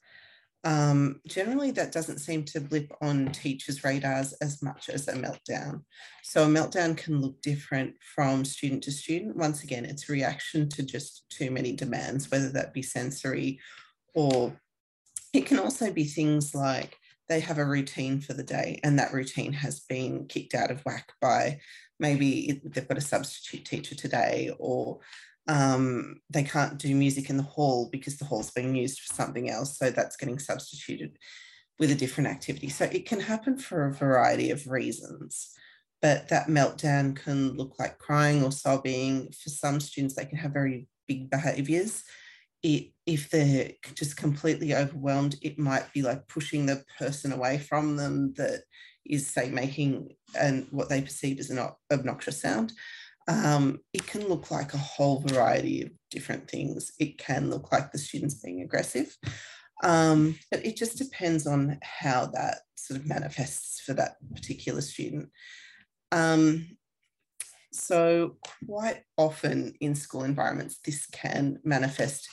Um, 0.64 1.20
generally, 1.28 1.70
that 1.72 1.92
doesn't 1.92 2.18
seem 2.18 2.42
to 2.46 2.60
blip 2.60 2.90
on 3.00 3.30
teachers' 3.30 3.84
radars 3.84 4.32
as 4.42 4.62
much 4.62 4.88
as 4.88 5.06
a 5.06 5.12
meltdown. 5.12 5.82
So, 6.24 6.42
a 6.42 6.48
meltdown 6.48 6.96
can 6.96 7.20
look 7.20 7.40
different 7.40 7.94
from 8.16 8.44
student 8.44 8.82
to 8.84 8.90
student. 8.90 9.36
Once 9.36 9.62
again, 9.62 9.84
it's 9.84 10.08
reaction 10.08 10.68
to 10.70 10.82
just 10.82 11.30
too 11.30 11.52
many 11.52 11.72
demands, 11.76 12.32
whether 12.32 12.48
that 12.48 12.74
be 12.74 12.82
sensory 12.82 13.60
or 14.16 14.58
it 15.32 15.46
can 15.46 15.60
also 15.60 15.92
be 15.92 16.04
things 16.04 16.54
like 16.54 16.96
they 17.28 17.38
have 17.40 17.58
a 17.58 17.64
routine 17.64 18.20
for 18.20 18.32
the 18.32 18.42
day 18.42 18.80
and 18.82 18.98
that 18.98 19.12
routine 19.12 19.52
has 19.52 19.80
been 19.80 20.26
kicked 20.26 20.54
out 20.54 20.70
of 20.70 20.80
whack 20.84 21.12
by 21.20 21.60
maybe 22.00 22.60
they've 22.64 22.88
got 22.88 22.98
a 22.98 23.02
substitute 23.02 23.64
teacher 23.64 23.94
today 23.94 24.50
or 24.58 24.98
um, 25.48 26.20
they 26.30 26.42
can't 26.42 26.78
do 26.78 26.94
music 26.94 27.30
in 27.30 27.36
the 27.36 27.42
hall 27.42 27.88
because 27.92 28.16
the 28.16 28.24
hall's 28.24 28.50
being 28.50 28.74
used 28.74 29.00
for 29.00 29.14
something 29.14 29.48
else. 29.48 29.78
So 29.78 29.90
that's 29.90 30.16
getting 30.16 30.40
substituted 30.40 31.18
with 31.78 31.92
a 31.92 31.94
different 31.94 32.28
activity. 32.28 32.68
So 32.68 32.86
it 32.86 33.06
can 33.06 33.20
happen 33.20 33.58
for 33.58 33.86
a 33.86 33.94
variety 33.94 34.50
of 34.50 34.66
reasons. 34.66 35.50
But 36.02 36.28
that 36.28 36.48
meltdown 36.48 37.14
can 37.16 37.52
look 37.52 37.78
like 37.78 37.98
crying 37.98 38.42
or 38.42 38.50
sobbing. 38.50 39.32
For 39.32 39.50
some 39.50 39.78
students, 39.78 40.16
they 40.16 40.24
can 40.24 40.38
have 40.38 40.52
very 40.52 40.88
big 41.06 41.30
behaviors 41.30 42.02
it, 42.62 42.92
if 43.06 43.30
they're 43.30 43.70
just 43.94 44.16
completely 44.16 44.74
overwhelmed, 44.74 45.36
it 45.42 45.58
might 45.58 45.92
be 45.92 46.02
like 46.02 46.26
pushing 46.28 46.66
the 46.66 46.82
person 46.98 47.32
away 47.32 47.58
from 47.58 47.96
them 47.96 48.34
that 48.36 48.62
is, 49.04 49.26
say, 49.26 49.48
making 49.50 50.14
and 50.38 50.66
what 50.70 50.88
they 50.88 51.00
perceive 51.00 51.38
as 51.38 51.50
an 51.50 51.66
obnoxious 51.92 52.40
sound. 52.40 52.72
Um, 53.28 53.80
it 53.92 54.06
can 54.06 54.28
look 54.28 54.50
like 54.50 54.74
a 54.74 54.78
whole 54.78 55.20
variety 55.20 55.82
of 55.82 55.90
different 56.10 56.48
things. 56.48 56.92
It 56.98 57.18
can 57.18 57.50
look 57.50 57.72
like 57.72 57.90
the 57.90 57.98
students 57.98 58.34
being 58.34 58.62
aggressive, 58.62 59.16
um, 59.82 60.38
but 60.50 60.64
it 60.64 60.76
just 60.76 60.96
depends 60.96 61.46
on 61.46 61.78
how 61.82 62.26
that 62.26 62.58
sort 62.76 63.00
of 63.00 63.06
manifests 63.06 63.80
for 63.80 63.94
that 63.94 64.16
particular 64.34 64.80
student. 64.80 65.30
Um, 66.12 66.76
so, 67.72 68.36
quite 68.66 69.02
often 69.18 69.74
in 69.80 69.94
school 69.94 70.22
environments, 70.22 70.78
this 70.84 71.06
can 71.06 71.58
manifest 71.62 72.28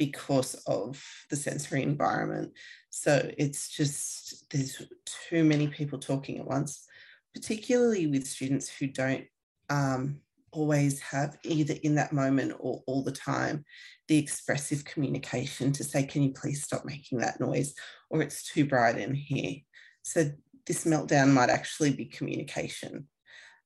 because 0.00 0.54
of 0.66 0.98
the 1.28 1.36
sensory 1.36 1.82
environment. 1.82 2.50
So 2.88 3.30
it's 3.36 3.68
just, 3.68 4.50
there's 4.50 4.80
too 5.28 5.44
many 5.44 5.68
people 5.68 5.98
talking 5.98 6.38
at 6.38 6.46
once, 6.46 6.86
particularly 7.34 8.06
with 8.06 8.26
students 8.26 8.70
who 8.70 8.86
don't 8.86 9.26
um, 9.68 10.20
always 10.52 11.00
have 11.00 11.36
either 11.44 11.74
in 11.82 11.96
that 11.96 12.14
moment 12.14 12.54
or 12.58 12.82
all 12.86 13.04
the 13.04 13.12
time 13.12 13.62
the 14.08 14.16
expressive 14.16 14.86
communication 14.86 15.70
to 15.72 15.84
say, 15.84 16.02
can 16.04 16.22
you 16.22 16.32
please 16.32 16.62
stop 16.62 16.86
making 16.86 17.18
that 17.18 17.38
noise? 17.38 17.74
Or 18.08 18.22
it's 18.22 18.42
too 18.42 18.64
bright 18.64 18.96
in 18.96 19.14
here. 19.14 19.56
So 20.00 20.30
this 20.66 20.86
meltdown 20.86 21.30
might 21.34 21.50
actually 21.50 21.92
be 21.92 22.06
communication. 22.06 23.06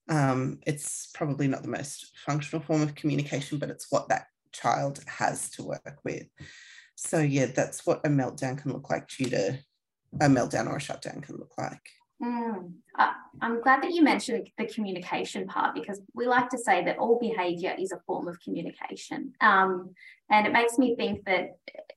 Um, 0.08 0.58
it's 0.66 1.10
probably 1.14 1.46
not 1.46 1.62
the 1.62 1.68
most 1.68 2.10
functional 2.26 2.64
form 2.64 2.82
of 2.82 2.96
communication, 2.96 3.58
but 3.58 3.70
it's 3.70 3.86
what 3.90 4.08
that 4.08 4.26
child 4.54 5.00
has 5.06 5.50
to 5.50 5.62
work 5.62 5.98
with. 6.04 6.26
So 6.94 7.18
yeah, 7.18 7.46
that's 7.46 7.84
what 7.84 8.00
a 8.06 8.08
meltdown 8.08 8.60
can 8.60 8.72
look 8.72 8.88
like 8.88 9.08
due 9.08 9.30
to 9.30 9.58
a 10.20 10.26
meltdown 10.26 10.68
or 10.68 10.76
a 10.76 10.80
shutdown 10.80 11.20
can 11.20 11.36
look 11.36 11.52
like. 11.58 11.90
Mm. 12.22 12.72
Uh, 12.98 13.12
I'm 13.42 13.60
glad 13.60 13.82
that 13.82 13.92
you 13.92 14.02
mentioned 14.02 14.48
the 14.56 14.66
communication 14.66 15.46
part 15.46 15.74
because 15.74 16.00
we 16.14 16.26
like 16.26 16.48
to 16.50 16.58
say 16.58 16.84
that 16.84 16.98
all 16.98 17.18
behavior 17.18 17.74
is 17.78 17.92
a 17.92 18.00
form 18.06 18.28
of 18.28 18.40
communication. 18.40 19.32
Um, 19.40 19.90
and 20.30 20.46
it 20.46 20.52
makes 20.52 20.78
me 20.78 20.94
think 20.96 21.24
that, 21.26 21.56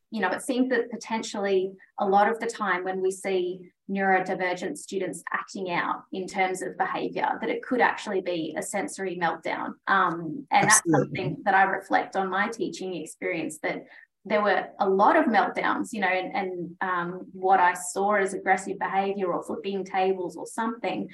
you 0.09 0.21
know, 0.21 0.29
it 0.29 0.41
seems 0.41 0.69
that 0.69 0.89
potentially 0.89 1.71
a 1.99 2.07
lot 2.07 2.29
of 2.29 2.39
the 2.39 2.47
time 2.47 2.83
when 2.83 3.01
we 3.01 3.11
see 3.11 3.71
neurodivergent 3.89 4.77
students 4.77 5.23
acting 5.31 5.71
out 5.71 6.03
in 6.11 6.27
terms 6.27 6.61
of 6.61 6.77
behavior, 6.77 7.37
that 7.39 7.49
it 7.49 7.63
could 7.63 7.79
actually 7.79 8.21
be 8.21 8.55
a 8.57 8.61
sensory 8.61 9.17
meltdown. 9.21 9.73
Um, 9.87 10.45
and 10.51 10.65
Absolutely. 10.65 10.69
that's 10.69 10.81
something 10.91 11.37
that 11.45 11.53
I 11.53 11.63
reflect 11.63 12.15
on 12.15 12.29
my 12.29 12.49
teaching 12.49 12.95
experience 12.95 13.59
that 13.63 13.85
there 14.25 14.41
were 14.41 14.67
a 14.79 14.89
lot 14.89 15.15
of 15.15 15.25
meltdowns, 15.25 15.89
you 15.93 16.01
know, 16.01 16.07
and, 16.07 16.35
and 16.35 16.75
um, 16.81 17.25
what 17.31 17.59
I 17.59 17.73
saw 17.73 18.15
as 18.15 18.33
aggressive 18.33 18.77
behavior 18.79 19.31
or 19.31 19.43
flipping 19.43 19.85
tables 19.85 20.35
or 20.35 20.45
something. 20.45 21.09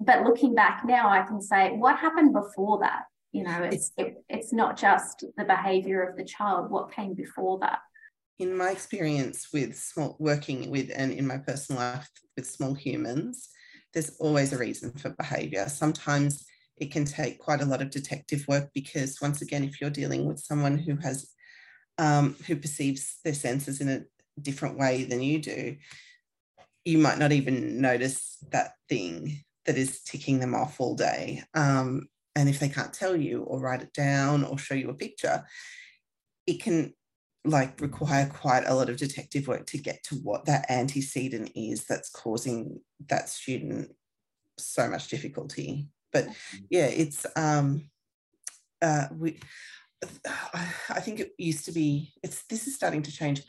But 0.00 0.24
looking 0.24 0.54
back 0.54 0.82
now, 0.84 1.08
I 1.08 1.22
can 1.22 1.40
say, 1.40 1.70
what 1.70 1.98
happened 1.98 2.32
before 2.32 2.80
that? 2.80 3.04
You 3.32 3.44
know, 3.44 3.62
it's 3.62 3.92
it, 3.98 4.24
it's 4.28 4.52
not 4.52 4.76
just 4.76 5.24
the 5.36 5.44
behavior 5.44 6.02
of 6.02 6.16
the 6.16 6.24
child. 6.24 6.70
What 6.70 6.92
came 6.92 7.14
before 7.14 7.58
that? 7.60 7.80
In 8.38 8.56
my 8.56 8.70
experience 8.70 9.48
with 9.52 9.76
small 9.76 10.16
working 10.18 10.70
with 10.70 10.90
and 10.94 11.12
in 11.12 11.26
my 11.26 11.38
personal 11.38 11.82
life 11.82 12.08
with 12.36 12.48
small 12.48 12.72
humans, 12.72 13.50
there's 13.92 14.16
always 14.18 14.52
a 14.52 14.58
reason 14.58 14.92
for 14.92 15.10
behavior. 15.10 15.68
Sometimes 15.68 16.46
it 16.78 16.90
can 16.92 17.04
take 17.04 17.38
quite 17.38 17.60
a 17.60 17.66
lot 17.66 17.82
of 17.82 17.90
detective 17.90 18.46
work 18.48 18.70
because 18.74 19.20
once 19.20 19.42
again, 19.42 19.64
if 19.64 19.80
you're 19.80 19.90
dealing 19.90 20.24
with 20.24 20.38
someone 20.38 20.78
who 20.78 20.96
has 20.96 21.30
um, 21.98 22.36
who 22.46 22.56
perceives 22.56 23.18
their 23.24 23.34
senses 23.34 23.80
in 23.80 23.88
a 23.88 24.04
different 24.40 24.78
way 24.78 25.04
than 25.04 25.20
you 25.20 25.40
do, 25.40 25.76
you 26.84 26.98
might 26.98 27.18
not 27.18 27.32
even 27.32 27.80
notice 27.80 28.38
that 28.50 28.72
thing 28.88 29.44
that 29.66 29.76
is 29.76 30.02
ticking 30.02 30.40
them 30.40 30.54
off 30.54 30.80
all 30.80 30.94
day. 30.94 31.42
Um, 31.54 32.08
and 32.34 32.48
if 32.48 32.60
they 32.60 32.68
can't 32.68 32.92
tell 32.92 33.16
you 33.16 33.42
or 33.42 33.60
write 33.60 33.82
it 33.82 33.92
down 33.92 34.44
or 34.44 34.56
show 34.56 34.74
you 34.74 34.88
a 34.90 34.94
picture, 34.94 35.44
it 36.46 36.62
can 36.62 36.94
like 37.44 37.80
require 37.80 38.26
quite 38.26 38.64
a 38.66 38.74
lot 38.74 38.88
of 38.88 38.96
detective 38.96 39.48
work 39.48 39.66
to 39.66 39.78
get 39.78 40.02
to 40.04 40.16
what 40.16 40.44
that 40.46 40.70
antecedent 40.70 41.50
is 41.54 41.84
that's 41.84 42.10
causing 42.10 42.80
that 43.08 43.28
student 43.28 43.90
so 44.58 44.88
much 44.88 45.08
difficulty. 45.08 45.88
But 46.12 46.26
mm-hmm. 46.26 46.64
yeah, 46.70 46.86
it's 46.86 47.26
um 47.36 47.90
uh 48.80 49.06
we 49.16 49.40
I 50.90 51.00
think 51.00 51.20
it 51.20 51.32
used 51.38 51.64
to 51.66 51.72
be, 51.72 52.12
it's 52.22 52.44
this 52.44 52.66
is 52.66 52.74
starting 52.74 53.02
to 53.02 53.12
change. 53.12 53.42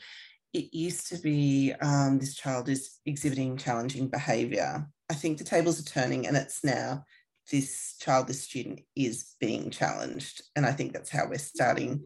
It 0.52 0.74
used 0.74 1.08
to 1.08 1.16
be 1.16 1.72
um, 1.80 2.18
this 2.18 2.34
child 2.34 2.68
is 2.68 2.98
exhibiting 3.06 3.56
challenging 3.56 4.08
behavior. 4.08 4.86
I 5.08 5.14
think 5.14 5.38
the 5.38 5.44
tables 5.44 5.80
are 5.80 5.84
turning 5.84 6.26
and 6.26 6.36
it's 6.36 6.64
now 6.64 7.04
this 7.50 7.96
child, 8.00 8.26
this 8.26 8.42
student 8.42 8.80
is 8.96 9.36
being 9.40 9.70
challenged. 9.70 10.42
And 10.56 10.66
I 10.66 10.72
think 10.72 10.92
that's 10.92 11.10
how 11.10 11.28
we're 11.28 11.38
starting 11.38 12.02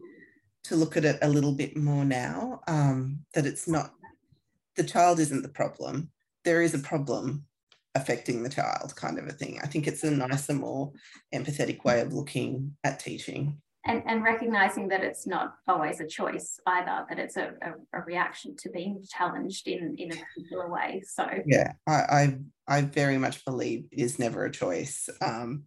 to 0.65 0.75
look 0.75 0.97
at 0.97 1.05
it 1.05 1.19
a 1.21 1.29
little 1.29 1.53
bit 1.53 1.77
more 1.77 2.05
now 2.05 2.61
um, 2.67 3.19
that 3.33 3.45
it's 3.45 3.67
not, 3.67 3.93
the 4.75 4.83
child 4.83 5.19
isn't 5.19 5.41
the 5.43 5.49
problem. 5.49 6.11
There 6.43 6.61
is 6.61 6.73
a 6.73 6.79
problem 6.79 7.45
affecting 7.95 8.43
the 8.43 8.49
child, 8.49 8.95
kind 8.95 9.17
of 9.17 9.27
a 9.27 9.31
thing. 9.31 9.59
I 9.63 9.67
think 9.67 9.87
it's 9.87 10.03
a 10.03 10.11
nicer, 10.11 10.53
more 10.53 10.91
empathetic 11.33 11.83
way 11.83 12.01
of 12.01 12.13
looking 12.13 12.75
at 12.83 12.99
teaching 12.99 13.61
and, 13.85 14.03
and 14.05 14.23
recognizing 14.23 14.87
that 14.89 15.03
it's 15.03 15.27
not 15.27 15.55
always 15.67 15.99
a 15.99 16.07
choice 16.07 16.59
either, 16.65 17.05
that 17.07 17.19
it's 17.19 17.37
a, 17.37 17.53
a, 17.61 17.99
a, 17.99 18.01
reaction 18.01 18.55
to 18.57 18.69
being 18.69 19.03
challenged 19.09 19.67
in, 19.67 19.95
in 19.97 20.11
a 20.11 20.15
particular 20.15 20.69
way. 20.69 21.03
So 21.05 21.27
yeah, 21.45 21.73
I, 21.87 21.93
I, 21.93 22.37
I 22.67 22.81
very 22.81 23.17
much 23.17 23.45
believe 23.45 23.85
it 23.91 23.99
is 23.99 24.17
never 24.17 24.45
a 24.45 24.51
choice. 24.51 25.07
Um, 25.21 25.63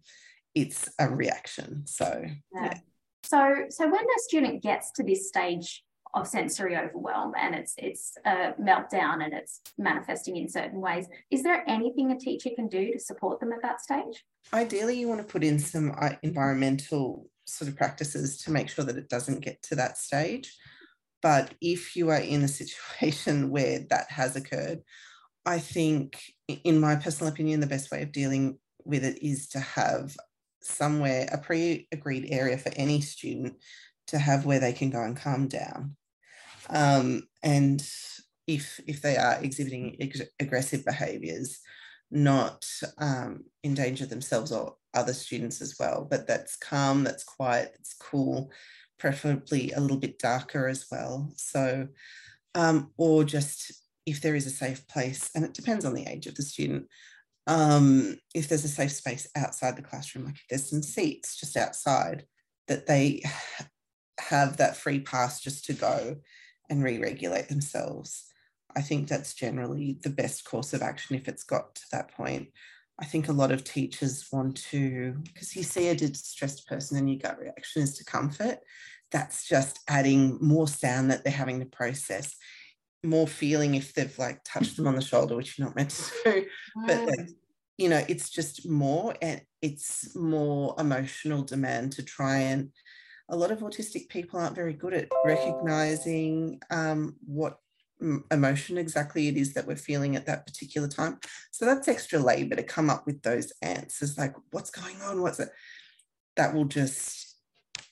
it's 0.53 0.89
a 0.99 1.09
reaction. 1.09 1.87
So 1.87 2.23
yeah. 2.53 2.63
yeah. 2.63 2.77
So 3.23 3.65
so 3.69 3.85
when 3.85 4.03
a 4.03 4.19
student 4.19 4.63
gets 4.63 4.91
to 4.93 5.03
this 5.03 5.27
stage 5.27 5.83
of 6.15 6.27
sensory 6.27 6.75
overwhelm 6.75 7.33
and 7.37 7.53
it's 7.53 7.75
it's 7.77 8.17
a 8.25 8.53
meltdown 8.59 9.23
and 9.23 9.33
it's 9.33 9.61
manifesting 9.77 10.37
in 10.37 10.49
certain 10.49 10.81
ways 10.81 11.05
is 11.29 11.43
there 11.43 11.63
anything 11.67 12.11
a 12.11 12.17
teacher 12.17 12.49
can 12.55 12.67
do 12.67 12.91
to 12.91 12.99
support 12.99 13.39
them 13.39 13.51
at 13.51 13.61
that 13.61 13.79
stage 13.79 14.25
ideally 14.51 14.99
you 14.99 15.07
want 15.07 15.21
to 15.21 15.27
put 15.27 15.43
in 15.43 15.59
some 15.59 15.93
uh, 15.99 16.09
environmental 16.23 17.28
sort 17.53 17.69
of 17.69 17.77
practices 17.77 18.37
to 18.43 18.51
make 18.51 18.69
sure 18.69 18.85
that 18.85 18.97
it 18.97 19.09
doesn't 19.09 19.41
get 19.41 19.61
to 19.63 19.75
that 19.75 19.97
stage. 19.97 20.55
But 21.21 21.53
if 21.61 21.95
you 21.95 22.09
are 22.09 22.19
in 22.19 22.43
a 22.43 22.47
situation 22.47 23.49
where 23.51 23.85
that 23.89 24.09
has 24.11 24.35
occurred, 24.35 24.81
I 25.45 25.59
think, 25.59 26.21
in 26.47 26.79
my 26.79 26.95
personal 26.95 27.31
opinion, 27.31 27.59
the 27.59 27.67
best 27.67 27.91
way 27.91 28.03
of 28.03 28.11
dealing 28.11 28.59
with 28.85 29.03
it 29.03 29.21
is 29.23 29.47
to 29.49 29.59
have 29.59 30.15
somewhere, 30.61 31.27
a 31.31 31.37
pre 31.37 31.87
agreed 31.91 32.27
area 32.29 32.57
for 32.57 32.71
any 32.75 33.01
student 33.01 33.55
to 34.07 34.19
have 34.19 34.45
where 34.45 34.59
they 34.59 34.73
can 34.73 34.89
go 34.89 35.01
and 35.01 35.15
calm 35.15 35.47
down. 35.47 35.95
Um, 36.69 37.23
and 37.43 37.81
if, 38.47 38.79
if 38.87 39.01
they 39.01 39.17
are 39.17 39.39
exhibiting 39.41 39.95
ex- 39.99 40.21
aggressive 40.39 40.83
behaviors, 40.85 41.59
not 42.11 42.65
um, 42.97 43.45
endanger 43.63 44.05
themselves 44.05 44.51
or 44.51 44.75
other 44.93 45.13
students 45.13 45.61
as 45.61 45.75
well, 45.79 46.07
but 46.09 46.27
that's 46.27 46.55
calm, 46.55 47.03
that's 47.03 47.23
quiet, 47.23 47.73
that's 47.73 47.93
cool, 47.93 48.51
preferably 48.97 49.71
a 49.71 49.79
little 49.79 49.97
bit 49.97 50.19
darker 50.19 50.67
as 50.67 50.85
well. 50.91 51.31
So, 51.35 51.87
um, 52.55 52.91
or 52.97 53.23
just 53.23 53.71
if 54.05 54.21
there 54.21 54.35
is 54.35 54.47
a 54.47 54.51
safe 54.51 54.87
place, 54.87 55.29
and 55.35 55.45
it 55.45 55.53
depends 55.53 55.85
on 55.85 55.93
the 55.93 56.07
age 56.07 56.27
of 56.27 56.35
the 56.35 56.41
student, 56.41 56.87
um, 57.47 58.17
if 58.35 58.47
there's 58.47 58.65
a 58.65 58.69
safe 58.69 58.91
space 58.91 59.27
outside 59.35 59.75
the 59.75 59.81
classroom, 59.81 60.25
like 60.25 60.35
if 60.35 60.47
there's 60.49 60.69
some 60.69 60.83
seats 60.83 61.39
just 61.39 61.57
outside, 61.57 62.25
that 62.67 62.85
they 62.85 63.23
have 64.19 64.57
that 64.57 64.77
free 64.77 64.99
pass 64.99 65.41
just 65.41 65.65
to 65.65 65.73
go 65.73 66.17
and 66.69 66.83
re 66.83 66.99
regulate 66.99 67.47
themselves. 67.47 68.25
I 68.75 68.81
think 68.81 69.07
that's 69.07 69.33
generally 69.33 69.97
the 70.03 70.11
best 70.11 70.45
course 70.45 70.73
of 70.73 70.83
action 70.83 71.15
if 71.15 71.27
it's 71.27 71.43
got 71.43 71.75
to 71.75 71.81
that 71.91 72.11
point. 72.11 72.49
I 73.01 73.05
think 73.05 73.29
a 73.29 73.33
lot 73.33 73.51
of 73.51 73.63
teachers 73.63 74.25
want 74.31 74.57
to, 74.71 75.15
because 75.23 75.55
you 75.55 75.63
see 75.63 75.87
a 75.87 75.95
distressed 75.95 76.67
person 76.67 76.97
and 76.97 77.09
your 77.09 77.19
gut 77.19 77.39
reaction 77.39 77.81
is 77.81 77.97
to 77.97 78.03
comfort. 78.03 78.59
That's 79.11 79.47
just 79.47 79.79
adding 79.87 80.37
more 80.41 80.67
sound 80.67 81.09
that 81.09 81.23
they're 81.23 81.33
having 81.33 81.59
to 81.61 81.65
process, 81.65 82.35
more 83.03 83.27
feeling 83.27 83.75
if 83.75 83.93
they've 83.93 84.19
like 84.19 84.43
touched 84.43 84.75
them 84.75 84.87
on 84.87 84.95
the 84.95 85.01
shoulder, 85.01 85.35
which 85.35 85.57
you're 85.57 85.67
not 85.67 85.75
meant 85.75 85.91
to 85.91 86.11
do. 86.25 86.45
But 86.85 87.07
like, 87.07 87.29
you 87.77 87.87
know, 87.87 88.03
it's 88.09 88.29
just 88.29 88.69
more 88.69 89.15
and 89.21 89.41
it's 89.61 90.15
more 90.15 90.75
emotional 90.77 91.43
demand 91.43 91.93
to 91.93 92.03
try 92.03 92.37
and 92.37 92.69
a 93.29 93.35
lot 93.35 93.51
of 93.51 93.59
autistic 93.59 94.09
people 94.09 94.39
aren't 94.39 94.55
very 94.55 94.73
good 94.73 94.93
at 94.93 95.07
recognizing 95.23 96.59
um, 96.71 97.15
what 97.25 97.59
emotion 98.31 98.77
exactly 98.77 99.27
it 99.27 99.37
is 99.37 99.53
that 99.53 99.67
we're 99.67 99.75
feeling 99.75 100.15
at 100.15 100.25
that 100.25 100.45
particular 100.45 100.87
time. 100.87 101.19
So 101.51 101.65
that's 101.65 101.87
extra 101.87 102.19
labor 102.19 102.55
to 102.55 102.63
come 102.63 102.89
up 102.89 103.05
with 103.05 103.21
those 103.21 103.51
answers 103.61 104.17
like, 104.17 104.33
what's 104.51 104.69
going 104.69 105.01
on? 105.01 105.21
What's 105.21 105.39
it? 105.39 105.49
That 106.37 106.53
will 106.53 106.65
just, 106.65 107.37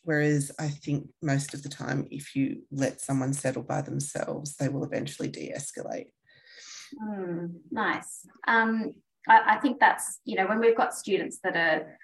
whereas 0.04 0.52
I 0.60 0.70
think 0.70 1.10
most 1.22 1.54
of 1.54 1.64
the 1.64 1.70
time, 1.70 2.08
if 2.12 2.36
you 2.36 2.64
let 2.72 3.02
someone 3.02 3.34
settle 3.34 3.64
by 3.64 3.82
themselves, 3.82 4.56
they 4.56 4.70
will 4.70 4.86
eventually 4.86 5.28
de 5.28 5.54
escalate. 5.54 6.12
Mm, 7.04 7.56
nice. 7.72 8.26
Um, 8.48 8.94
I, 9.28 9.56
I 9.56 9.60
think 9.60 9.80
that's, 9.80 10.20
you 10.24 10.38
know, 10.38 10.48
when 10.48 10.60
we've 10.60 10.78
got 10.78 10.94
students 10.94 11.40
that 11.44 11.58
are 11.58 11.98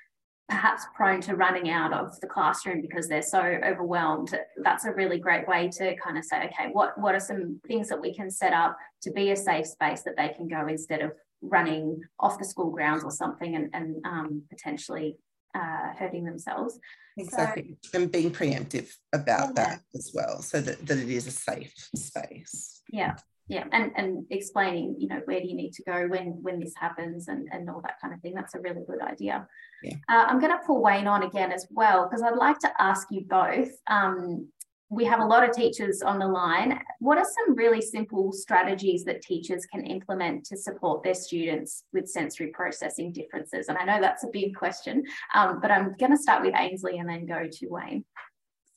perhaps 0.53 0.85
prone 0.93 1.19
to 1.19 1.35
running 1.35 1.71
out 1.71 1.91
of 1.91 2.19
the 2.21 2.27
classroom 2.27 2.79
because 2.79 3.07
they're 3.07 3.23
so 3.23 3.41
overwhelmed. 3.41 4.37
That's 4.63 4.85
a 4.85 4.91
really 4.91 5.17
great 5.17 5.47
way 5.47 5.67
to 5.79 5.95
kind 5.95 6.15
of 6.15 6.23
say 6.23 6.45
okay 6.45 6.69
what 6.71 6.95
what 6.99 7.15
are 7.15 7.19
some 7.19 7.59
things 7.67 7.89
that 7.89 7.99
we 7.99 8.13
can 8.13 8.29
set 8.29 8.53
up 8.53 8.77
to 9.01 9.11
be 9.11 9.31
a 9.31 9.35
safe 9.35 9.65
space 9.65 10.03
that 10.03 10.15
they 10.15 10.29
can 10.29 10.47
go 10.47 10.67
instead 10.67 11.01
of 11.01 11.11
running 11.41 11.99
off 12.19 12.37
the 12.37 12.45
school 12.45 12.69
grounds 12.69 13.03
or 13.03 13.09
something 13.09 13.55
and, 13.55 13.69
and 13.73 13.95
um, 14.05 14.43
potentially 14.49 15.17
uh, 15.55 15.91
hurting 15.97 16.23
themselves. 16.23 16.79
Exactly. 17.17 17.75
So, 17.83 17.99
and 17.99 18.11
being 18.11 18.29
preemptive 18.29 18.93
about 19.11 19.49
yeah. 19.49 19.63
that 19.63 19.79
as 19.95 20.11
well 20.13 20.41
so 20.41 20.61
that, 20.61 20.85
that 20.85 20.99
it 20.99 21.09
is 21.09 21.25
a 21.25 21.31
safe 21.31 21.73
space. 21.95 22.81
Yeah 22.91 23.15
yeah 23.47 23.65
and 23.71 23.91
and 23.95 24.25
explaining 24.29 24.95
you 24.97 25.07
know 25.07 25.21
where 25.25 25.39
do 25.39 25.47
you 25.47 25.55
need 25.55 25.73
to 25.73 25.83
go 25.83 26.07
when 26.07 26.37
when 26.41 26.59
this 26.59 26.73
happens 26.75 27.27
and 27.27 27.47
and 27.51 27.69
all 27.69 27.81
that 27.81 27.99
kind 28.01 28.13
of 28.13 28.21
thing. 28.21 28.33
That's 28.33 28.55
a 28.55 28.59
really 28.59 28.83
good 28.87 29.01
idea. 29.01 29.47
Yeah. 29.83 29.95
Uh, 30.07 30.25
i'm 30.27 30.39
going 30.39 30.51
to 30.51 30.65
pull 30.65 30.81
wayne 30.81 31.07
on 31.07 31.23
again 31.23 31.51
as 31.51 31.67
well 31.69 32.07
because 32.07 32.23
i'd 32.23 32.37
like 32.37 32.59
to 32.59 32.71
ask 32.79 33.07
you 33.11 33.25
both 33.27 33.69
um, 33.87 34.47
we 34.89 35.05
have 35.05 35.19
a 35.19 35.25
lot 35.25 35.47
of 35.47 35.55
teachers 35.55 36.03
on 36.03 36.19
the 36.19 36.27
line. 36.27 36.79
What 36.99 37.17
are 37.17 37.25
some 37.25 37.55
really 37.55 37.81
simple 37.81 38.31
strategies 38.31 39.03
that 39.05 39.23
teachers 39.23 39.65
can 39.65 39.83
implement 39.85 40.45
to 40.45 40.57
support 40.57 41.01
their 41.01 41.15
students 41.15 41.85
with 41.93 42.07
sensory 42.07 42.47
processing 42.47 43.11
differences? 43.11 43.69
And 43.69 43.77
i 43.77 43.83
know 43.83 43.99
that's 43.99 44.23
a 44.23 44.27
big 44.31 44.55
question 44.55 45.03
um, 45.33 45.59
but 45.61 45.71
i'm 45.71 45.95
going 45.99 46.11
to 46.11 46.21
start 46.21 46.43
with 46.43 46.53
ainslie 46.55 46.99
and 46.99 47.09
then 47.09 47.25
go 47.25 47.47
to 47.51 47.67
wayne 47.67 48.05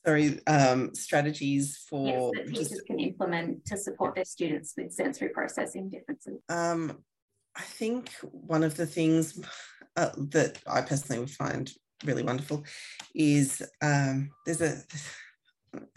sorry, 0.07 0.39
um, 0.47 0.95
strategies 0.95 1.85
for 1.89 2.07
yes, 2.07 2.31
that 2.35 2.47
teachers 2.47 2.69
just, 2.69 2.85
can 2.85 2.99
implement 2.99 3.65
to 3.65 3.75
support 3.75 4.15
their 4.15 4.23
students 4.23 4.73
with 4.77 4.93
sensory 4.93 5.29
processing 5.29 5.89
differences? 5.89 6.39
Um, 6.47 6.99
I 7.55 7.63
think 7.63 8.11
one 8.21 8.63
of 8.63 8.77
the 8.77 8.85
things 8.85 9.37
uh, 9.97 10.11
that 10.29 10.59
I 10.65 10.81
personally 10.81 11.19
would 11.19 11.31
find 11.31 11.69
really 12.05 12.23
wonderful 12.23 12.63
is 13.13 13.61
um, 13.81 14.29
there's 14.45 14.61
a 14.61 14.77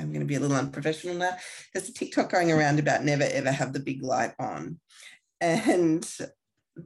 I'm 0.00 0.08
going 0.08 0.20
to 0.20 0.26
be 0.26 0.34
a 0.34 0.40
little 0.40 0.56
unprofessional 0.56 1.14
now. 1.14 1.36
There's 1.72 1.88
a 1.88 1.94
TikTok 1.94 2.30
going 2.30 2.50
around 2.50 2.80
about 2.80 3.04
never 3.04 3.22
ever 3.22 3.52
have 3.52 3.72
the 3.72 3.80
big 3.80 4.02
light 4.02 4.34
on. 4.38 4.80
And 5.40 6.04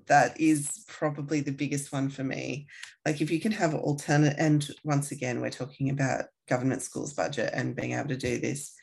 that 0.06 0.38
is 0.38 0.84
probably 0.88 1.40
the 1.40 1.52
biggest 1.52 1.92
one 1.92 2.10
for 2.10 2.22
me. 2.22 2.66
Like 3.06 3.20
if 3.20 3.30
you 3.30 3.40
can 3.40 3.52
have 3.52 3.74
alternate, 3.74 4.36
and 4.38 4.68
once 4.84 5.10
again, 5.10 5.40
we're 5.40 5.50
talking 5.50 5.90
about 5.90 6.26
government 6.48 6.82
schools 6.82 7.12
budget 7.12 7.50
and 7.54 7.76
being 7.76 7.92
able 7.92 8.08
to 8.08 8.16
do 8.16 8.38
this. 8.38 8.74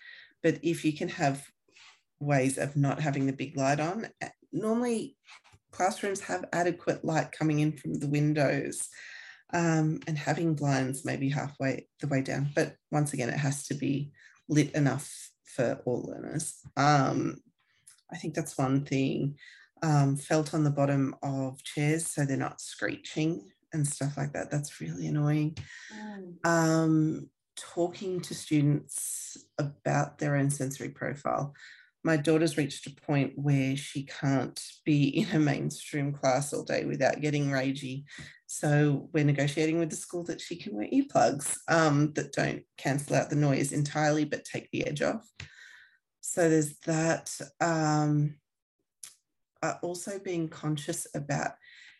But 0.44 0.60
if 0.64 0.84
you 0.84 0.94
can 0.94 1.10
have 1.10 1.46
ways 2.20 2.58
of 2.58 2.76
not 2.76 3.00
having 3.00 3.26
the 3.26 3.34
big 3.34 3.58
light 3.58 3.80
on, 3.80 4.08
eh, 4.22 4.30
normally 4.52 5.18
classrooms 5.72 6.22
have 6.22 6.46
adequate 6.54 7.04
light 7.06 7.32
coming 7.32 7.60
in 7.60 7.78
from 7.78 7.96
the 7.96 8.08
windows 8.08 8.90
um, 9.54 10.00
and 10.08 10.18
having 10.18 10.56
blinds 10.56 11.06
maybe 11.06 11.30
halfway 11.30 11.88
the 12.00 12.08
way 12.08 12.22
down. 12.22 12.50
But 12.56 12.76
once 12.92 13.14
again, 13.14 13.30
it 13.30 13.38
has 13.38 13.66
to 13.68 13.74
be 13.74 14.12
lit 14.50 14.72
enough 14.72 15.32
for 15.46 15.82
all 15.86 16.04
learners. 16.04 16.60
Um, 16.78 17.38
I 18.12 18.18
think 18.18 18.34
that's 18.34 18.58
one 18.58 18.86
thing. 18.86 19.38
Um, 19.84 20.16
felt 20.16 20.54
on 20.54 20.64
the 20.64 20.70
bottom 20.70 21.16
of 21.24 21.64
chairs 21.64 22.06
so 22.06 22.24
they're 22.24 22.38
not 22.38 22.62
screeching 22.62 23.50
and 23.74 23.88
stuff 23.88 24.16
like 24.16 24.34
that. 24.34 24.52
That's 24.52 24.80
really 24.80 25.08
annoying. 25.08 25.58
Mm. 25.96 26.46
Um, 26.46 27.30
talking 27.56 28.22
to 28.22 28.34
students 28.34 29.38
about 29.58 30.18
their 30.18 30.36
own 30.36 30.50
sensory 30.50 30.90
profile 30.90 31.54
my 32.04 32.18
daughter's 32.18 32.58
reached 32.58 32.88
a 32.88 33.02
point 33.02 33.34
where 33.36 33.76
she 33.76 34.04
can't 34.04 34.60
be 34.86 35.08
in 35.10 35.36
a 35.36 35.40
mainstream 35.40 36.12
class 36.12 36.54
all 36.54 36.64
day 36.64 36.86
without 36.86 37.22
getting 37.22 37.50
ragey. 37.50 38.04
So 38.48 39.10
we're 39.14 39.24
negotiating 39.24 39.80
with 39.80 39.90
the 39.90 39.96
school 39.96 40.24
that 40.26 40.42
she 40.42 40.56
can 40.56 40.76
wear 40.76 40.88
earplugs 40.92 41.56
um, 41.68 42.14
that 42.14 42.34
don't 42.34 42.64
cancel 42.78 43.16
out 43.16 43.30
the 43.30 43.36
noise 43.36 43.72
entirely, 43.72 44.26
but 44.26 44.46
take 44.46 44.70
the 44.72 44.86
edge 44.88 45.02
off. 45.02 45.28
So 46.22 46.50
there's 46.50 46.78
that. 46.80 47.32
Um, 47.60 48.36
uh, 49.64 49.76
also 49.84 50.18
being 50.18 50.50
conscious 50.50 51.06
about 51.14 51.52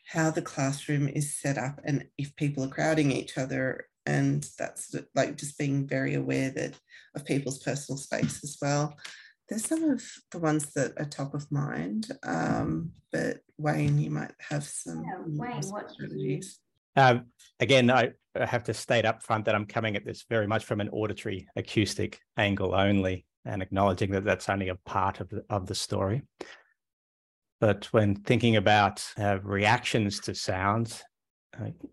how 0.08 0.32
the 0.32 0.42
classroom 0.42 1.08
is 1.08 1.36
set 1.36 1.60
up 1.60 1.80
and 1.86 2.06
if 2.18 2.36
people 2.36 2.64
are 2.64 2.70
crowding 2.70 3.12
each 3.12 3.38
other 3.38 3.86
and 4.06 4.48
that's 4.58 4.96
like 5.16 5.38
just 5.38 5.58
being 5.58 5.88
very 5.88 6.16
aware 6.16 6.50
that 6.50 6.74
of 7.16 7.26
people's 7.26 7.60
personal 7.60 7.98
space 7.98 8.44
as 8.44 8.58
well 8.62 8.98
there's 9.52 9.66
some 9.66 9.84
of 9.84 10.02
the 10.32 10.40
ones 10.40 10.72
that 10.76 10.94
are 10.98 11.04
top 11.04 11.34
of 11.34 11.52
mind, 11.52 12.08
um, 12.24 12.90
but 13.12 13.40
Wayne, 13.58 14.00
you 14.00 14.10
might 14.10 14.32
have 14.50 14.64
some. 14.64 15.04
Yeah, 15.04 15.18
Wayne, 15.26 15.70
what 15.70 15.92
strategies? 15.92 16.60
Um, 16.96 17.26
again, 17.60 17.92
I, 17.92 18.12
I 18.34 18.46
have 18.46 18.64
to 18.64 18.74
state 18.74 19.04
up 19.04 19.22
front 19.22 19.44
that 19.46 19.56
I'm 19.56 19.66
coming 19.66 19.98
at 19.98 20.06
this 20.06 20.24
very 20.30 20.48
much 20.48 20.64
from 20.64 20.80
an 20.80 20.88
auditory 20.90 21.50
acoustic 21.58 22.18
angle 22.38 22.74
only, 22.74 23.26
and 23.44 23.62
acknowledging 23.62 24.12
that 24.12 24.24
that's 24.24 24.48
only 24.48 24.70
a 24.70 24.76
part 24.76 25.20
of 25.20 25.28
the, 25.28 25.44
of 25.50 25.68
the 25.68 25.76
story. 25.76 26.22
But 27.60 27.86
when 27.92 28.16
thinking 28.16 28.56
about 28.56 29.06
uh, 29.20 29.40
reactions 29.44 30.22
to 30.22 30.34
sounds, 30.34 31.04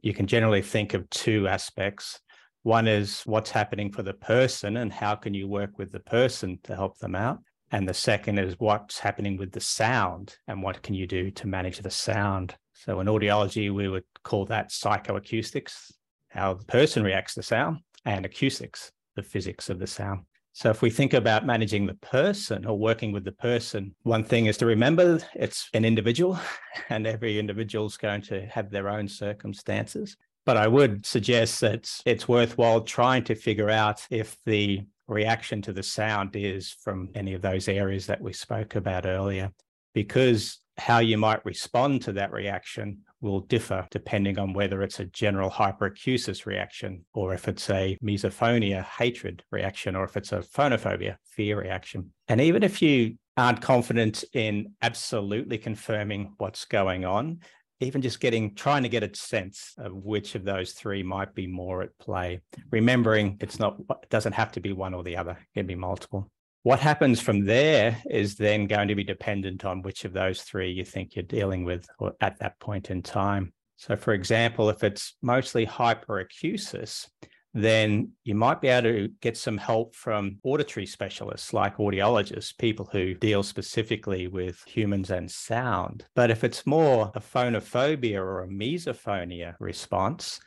you 0.02 0.14
can 0.14 0.26
generally 0.26 0.62
think 0.62 0.94
of 0.94 1.08
two 1.10 1.48
aspects. 1.48 2.20
One 2.62 2.86
is 2.86 3.22
what's 3.22 3.50
happening 3.50 3.92
for 3.92 4.02
the 4.02 4.14
person 4.14 4.76
and 4.76 4.92
how 4.92 5.14
can 5.14 5.34
you 5.34 5.48
work 5.48 5.78
with 5.78 5.92
the 5.92 6.00
person 6.00 6.58
to 6.64 6.74
help 6.74 6.98
them 6.98 7.14
out. 7.14 7.38
And 7.70 7.88
the 7.88 7.94
second 7.94 8.38
is 8.38 8.58
what's 8.58 8.98
happening 8.98 9.36
with 9.36 9.52
the 9.52 9.60
sound 9.60 10.36
and 10.46 10.62
what 10.62 10.82
can 10.82 10.94
you 10.94 11.06
do 11.06 11.30
to 11.32 11.46
manage 11.46 11.78
the 11.78 11.90
sound. 11.90 12.56
So 12.72 13.00
in 13.00 13.06
audiology, 13.06 13.72
we 13.72 13.88
would 13.88 14.04
call 14.24 14.46
that 14.46 14.70
psychoacoustics, 14.70 15.92
how 16.28 16.54
the 16.54 16.64
person 16.64 17.02
reacts 17.02 17.34
to 17.34 17.42
sound, 17.42 17.78
and 18.04 18.24
acoustics, 18.24 18.90
the 19.16 19.22
physics 19.22 19.68
of 19.68 19.78
the 19.78 19.86
sound. 19.86 20.20
So 20.58 20.70
if 20.70 20.82
we 20.82 20.90
think 20.90 21.14
about 21.14 21.46
managing 21.46 21.86
the 21.86 21.94
person 21.94 22.66
or 22.66 22.76
working 22.76 23.12
with 23.12 23.22
the 23.22 23.30
person, 23.30 23.94
one 24.02 24.24
thing 24.24 24.46
is 24.46 24.56
to 24.56 24.66
remember 24.66 25.20
it's 25.36 25.70
an 25.72 25.84
individual 25.84 26.36
and 26.88 27.06
every 27.06 27.38
individual 27.38 27.86
is 27.86 27.96
going 27.96 28.22
to 28.22 28.44
have 28.46 28.68
their 28.68 28.88
own 28.88 29.06
circumstances. 29.06 30.16
But 30.44 30.56
I 30.56 30.66
would 30.66 31.06
suggest 31.06 31.60
that 31.60 31.88
it's 32.04 32.26
worthwhile 32.26 32.80
trying 32.80 33.22
to 33.26 33.36
figure 33.36 33.70
out 33.70 34.04
if 34.10 34.36
the 34.46 34.80
reaction 35.06 35.62
to 35.62 35.72
the 35.72 35.84
sound 35.84 36.34
is 36.34 36.72
from 36.72 37.10
any 37.14 37.34
of 37.34 37.42
those 37.42 37.68
areas 37.68 38.06
that 38.06 38.20
we 38.20 38.32
spoke 38.32 38.74
about 38.74 39.06
earlier, 39.06 39.52
because 39.94 40.58
how 40.76 40.98
you 40.98 41.18
might 41.18 41.44
respond 41.44 42.02
to 42.02 42.12
that 42.14 42.32
reaction 42.32 43.02
will 43.20 43.40
differ 43.40 43.86
depending 43.90 44.38
on 44.38 44.52
whether 44.52 44.82
it's 44.82 45.00
a 45.00 45.04
general 45.06 45.50
hyperacusis 45.50 46.46
reaction 46.46 47.04
or 47.14 47.34
if 47.34 47.48
it's 47.48 47.68
a 47.70 47.96
misophonia 48.02 48.84
hatred 48.84 49.42
reaction 49.50 49.96
or 49.96 50.04
if 50.04 50.16
it's 50.16 50.32
a 50.32 50.38
phonophobia 50.38 51.16
fear 51.24 51.60
reaction. 51.60 52.12
And 52.28 52.40
even 52.40 52.62
if 52.62 52.80
you 52.82 53.16
aren't 53.36 53.60
confident 53.60 54.24
in 54.32 54.74
absolutely 54.82 55.58
confirming 55.58 56.34
what's 56.38 56.64
going 56.64 57.04
on, 57.04 57.40
even 57.80 58.02
just 58.02 58.20
getting 58.20 58.54
trying 58.54 58.82
to 58.82 58.88
get 58.88 59.02
a 59.02 59.16
sense 59.16 59.74
of 59.78 59.92
which 59.92 60.34
of 60.34 60.44
those 60.44 60.72
three 60.72 61.02
might 61.02 61.34
be 61.34 61.46
more 61.46 61.82
at 61.82 61.96
play 61.98 62.40
remembering 62.70 63.36
it's 63.40 63.58
not 63.58 63.78
it 64.02 64.10
doesn't 64.10 64.32
have 64.32 64.50
to 64.52 64.60
be 64.60 64.72
one 64.72 64.94
or 64.94 65.04
the 65.04 65.16
other 65.16 65.32
it 65.32 65.58
can 65.58 65.66
be 65.66 65.74
multiple 65.74 66.28
what 66.62 66.80
happens 66.80 67.20
from 67.20 67.44
there 67.44 67.96
is 68.10 68.34
then 68.34 68.66
going 68.66 68.88
to 68.88 68.94
be 68.94 69.04
dependent 69.04 69.64
on 69.64 69.82
which 69.82 70.04
of 70.04 70.12
those 70.12 70.42
three 70.42 70.70
you 70.70 70.84
think 70.84 71.14
you're 71.14 71.22
dealing 71.22 71.64
with 71.64 71.86
at 72.20 72.38
that 72.38 72.58
point 72.60 72.90
in 72.90 73.02
time 73.02 73.52
so 73.76 73.96
for 73.96 74.12
example 74.12 74.68
if 74.70 74.82
it's 74.82 75.16
mostly 75.22 75.66
hyperacusis 75.66 77.06
then 77.54 78.10
you 78.24 78.34
might 78.34 78.60
be 78.60 78.68
able 78.68 78.90
to 78.90 79.08
get 79.20 79.36
some 79.36 79.56
help 79.56 79.94
from 79.94 80.38
auditory 80.44 80.86
specialists 80.86 81.52
like 81.52 81.76
audiologists, 81.78 82.56
people 82.56 82.88
who 82.92 83.14
deal 83.14 83.42
specifically 83.42 84.28
with 84.28 84.62
humans 84.66 85.10
and 85.10 85.30
sound. 85.30 86.04
But 86.14 86.30
if 86.30 86.44
it's 86.44 86.66
more 86.66 87.10
a 87.14 87.20
phonophobia 87.20 88.18
or 88.18 88.42
a 88.42 88.48
misophonia 88.48 89.54
response, 89.60 90.40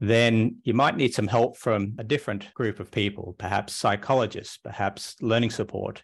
then 0.00 0.56
you 0.62 0.74
might 0.74 0.96
need 0.96 1.14
some 1.14 1.26
help 1.26 1.56
from 1.56 1.94
a 1.98 2.04
different 2.04 2.52
group 2.54 2.80
of 2.80 2.90
people, 2.90 3.34
perhaps 3.38 3.74
psychologists, 3.74 4.56
perhaps 4.56 5.16
learning 5.20 5.50
support, 5.50 6.02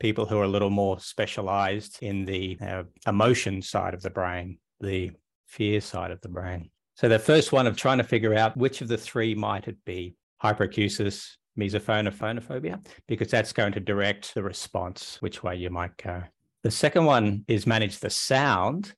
people 0.00 0.26
who 0.26 0.38
are 0.38 0.44
a 0.44 0.48
little 0.48 0.70
more 0.70 0.98
specialized 0.98 1.98
in 2.02 2.24
the 2.24 2.58
uh, 2.60 2.82
emotion 3.06 3.62
side 3.62 3.94
of 3.94 4.02
the 4.02 4.10
brain, 4.10 4.58
the 4.80 5.10
fear 5.46 5.80
side 5.80 6.10
of 6.10 6.20
the 6.22 6.28
brain. 6.28 6.70
So 6.94 7.08
the 7.08 7.18
first 7.18 7.52
one 7.52 7.66
of 7.66 7.76
trying 7.76 7.98
to 7.98 8.04
figure 8.04 8.34
out 8.34 8.56
which 8.56 8.80
of 8.80 8.88
the 8.88 8.98
three 8.98 9.34
might 9.34 9.68
it 9.68 9.76
be, 9.84 10.16
hyperacusis, 10.42 11.36
misophonia, 11.58 12.12
phonophobia, 12.12 12.84
because 13.06 13.30
that's 13.30 13.52
going 13.52 13.72
to 13.72 13.80
direct 13.80 14.34
the 14.34 14.42
response, 14.42 15.18
which 15.20 15.42
way 15.42 15.56
you 15.56 15.70
might 15.70 15.96
go. 15.98 16.22
The 16.62 16.70
second 16.70 17.04
one 17.04 17.44
is 17.48 17.66
manage 17.66 18.00
the 18.00 18.10
sound. 18.10 18.92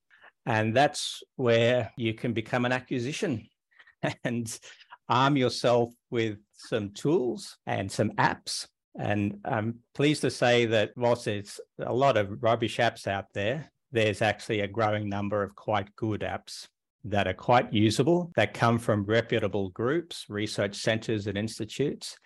And 0.46 0.74
that's 0.74 1.22
where 1.36 1.92
you 1.98 2.14
can 2.14 2.32
become 2.32 2.64
an 2.64 2.72
acoustician 2.72 3.50
and 4.24 4.58
arm 5.08 5.36
yourself 5.36 5.92
with 6.10 6.38
some 6.54 6.90
tools 6.90 7.56
and 7.66 7.90
some 7.90 8.10
apps. 8.12 8.66
And 8.98 9.38
I'm 9.44 9.76
pleased 9.94 10.22
to 10.22 10.30
say 10.30 10.66
that 10.66 10.90
whilst 10.96 11.26
there's 11.26 11.60
a 11.80 11.92
lot 11.92 12.16
of 12.16 12.42
rubbish 12.42 12.78
apps 12.78 13.06
out 13.06 13.26
there, 13.32 13.70
there's 13.92 14.22
actually 14.22 14.60
a 14.60 14.68
growing 14.68 15.08
number 15.08 15.42
of 15.42 15.54
quite 15.54 15.94
good 15.96 16.20
apps 16.20 16.66
that 17.04 17.28
are 17.28 17.34
quite 17.34 17.72
usable, 17.72 18.32
that 18.36 18.54
come 18.54 18.78
from 18.78 19.04
reputable 19.04 19.70
groups, 19.70 20.26
research 20.28 20.76
centers, 20.76 21.26
and 21.26 21.38
institutes 21.38 22.16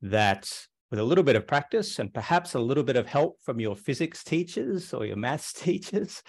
that 0.00 0.50
with 0.90 0.98
a 0.98 1.04
little 1.04 1.24
bit 1.24 1.36
of 1.36 1.46
practice 1.46 1.98
and 1.98 2.12
perhaps 2.12 2.54
a 2.54 2.60
little 2.60 2.82
bit 2.82 2.96
of 2.96 3.06
help 3.06 3.38
from 3.42 3.60
your 3.60 3.76
physics 3.76 4.24
teachers 4.24 4.92
or 4.92 5.06
your 5.06 5.16
maths 5.16 5.52
teachers, 5.54 6.22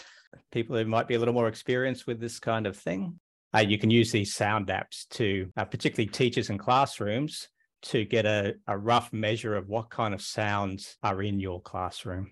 people 0.52 0.76
who 0.76 0.86
might 0.86 1.08
be 1.08 1.16
a 1.16 1.20
little 1.20 1.34
more 1.34 1.48
experienced 1.48 2.08
with 2.08 2.20
this 2.20 2.40
kind 2.40 2.68
of 2.68 2.76
thing, 2.78 3.20
uh, 3.56 3.60
you 3.60 3.78
can 3.78 3.90
use 3.90 4.12
these 4.12 4.34
sound 4.34 4.68
apps 4.68 5.08
to, 5.10 5.52
uh, 5.58 5.66
particularly 5.66 6.10
teachers 6.10 6.50
in 6.50 6.58
classrooms, 6.58 7.50
to 7.84 8.06
get 8.06 8.26
a, 8.26 8.56
a 8.68 8.78
rough 8.78 9.12
measure 9.12 9.56
of 9.56 9.68
what 9.68 9.90
kind 9.90 10.14
of 10.14 10.22
sounds 10.22 10.98
are 11.04 11.22
in 11.22 11.40
your 11.40 11.62
classroom. 11.62 12.32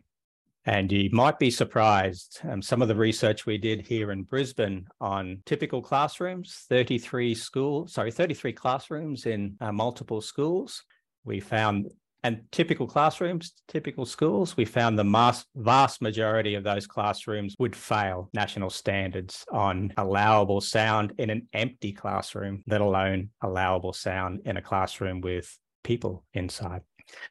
And 0.66 0.92
you 0.92 1.10
might 1.12 1.40
be 1.40 1.50
surprised. 1.50 2.40
Um, 2.48 2.62
some 2.62 2.82
of 2.82 2.88
the 2.88 2.96
research 2.96 3.46
we 3.46 3.58
did 3.58 3.82
here 3.82 4.12
in 4.12 4.24
Brisbane 4.24 4.86
on 5.00 5.42
typical 5.46 5.82
classrooms, 5.82 6.66
33 6.70 7.34
schools, 7.34 7.94
sorry, 7.94 8.12
33 8.12 8.54
classrooms 8.54 9.26
in 9.26 9.56
uh, 9.60 9.72
multiple 9.72 10.22
schools. 10.22 10.84
We 11.24 11.40
found, 11.40 11.92
and 12.24 12.42
typical 12.52 12.86
classrooms, 12.88 13.54
typical 13.68 14.06
schools, 14.06 14.56
we 14.56 14.66
found 14.66 14.98
the 14.98 15.04
mass, 15.04 15.46
vast 15.56 16.02
majority 16.02 16.54
of 16.54 16.64
those 16.64 16.86
classrooms 16.86 17.56
would 17.58 17.76
fail 17.76 18.30
national 18.34 18.70
standards 18.70 19.44
on 19.52 19.92
allowable 19.98 20.62
sound 20.62 21.14
in 21.18 21.32
an 21.32 21.48
empty 21.54 21.92
classroom, 21.92 22.64
let 22.68 22.82
alone 22.82 23.30
allowable 23.42 23.94
sound 23.94 24.42
in 24.46 24.58
a 24.58 24.62
classroom 24.62 25.22
with 25.22 25.58
people 25.84 26.24
inside. 26.34 26.82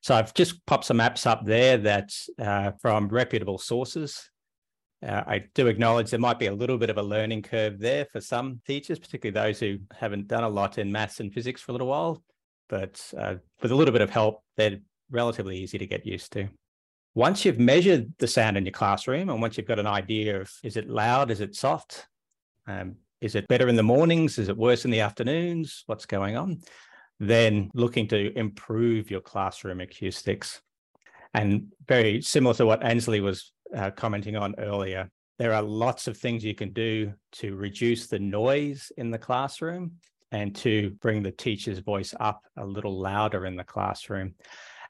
So 0.03 0.15
I've 0.15 0.35
just 0.35 0.65
popped 0.67 0.85
some 0.85 0.99
apps 0.99 1.27
up 1.27 1.45
there 1.45 1.79
that 1.79 2.11
uh, 2.39 2.73
from 2.83 3.09
reputable 3.09 3.59
sources. 3.59 4.29
Uh, 5.07 5.23
I 5.27 5.45
do 5.55 5.69
acknowledge 5.69 6.11
there 6.11 6.21
might 6.21 6.39
be 6.39 6.47
a 6.47 6.55
little 6.55 6.77
bit 6.77 6.91
of 6.91 6.99
a 6.99 7.03
learning 7.03 7.43
curve 7.43 7.79
there 7.79 8.07
for 8.07 8.21
some 8.21 8.61
teachers, 8.67 8.99
particularly 8.99 9.49
those 9.49 9.61
who 9.61 9.79
haven't 9.93 10.29
done 10.29 10.45
a 10.45 10.49
lot 10.49 10.79
in 10.79 10.93
maths 10.93 11.21
and 11.21 11.33
physics 11.33 11.63
for 11.63 11.71
a 11.71 11.75
little 11.75 11.87
while. 11.87 12.23
But 12.71 13.03
uh, 13.19 13.35
with 13.61 13.73
a 13.73 13.75
little 13.75 13.93
bit 13.93 14.01
of 14.01 14.09
help, 14.09 14.43
they're 14.57 14.79
relatively 15.11 15.59
easy 15.59 15.77
to 15.77 15.87
get 15.87 16.07
used 16.07 16.33
to. 16.33 16.49
Once 17.15 17.45
you've 17.45 17.59
measured 17.59 18.13
the 18.19 18.29
sound 18.29 18.57
in 18.57 18.65
your 18.65 18.73
classroom 18.73 19.29
and 19.29 19.43
once 19.43 19.59
you've 19.59 19.67
got 19.67 19.81
an 19.81 19.87
idea 19.87 20.41
of 20.41 20.51
is 20.63 20.77
it 20.77 20.89
loud, 20.89 21.31
is 21.33 21.41
it 21.41 21.57
soft, 21.57 22.07
um, 22.69 22.95
is 23.21 23.35
it 23.35 23.49
better 23.49 23.69
in 23.69 23.75
the 23.75 23.83
mornings, 23.83 24.39
is 24.39 24.49
it 24.49 24.57
worse 24.57 24.85
in 24.85 24.93
the 24.93 25.01
afternoons, 25.01 25.83
what's 25.87 26.07
going 26.07 26.37
on, 26.37 26.61
then 27.19 27.69
looking 27.75 28.07
to 28.07 28.39
improve 28.39 29.11
your 29.11 29.21
classroom 29.21 29.81
acoustics. 29.81 30.63
And 31.35 31.73
very 31.89 32.23
similar 32.23 32.55
to 32.55 32.67
what 32.67 32.85
Ainslie 32.85 33.21
was 33.21 33.53
uh, 33.77 33.91
commenting 33.91 34.37
on 34.37 34.55
earlier, 34.59 35.11
there 35.39 35.53
are 35.53 35.63
lots 35.63 36.07
of 36.07 36.17
things 36.17 36.45
you 36.45 36.55
can 36.55 36.73
do 36.73 37.13
to 37.33 37.57
reduce 37.57 38.07
the 38.07 38.19
noise 38.21 38.93
in 38.97 39.11
the 39.11 39.19
classroom 39.19 39.93
and 40.33 40.55
to 40.57 40.91
bring 41.01 41.23
the 41.23 41.31
teacher's 41.33 41.79
voice 41.81 42.15
up 42.19 42.43
a 42.57 42.65
little 42.65 43.01
louder 43.01 43.47
in 43.47 43.57
the 43.57 43.65
classroom. 43.65 44.35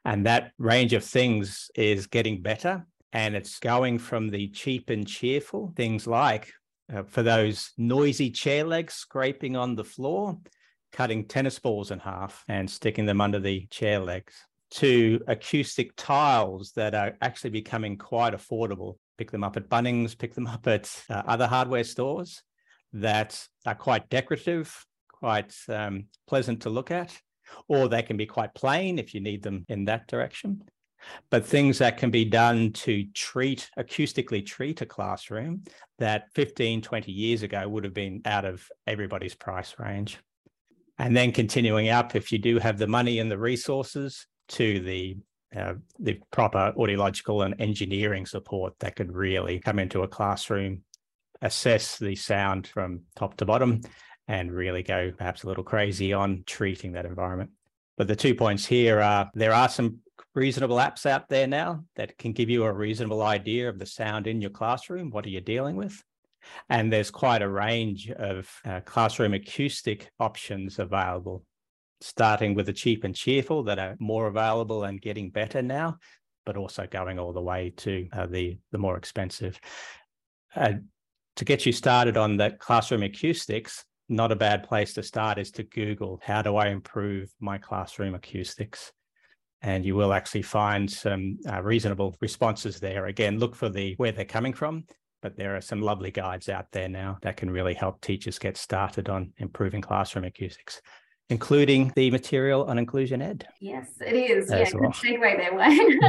And 0.05 0.25
that 0.25 0.51
range 0.57 0.93
of 0.93 1.03
things 1.03 1.69
is 1.75 2.07
getting 2.07 2.41
better. 2.41 2.85
And 3.13 3.35
it's 3.35 3.59
going 3.59 3.99
from 3.99 4.29
the 4.29 4.47
cheap 4.49 4.89
and 4.89 5.07
cheerful 5.07 5.73
things 5.75 6.07
like 6.07 6.51
uh, 6.93 7.03
for 7.03 7.23
those 7.23 7.71
noisy 7.77 8.31
chair 8.31 8.63
legs 8.63 8.93
scraping 8.93 9.55
on 9.55 9.75
the 9.75 9.83
floor, 9.83 10.37
cutting 10.91 11.25
tennis 11.25 11.59
balls 11.59 11.91
in 11.91 11.99
half 11.99 12.43
and 12.47 12.69
sticking 12.69 13.05
them 13.05 13.21
under 13.21 13.39
the 13.39 13.65
chair 13.67 13.99
legs 13.99 14.33
to 14.71 15.21
acoustic 15.27 15.91
tiles 15.97 16.71
that 16.75 16.95
are 16.95 17.17
actually 17.21 17.49
becoming 17.49 17.97
quite 17.97 18.33
affordable. 18.33 18.95
Pick 19.17 19.29
them 19.29 19.43
up 19.43 19.57
at 19.57 19.69
Bunnings, 19.69 20.17
pick 20.17 20.33
them 20.33 20.47
up 20.47 20.65
at 20.67 20.89
uh, 21.09 21.21
other 21.25 21.47
hardware 21.47 21.83
stores 21.83 22.41
that 22.93 23.45
are 23.65 23.75
quite 23.75 24.09
decorative, 24.09 24.85
quite 25.21 25.53
um, 25.69 26.05
pleasant 26.27 26.61
to 26.61 26.69
look 26.69 26.91
at, 26.91 27.17
or 27.67 27.87
they 27.87 28.01
can 28.01 28.17
be 28.17 28.25
quite 28.25 28.53
plain 28.53 28.99
if 28.99 29.13
you 29.13 29.21
need 29.21 29.43
them 29.43 29.65
in 29.69 29.85
that 29.85 30.07
direction. 30.07 30.63
But 31.29 31.45
things 31.45 31.79
that 31.79 31.97
can 31.97 32.11
be 32.11 32.25
done 32.25 32.73
to 32.73 33.05
treat, 33.13 33.69
acoustically 33.77 34.45
treat 34.45 34.81
a 34.81 34.85
classroom 34.85 35.63
that 35.97 36.31
15, 36.33 36.81
20 36.81 37.11
years 37.11 37.41
ago 37.41 37.67
would 37.67 37.83
have 37.83 37.93
been 37.93 38.21
out 38.25 38.45
of 38.45 38.67
everybody's 38.85 39.33
price 39.33 39.75
range. 39.79 40.19
And 40.99 41.17
then 41.17 41.31
continuing 41.31 41.89
up, 41.89 42.15
if 42.15 42.31
you 42.31 42.37
do 42.37 42.59
have 42.59 42.77
the 42.77 42.85
money 42.85 43.17
and 43.17 43.31
the 43.31 43.37
resources, 43.37 44.27
to 44.51 44.79
the 44.81 45.17
uh, 45.55 45.73
the 45.99 46.17
proper 46.31 46.73
audiological 46.77 47.45
and 47.45 47.59
engineering 47.59 48.25
support 48.25 48.73
that 48.79 48.95
could 48.95 49.13
really 49.13 49.59
come 49.59 49.79
into 49.79 50.01
a 50.01 50.07
classroom, 50.07 50.81
assess 51.41 51.97
the 51.97 52.15
sound 52.15 52.67
from 52.67 53.01
top 53.17 53.35
to 53.35 53.45
bottom, 53.45 53.81
and 54.31 54.49
really 54.49 54.81
go 54.81 55.11
perhaps 55.11 55.43
a 55.43 55.47
little 55.47 55.63
crazy 55.63 56.13
on 56.13 56.43
treating 56.47 56.93
that 56.93 57.05
environment. 57.05 57.49
But 57.97 58.07
the 58.07 58.15
two 58.15 58.33
points 58.33 58.65
here 58.65 59.01
are 59.01 59.29
there 59.33 59.53
are 59.53 59.67
some 59.67 59.99
reasonable 60.33 60.77
apps 60.77 61.05
out 61.05 61.27
there 61.27 61.47
now 61.47 61.83
that 61.97 62.17
can 62.17 62.31
give 62.31 62.49
you 62.49 62.63
a 62.63 62.71
reasonable 62.71 63.21
idea 63.21 63.67
of 63.67 63.77
the 63.77 63.85
sound 63.85 64.27
in 64.27 64.39
your 64.39 64.49
classroom. 64.49 65.11
What 65.11 65.25
are 65.25 65.29
you 65.29 65.41
dealing 65.41 65.75
with? 65.75 66.01
And 66.69 66.91
there's 66.91 67.11
quite 67.11 67.41
a 67.41 67.49
range 67.49 68.09
of 68.09 68.49
uh, 68.63 68.79
classroom 68.85 69.33
acoustic 69.33 70.09
options 70.17 70.79
available 70.79 71.43
starting 71.99 72.55
with 72.55 72.67
the 72.67 72.73
cheap 72.73 73.03
and 73.03 73.13
cheerful 73.13 73.63
that 73.63 73.79
are 73.79 73.97
more 73.99 74.27
available 74.27 74.85
and 74.85 75.01
getting 75.01 75.29
better 75.29 75.61
now, 75.61 75.97
but 76.45 76.55
also 76.55 76.87
going 76.89 77.19
all 77.19 77.33
the 77.33 77.41
way 77.41 77.73
to 77.75 78.07
uh, 78.13 78.27
the 78.27 78.57
the 78.71 78.77
more 78.77 78.95
expensive. 78.95 79.59
Uh, 80.55 80.73
to 81.35 81.45
get 81.45 81.65
you 81.65 81.73
started 81.73 82.15
on 82.15 82.37
the 82.37 82.51
classroom 82.59 83.03
acoustics, 83.03 83.85
not 84.11 84.31
a 84.31 84.35
bad 84.35 84.63
place 84.63 84.93
to 84.93 85.03
start 85.03 85.37
is 85.37 85.51
to 85.51 85.63
Google 85.63 86.19
how 86.23 86.41
do 86.41 86.55
I 86.55 86.67
improve 86.67 87.33
my 87.39 87.57
classroom 87.57 88.13
acoustics, 88.13 88.91
and 89.61 89.85
you 89.85 89.95
will 89.95 90.13
actually 90.13 90.41
find 90.41 90.89
some 90.89 91.39
uh, 91.49 91.61
reasonable 91.61 92.15
responses 92.21 92.79
there. 92.79 93.05
Again, 93.07 93.39
look 93.39 93.55
for 93.55 93.69
the 93.69 93.95
where 93.95 94.11
they're 94.11 94.25
coming 94.25 94.53
from. 94.53 94.85
But 95.21 95.37
there 95.37 95.55
are 95.55 95.61
some 95.61 95.81
lovely 95.81 96.09
guides 96.09 96.49
out 96.49 96.65
there 96.71 96.89
now 96.89 97.19
that 97.21 97.37
can 97.37 97.51
really 97.51 97.75
help 97.75 98.01
teachers 98.01 98.39
get 98.39 98.57
started 98.57 99.07
on 99.07 99.33
improving 99.37 99.81
classroom 99.81 100.25
acoustics 100.25 100.81
including 101.31 101.93
the 101.95 102.11
material 102.11 102.65
on 102.65 102.75
inclusionED. 102.75 103.43
Yes, 103.61 103.87
it 104.05 104.13
is. 104.13 104.49
yeah, 104.51 104.65
well. 104.73 104.91
good 104.91 105.17
segue 105.17 105.37
there, 105.37 105.55
Wayne. 105.55 105.99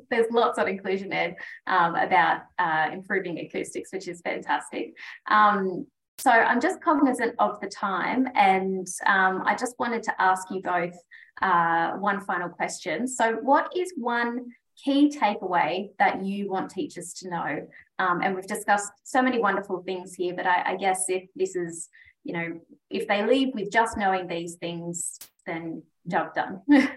There's 0.10 0.26
lots 0.32 0.58
on 0.58 0.66
inclusionED 0.66 1.34
um, 1.68 1.94
about 1.94 2.42
uh, 2.58 2.88
improving 2.92 3.38
acoustics, 3.38 3.92
which 3.92 4.08
is 4.08 4.20
fantastic. 4.22 4.94
Um, 5.30 5.86
so 6.22 6.30
I'm 6.30 6.60
just 6.60 6.80
cognizant 6.80 7.34
of 7.38 7.60
the 7.60 7.68
time, 7.68 8.28
and 8.34 8.86
um, 9.06 9.42
I 9.44 9.56
just 9.58 9.74
wanted 9.78 10.02
to 10.04 10.22
ask 10.22 10.50
you 10.50 10.62
both 10.62 10.94
uh, 11.40 11.92
one 11.92 12.20
final 12.20 12.48
question. 12.48 13.08
So, 13.08 13.34
what 13.42 13.72
is 13.76 13.92
one 13.96 14.52
key 14.82 15.10
takeaway 15.10 15.90
that 15.98 16.24
you 16.24 16.48
want 16.50 16.70
teachers 16.70 17.12
to 17.14 17.28
know? 17.28 17.66
Um, 17.98 18.20
and 18.22 18.34
we've 18.34 18.46
discussed 18.46 18.92
so 19.02 19.20
many 19.20 19.38
wonderful 19.38 19.82
things 19.82 20.14
here, 20.14 20.34
but 20.34 20.46
I, 20.46 20.72
I 20.72 20.76
guess 20.76 21.06
if 21.08 21.24
this 21.34 21.56
is 21.56 21.88
you 22.24 22.32
know, 22.32 22.60
if 22.90 23.08
they 23.08 23.26
leave 23.26 23.54
with 23.54 23.70
just 23.72 23.96
knowing 23.96 24.28
these 24.28 24.54
things, 24.54 25.18
then 25.46 25.82
job 26.06 26.34
done. 26.34 26.60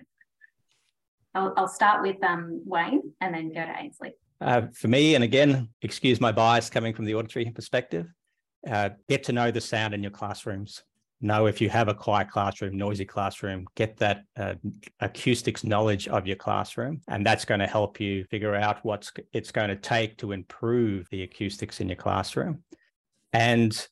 I'll, 1.35 1.53
I'll 1.57 1.67
start 1.67 2.01
with 2.01 2.23
um, 2.23 2.61
Wayne 2.65 3.13
and 3.19 3.33
then 3.33 3.49
go 3.49 3.65
to 3.65 3.75
Ainslie. 3.77 4.13
Uh, 4.39 4.63
for 4.73 4.87
me, 4.87 5.15
and 5.15 5.23
again, 5.23 5.69
excuse 5.81 6.21
my 6.21 6.31
bias 6.31 6.69
coming 6.69 6.93
from 6.93 7.05
the 7.05 7.15
auditory 7.15 7.51
perspective, 7.51 8.07
uh, 8.69 8.89
get 9.09 9.23
to 9.25 9.33
know 9.33 9.51
the 9.51 9.61
sound 9.61 9.93
in 9.93 10.01
your 10.01 10.11
classrooms. 10.11 10.83
Know 11.21 11.45
if 11.47 11.61
you 11.61 11.69
have 11.69 11.87
a 11.87 11.93
quiet 11.93 12.29
classroom, 12.29 12.77
noisy 12.77 13.05
classroom, 13.05 13.65
get 13.75 13.97
that 13.97 14.23
uh, 14.37 14.55
acoustics 14.99 15.63
knowledge 15.63 16.07
of 16.07 16.27
your 16.27 16.35
classroom. 16.35 17.01
And 17.07 17.25
that's 17.25 17.45
going 17.45 17.61
to 17.61 17.67
help 17.67 17.99
you 17.99 18.25
figure 18.25 18.53
out 18.53 18.83
what 18.83 19.09
it's 19.33 19.51
going 19.51 19.69
to 19.69 19.75
take 19.75 20.17
to 20.17 20.33
improve 20.33 21.07
the 21.09 21.23
acoustics 21.23 21.79
in 21.79 21.87
your 21.89 21.95
classroom. 21.95 22.63
And 23.31 23.87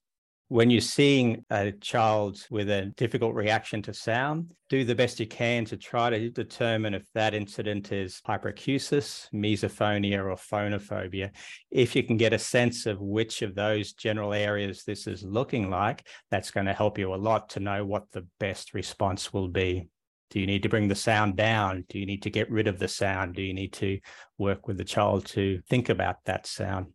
when 0.53 0.69
you're 0.69 0.81
seeing 0.81 1.43
a 1.49 1.71
child 1.71 2.45
with 2.51 2.69
a 2.69 2.85
difficult 2.95 3.33
reaction 3.33 3.81
to 3.81 3.91
sound, 3.91 4.51
do 4.69 4.85
the 4.85 4.93
best 4.93 5.19
you 5.19 5.25
can 5.25 5.65
to 5.65 5.75
try 5.75 6.11
to 6.11 6.29
determine 6.29 6.93
if 6.93 7.11
that 7.15 7.33
incident 7.33 7.91
is 7.91 8.21
hyperacusis, 8.27 9.27
misophonia, 9.33 10.23
or 10.23 10.35
phonophobia. 10.35 11.31
If 11.71 11.95
you 11.95 12.03
can 12.03 12.17
get 12.17 12.33
a 12.33 12.37
sense 12.37 12.85
of 12.85 13.01
which 13.01 13.41
of 13.41 13.55
those 13.55 13.93
general 13.93 14.31
areas 14.31 14.83
this 14.83 15.07
is 15.07 15.23
looking 15.23 15.71
like, 15.71 16.05
that's 16.29 16.51
going 16.51 16.67
to 16.67 16.73
help 16.73 16.99
you 16.99 17.11
a 17.11 17.15
lot 17.15 17.49
to 17.49 17.59
know 17.59 17.83
what 17.83 18.11
the 18.11 18.27
best 18.39 18.75
response 18.75 19.33
will 19.33 19.47
be. 19.47 19.89
Do 20.29 20.39
you 20.39 20.45
need 20.45 20.61
to 20.61 20.69
bring 20.69 20.87
the 20.87 20.93
sound 20.93 21.35
down? 21.35 21.83
Do 21.89 21.97
you 21.97 22.05
need 22.05 22.21
to 22.21 22.29
get 22.29 22.51
rid 22.51 22.67
of 22.67 22.77
the 22.77 22.87
sound? 22.87 23.33
Do 23.33 23.41
you 23.41 23.55
need 23.55 23.73
to 23.73 23.99
work 24.37 24.67
with 24.67 24.77
the 24.77 24.83
child 24.83 25.25
to 25.29 25.61
think 25.67 25.89
about 25.89 26.17
that 26.25 26.45
sound? 26.45 26.89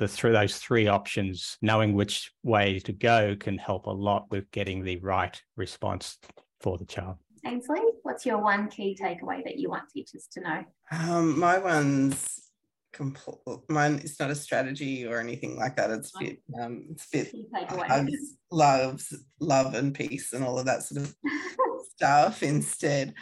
The 0.00 0.08
through 0.08 0.32
those 0.32 0.56
three 0.56 0.86
options, 0.86 1.58
knowing 1.60 1.92
which 1.92 2.32
way 2.42 2.78
to 2.80 2.92
go 2.92 3.36
can 3.38 3.58
help 3.58 3.84
a 3.84 3.90
lot 3.90 4.30
with 4.30 4.50
getting 4.50 4.82
the 4.82 4.96
right 5.00 5.38
response 5.56 6.16
for 6.62 6.78
the 6.78 6.86
child. 6.86 7.16
Ainslie, 7.44 7.82
what's 8.02 8.24
your 8.24 8.38
one 8.38 8.68
key 8.70 8.96
takeaway 8.98 9.44
that 9.44 9.58
you 9.58 9.68
want 9.68 9.90
teachers 9.90 10.26
to 10.32 10.40
know? 10.40 10.64
Um, 10.90 11.38
my 11.38 11.58
one's 11.58 12.50
complete. 12.94 13.36
Mine 13.68 14.00
it's 14.02 14.18
not 14.18 14.30
a 14.30 14.34
strategy 14.34 15.06
or 15.06 15.20
anything 15.20 15.58
like 15.58 15.76
that. 15.76 15.90
It's 15.90 16.16
a 16.16 16.24
bit, 16.24 16.38
um, 16.58 16.86
it's 16.92 17.06
a 17.12 17.18
bit 17.18 17.34
hugs, 17.68 18.36
loves, 18.50 19.14
love 19.38 19.74
and 19.74 19.94
peace 19.94 20.32
and 20.32 20.42
all 20.42 20.58
of 20.58 20.64
that 20.64 20.82
sort 20.82 21.02
of 21.02 21.14
stuff. 21.94 22.42
Instead, 22.42 23.12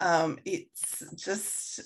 um, 0.00 0.38
it's 0.46 1.02
just 1.14 1.80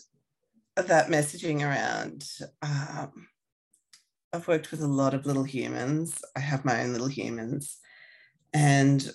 that 0.76 1.08
messaging 1.08 1.62
around 1.62 2.24
um, 2.62 3.26
I've 4.36 4.48
worked 4.48 4.70
with 4.70 4.82
a 4.82 4.86
lot 4.86 5.14
of 5.14 5.24
little 5.24 5.44
humans. 5.44 6.22
I 6.36 6.40
have 6.40 6.64
my 6.64 6.82
own 6.82 6.92
little 6.92 7.08
humans. 7.08 7.78
And 8.52 9.10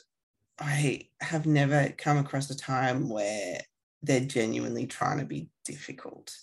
I 0.59 1.09
have 1.21 1.45
never 1.45 1.93
come 1.97 2.17
across 2.17 2.49
a 2.49 2.57
time 2.57 3.07
where 3.07 3.59
they're 4.01 4.25
genuinely 4.25 4.87
trying 4.87 5.19
to 5.19 5.25
be 5.25 5.49
difficult. 5.63 6.35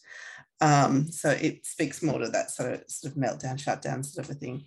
Um, 0.61 1.11
so 1.11 1.31
it 1.31 1.66
speaks 1.66 2.05
more 2.05 2.20
to 2.20 2.29
that 2.29 2.53
sort 2.53 2.72
of 2.72 2.85
sort 2.89 3.12
of 3.12 3.18
meltdown, 3.18 3.59
shutdown 3.59 4.05
sort 4.05 4.26
of 4.26 4.37
a 4.37 4.39
thing. 4.39 4.64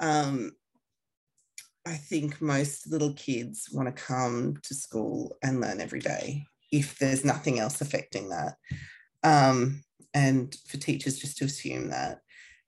Um, 0.00 0.52
I 1.86 1.94
think 1.94 2.40
most 2.40 2.90
little 2.90 3.12
kids 3.12 3.68
want 3.72 3.94
to 3.94 4.02
come 4.02 4.56
to 4.62 4.74
school 4.74 5.36
and 5.42 5.60
learn 5.60 5.82
every 5.82 6.00
day 6.00 6.44
if 6.72 6.98
there's 6.98 7.26
nothing 7.26 7.58
else 7.58 7.82
affecting 7.82 8.30
that. 8.30 8.54
Um, 9.22 9.82
and 10.14 10.56
for 10.66 10.78
teachers 10.78 11.18
just 11.18 11.36
to 11.38 11.44
assume 11.44 11.90
that 11.90 12.20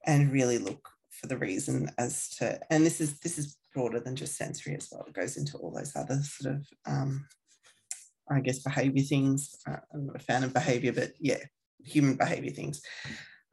and 0.07 0.33
really 0.33 0.59
look 0.59 0.89
for 1.11 1.27
the 1.27 1.37
reason 1.37 1.91
as 1.99 2.29
to 2.31 2.59
and 2.71 2.85
this 2.85 3.01
is 3.01 3.19
this 3.21 3.39
is 3.39 3.57
broader 3.75 4.01
than 4.01 4.17
just 4.17 4.37
sensory 4.37 4.75
as 4.75 4.89
well 4.91 5.05
it 5.07 5.15
goes 5.15 5.37
into 5.37 5.57
all 5.59 5.71
those 5.71 5.95
other 5.97 6.21
sort 6.23 6.55
of 6.55 6.67
um, 6.87 7.27
i 8.31 8.41
guess 8.41 8.59
behavior 8.61 9.03
things 9.03 9.55
uh, 9.69 9.77
i'm 9.95 10.07
not 10.07 10.17
a 10.17 10.21
fan 10.21 10.43
of 10.43 10.53
behavior 10.53 10.93
but 10.93 11.13
yeah 11.21 11.39
human 11.85 12.17
behavior 12.17 12.51
things 12.51 12.83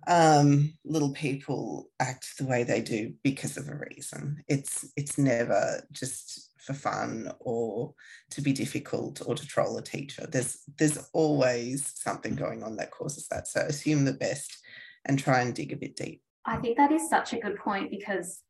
um, 0.08 0.74
little 0.86 1.12
people 1.12 1.89
act 2.00 2.38
the 2.38 2.45
way 2.45 2.64
they 2.64 2.82
do 2.82 3.14
because 3.24 3.58
of 3.58 3.68
a 3.68 3.80
reason. 3.91 4.43
It's 4.47 4.89
it's 4.95 5.18
never 5.18 5.86
just 5.91 6.52
for 6.58 6.74
fun 6.74 7.32
or 7.39 7.93
to 8.32 8.41
be 8.41 8.54
difficult 8.54 9.22
or 9.26 9.36
to 9.36 9.45
troll 9.45 9.78
a 9.78 9.84
teacher. 9.84 10.26
There's 10.28 10.58
there's 10.78 11.10
always 11.14 11.93
something 11.95 12.36
going 12.36 12.64
on 12.64 12.78
that 12.78 12.91
causes 12.91 13.28
that. 13.28 13.47
So 13.47 13.62
assume 13.62 14.06
the 14.06 14.14
best 14.14 14.58
and 15.06 15.20
try 15.20 15.41
and 15.41 15.54
dig 15.54 15.74
a 15.74 15.78
bit 15.78 15.95
deep. 15.95 16.22
I 16.46 16.58
think 16.58 16.78
that 16.78 16.92
is 16.92 17.10
such 17.10 17.34
a 17.34 17.40
good 17.40 17.58
point 17.58 17.92
because 17.92 18.44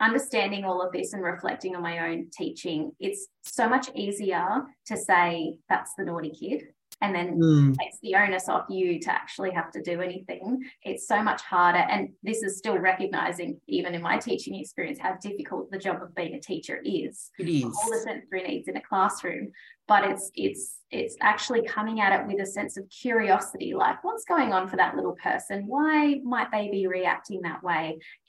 understanding 0.00 0.64
all 0.64 0.82
of 0.82 0.92
this 0.92 1.12
and 1.12 1.22
reflecting 1.22 1.76
on 1.76 1.82
my 1.82 2.10
own 2.10 2.28
teaching, 2.32 2.92
it's 3.00 3.28
so 3.42 3.68
much 3.68 3.90
easier 3.94 4.62
to 4.86 4.96
say 4.96 5.54
that's 5.68 5.92
the 5.96 6.04
naughty 6.04 6.30
kid 6.30 6.62
and 7.02 7.14
then 7.14 7.38
mm. 7.38 7.76
takes 7.78 7.98
the 8.02 8.14
onus 8.14 8.48
off 8.48 8.66
you 8.68 9.00
to 9.00 9.10
actually 9.10 9.50
have 9.50 9.70
to 9.72 9.82
do 9.82 10.00
anything. 10.00 10.62
It's 10.82 11.06
so 11.06 11.22
much 11.22 11.40
harder. 11.42 11.78
And 11.78 12.10
this 12.22 12.42
is 12.42 12.58
still 12.58 12.78
recognizing, 12.78 13.58
even 13.68 13.94
in 13.94 14.02
my 14.02 14.18
teaching 14.18 14.54
experience, 14.54 14.98
how 15.00 15.16
difficult 15.22 15.70
the 15.70 15.78
job 15.78 16.02
of 16.02 16.14
being 16.14 16.34
a 16.34 16.40
teacher 16.40 16.80
is. 16.84 17.30
It 17.38 17.48
is 17.48 17.64
all 17.64 17.90
the 17.90 18.00
sensory 18.00 18.42
needs 18.42 18.68
in 18.68 18.76
a 18.76 18.82
classroom. 18.82 19.52
But 19.90 20.02
it's 20.10 20.26
it's 20.46 20.64
it's 20.98 21.16
actually 21.30 21.62
coming 21.76 21.96
at 22.04 22.12
it 22.16 22.22
with 22.28 22.40
a 22.46 22.50
sense 22.58 22.74
of 22.80 22.84
curiosity, 23.02 23.70
like 23.84 23.98
what's 24.04 24.24
going 24.34 24.50
on 24.56 24.68
for 24.68 24.76
that 24.76 24.94
little 24.98 25.16
person? 25.28 25.56
Why 25.66 26.20
might 26.34 26.50
they 26.54 26.66
be 26.78 26.86
reacting 26.98 27.40
that 27.42 27.60
way 27.68 27.84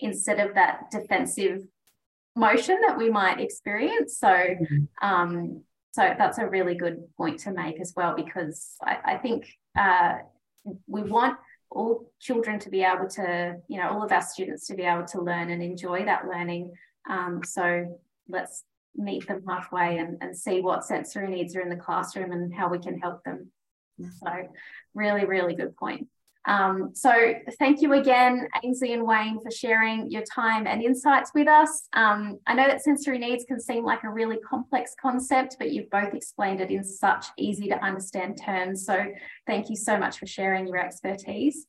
instead 0.08 0.40
of 0.46 0.50
that 0.60 0.74
defensive 0.98 1.60
motion 2.36 2.78
that 2.86 2.98
we 3.02 3.08
might 3.20 3.40
experience? 3.48 4.12
So 4.26 4.28
mm-hmm. 4.28 5.08
um, 5.10 5.32
so 5.98 6.02
that's 6.22 6.40
a 6.40 6.48
really 6.56 6.76
good 6.84 6.98
point 7.20 7.38
to 7.46 7.52
make 7.52 7.78
as 7.86 7.92
well, 7.98 8.14
because 8.24 8.60
I, 8.92 8.94
I 9.14 9.16
think 9.24 9.40
uh, 9.78 10.14
we 10.96 11.02
want 11.16 11.36
all 11.70 12.12
children 12.28 12.56
to 12.60 12.70
be 12.70 12.82
able 12.94 13.10
to, 13.20 13.56
you 13.72 13.78
know, 13.80 13.90
all 13.92 14.04
of 14.04 14.12
our 14.12 14.26
students 14.34 14.64
to 14.68 14.76
be 14.76 14.86
able 14.94 15.08
to 15.14 15.22
learn 15.30 15.48
and 15.54 15.62
enjoy 15.62 16.06
that 16.06 16.28
learning. 16.32 16.64
Um, 17.10 17.34
so 17.44 17.66
let's 18.36 18.64
meet 18.96 19.28
them 19.28 19.44
halfway 19.48 20.00
and, 20.00 20.18
and 20.22 20.36
see 20.36 20.62
what 20.62 20.86
sensory 20.86 21.28
needs 21.28 21.56
are 21.56 21.62
in 21.62 21.70
the 21.70 21.76
classroom 21.76 22.32
and 22.32 22.54
how 22.54 22.70
we 22.70 22.80
can 22.80 23.00
help 23.00 23.24
them. 23.24 23.52
So 24.00 24.32
really, 24.94 25.26
really 25.26 25.56
good 25.56 25.76
point. 25.76 26.08
Um, 26.46 26.90
so 26.94 27.36
thank 27.60 27.82
you 27.82 27.94
again, 27.94 28.48
Ainslie 28.64 28.94
and 28.94 29.06
Wayne, 29.06 29.40
for 29.42 29.52
sharing 29.52 30.10
your 30.10 30.24
time 30.24 30.66
and 30.66 30.82
insights 30.82 31.32
with 31.36 31.48
us. 31.48 31.88
Um, 31.94 32.40
I 32.48 32.56
know 32.56 32.68
that 32.68 32.82
sensory 32.82 33.20
needs 33.20 33.46
can 33.48 33.60
seem 33.60 33.86
like 33.86 34.04
a 34.04 34.10
really 34.10 34.38
complex 34.38 34.96
concept, 35.00 35.58
but 35.60 35.72
you've 35.72 35.92
both 35.92 36.16
explained 36.16 36.60
it 36.60 36.72
in 36.72 36.84
such 36.84 37.28
easy 37.38 37.68
to 37.68 37.84
understand 37.84 38.42
terms. 38.44 38.86
So 38.86 39.06
thank 39.46 39.70
you 39.70 39.76
so 39.76 39.98
much 39.98 40.18
for 40.18 40.26
sharing 40.26 40.66
your 40.66 40.78
expertise. 40.78 41.68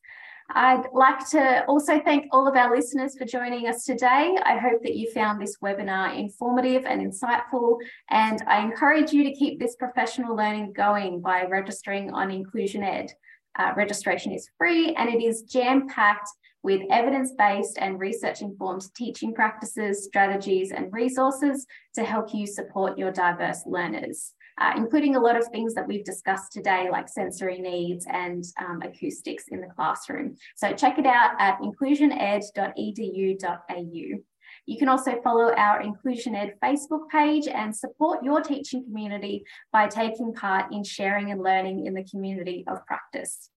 I'd 0.49 0.83
like 0.93 1.27
to 1.29 1.65
also 1.67 1.99
thank 2.01 2.27
all 2.31 2.47
of 2.47 2.55
our 2.55 2.75
listeners 2.75 3.17
for 3.17 3.25
joining 3.25 3.67
us 3.67 3.85
today. 3.85 4.35
I 4.43 4.57
hope 4.57 4.83
that 4.83 4.95
you 4.95 5.09
found 5.11 5.41
this 5.41 5.57
webinar 5.63 6.17
informative 6.17 6.85
and 6.85 7.01
insightful, 7.01 7.77
and 8.09 8.41
I 8.47 8.59
encourage 8.59 9.11
you 9.11 9.23
to 9.23 9.33
keep 9.33 9.59
this 9.59 9.75
professional 9.75 10.35
learning 10.35 10.73
going 10.73 11.21
by 11.21 11.45
registering 11.45 12.13
on 12.13 12.29
inclusionED. 12.29 13.11
Uh, 13.57 13.71
registration 13.75 14.31
is 14.31 14.49
free 14.57 14.95
and 14.95 15.09
it 15.09 15.23
is 15.23 15.43
jam 15.43 15.87
packed 15.87 16.27
with 16.63 16.81
evidence 16.89 17.33
based 17.37 17.77
and 17.79 17.99
research 17.99 18.41
informed 18.41 18.83
teaching 18.95 19.33
practices, 19.33 20.05
strategies, 20.05 20.71
and 20.71 20.91
resources 20.91 21.67
to 21.93 22.03
help 22.03 22.33
you 22.33 22.47
support 22.47 22.97
your 22.97 23.11
diverse 23.11 23.61
learners. 23.65 24.33
Uh, 24.59 24.73
including 24.77 25.15
a 25.15 25.19
lot 25.19 25.35
of 25.35 25.47
things 25.47 25.73
that 25.73 25.87
we've 25.87 26.05
discussed 26.05 26.51
today, 26.51 26.87
like 26.91 27.09
sensory 27.09 27.59
needs 27.59 28.05
and 28.07 28.43
um, 28.59 28.83
acoustics 28.83 29.47
in 29.47 29.59
the 29.59 29.67
classroom. 29.75 30.35
So 30.55 30.71
check 30.73 30.99
it 30.99 31.07
out 31.07 31.31
at 31.39 31.57
inclusioned.edu.au. 31.59 34.19
You 34.65 34.77
can 34.77 34.87
also 34.87 35.19
follow 35.23 35.53
our 35.55 35.81
inclusionED 35.81 36.53
Facebook 36.63 37.09
page 37.09 37.47
and 37.47 37.75
support 37.75 38.23
your 38.23 38.41
teaching 38.41 38.83
community 38.83 39.43
by 39.71 39.87
taking 39.87 40.33
part 40.33 40.71
in 40.71 40.83
sharing 40.83 41.31
and 41.31 41.41
learning 41.41 41.85
in 41.85 41.93
the 41.93 42.05
community 42.05 42.63
of 42.67 42.85
practice. 42.85 43.49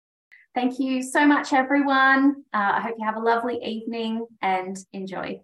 Thank 0.55 0.79
you 0.79 1.03
so 1.03 1.27
much, 1.27 1.53
everyone. 1.53 2.45
Uh, 2.55 2.73
I 2.75 2.81
hope 2.81 2.95
you 2.99 3.05
have 3.05 3.17
a 3.17 3.21
lovely 3.21 3.59
evening 3.63 4.27
and 4.41 4.77
enjoy. 4.93 5.41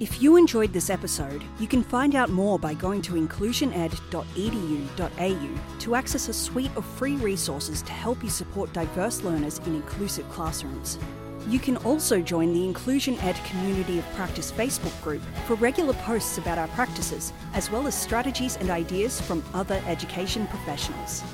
If 0.00 0.22
you 0.22 0.36
enjoyed 0.36 0.72
this 0.72 0.90
episode, 0.90 1.42
you 1.58 1.66
can 1.66 1.82
find 1.82 2.14
out 2.14 2.30
more 2.30 2.56
by 2.56 2.72
going 2.72 3.02
to 3.02 3.14
inclusioned.edu.au 3.14 5.78
to 5.80 5.94
access 5.96 6.28
a 6.28 6.32
suite 6.32 6.70
of 6.76 6.84
free 6.84 7.16
resources 7.16 7.82
to 7.82 7.90
help 7.90 8.22
you 8.22 8.30
support 8.30 8.72
diverse 8.72 9.24
learners 9.24 9.58
in 9.66 9.74
inclusive 9.74 10.30
classrooms. 10.30 11.00
You 11.48 11.58
can 11.58 11.78
also 11.78 12.20
join 12.20 12.52
the 12.52 12.72
inclusionED 12.72 13.44
Community 13.50 13.98
of 13.98 14.04
Practice 14.14 14.52
Facebook 14.52 15.02
group 15.02 15.22
for 15.48 15.56
regular 15.56 15.94
posts 15.94 16.38
about 16.38 16.58
our 16.58 16.68
practices, 16.68 17.32
as 17.52 17.68
well 17.68 17.88
as 17.88 18.00
strategies 18.00 18.56
and 18.58 18.70
ideas 18.70 19.20
from 19.20 19.42
other 19.52 19.82
education 19.88 20.46
professionals. 20.46 21.24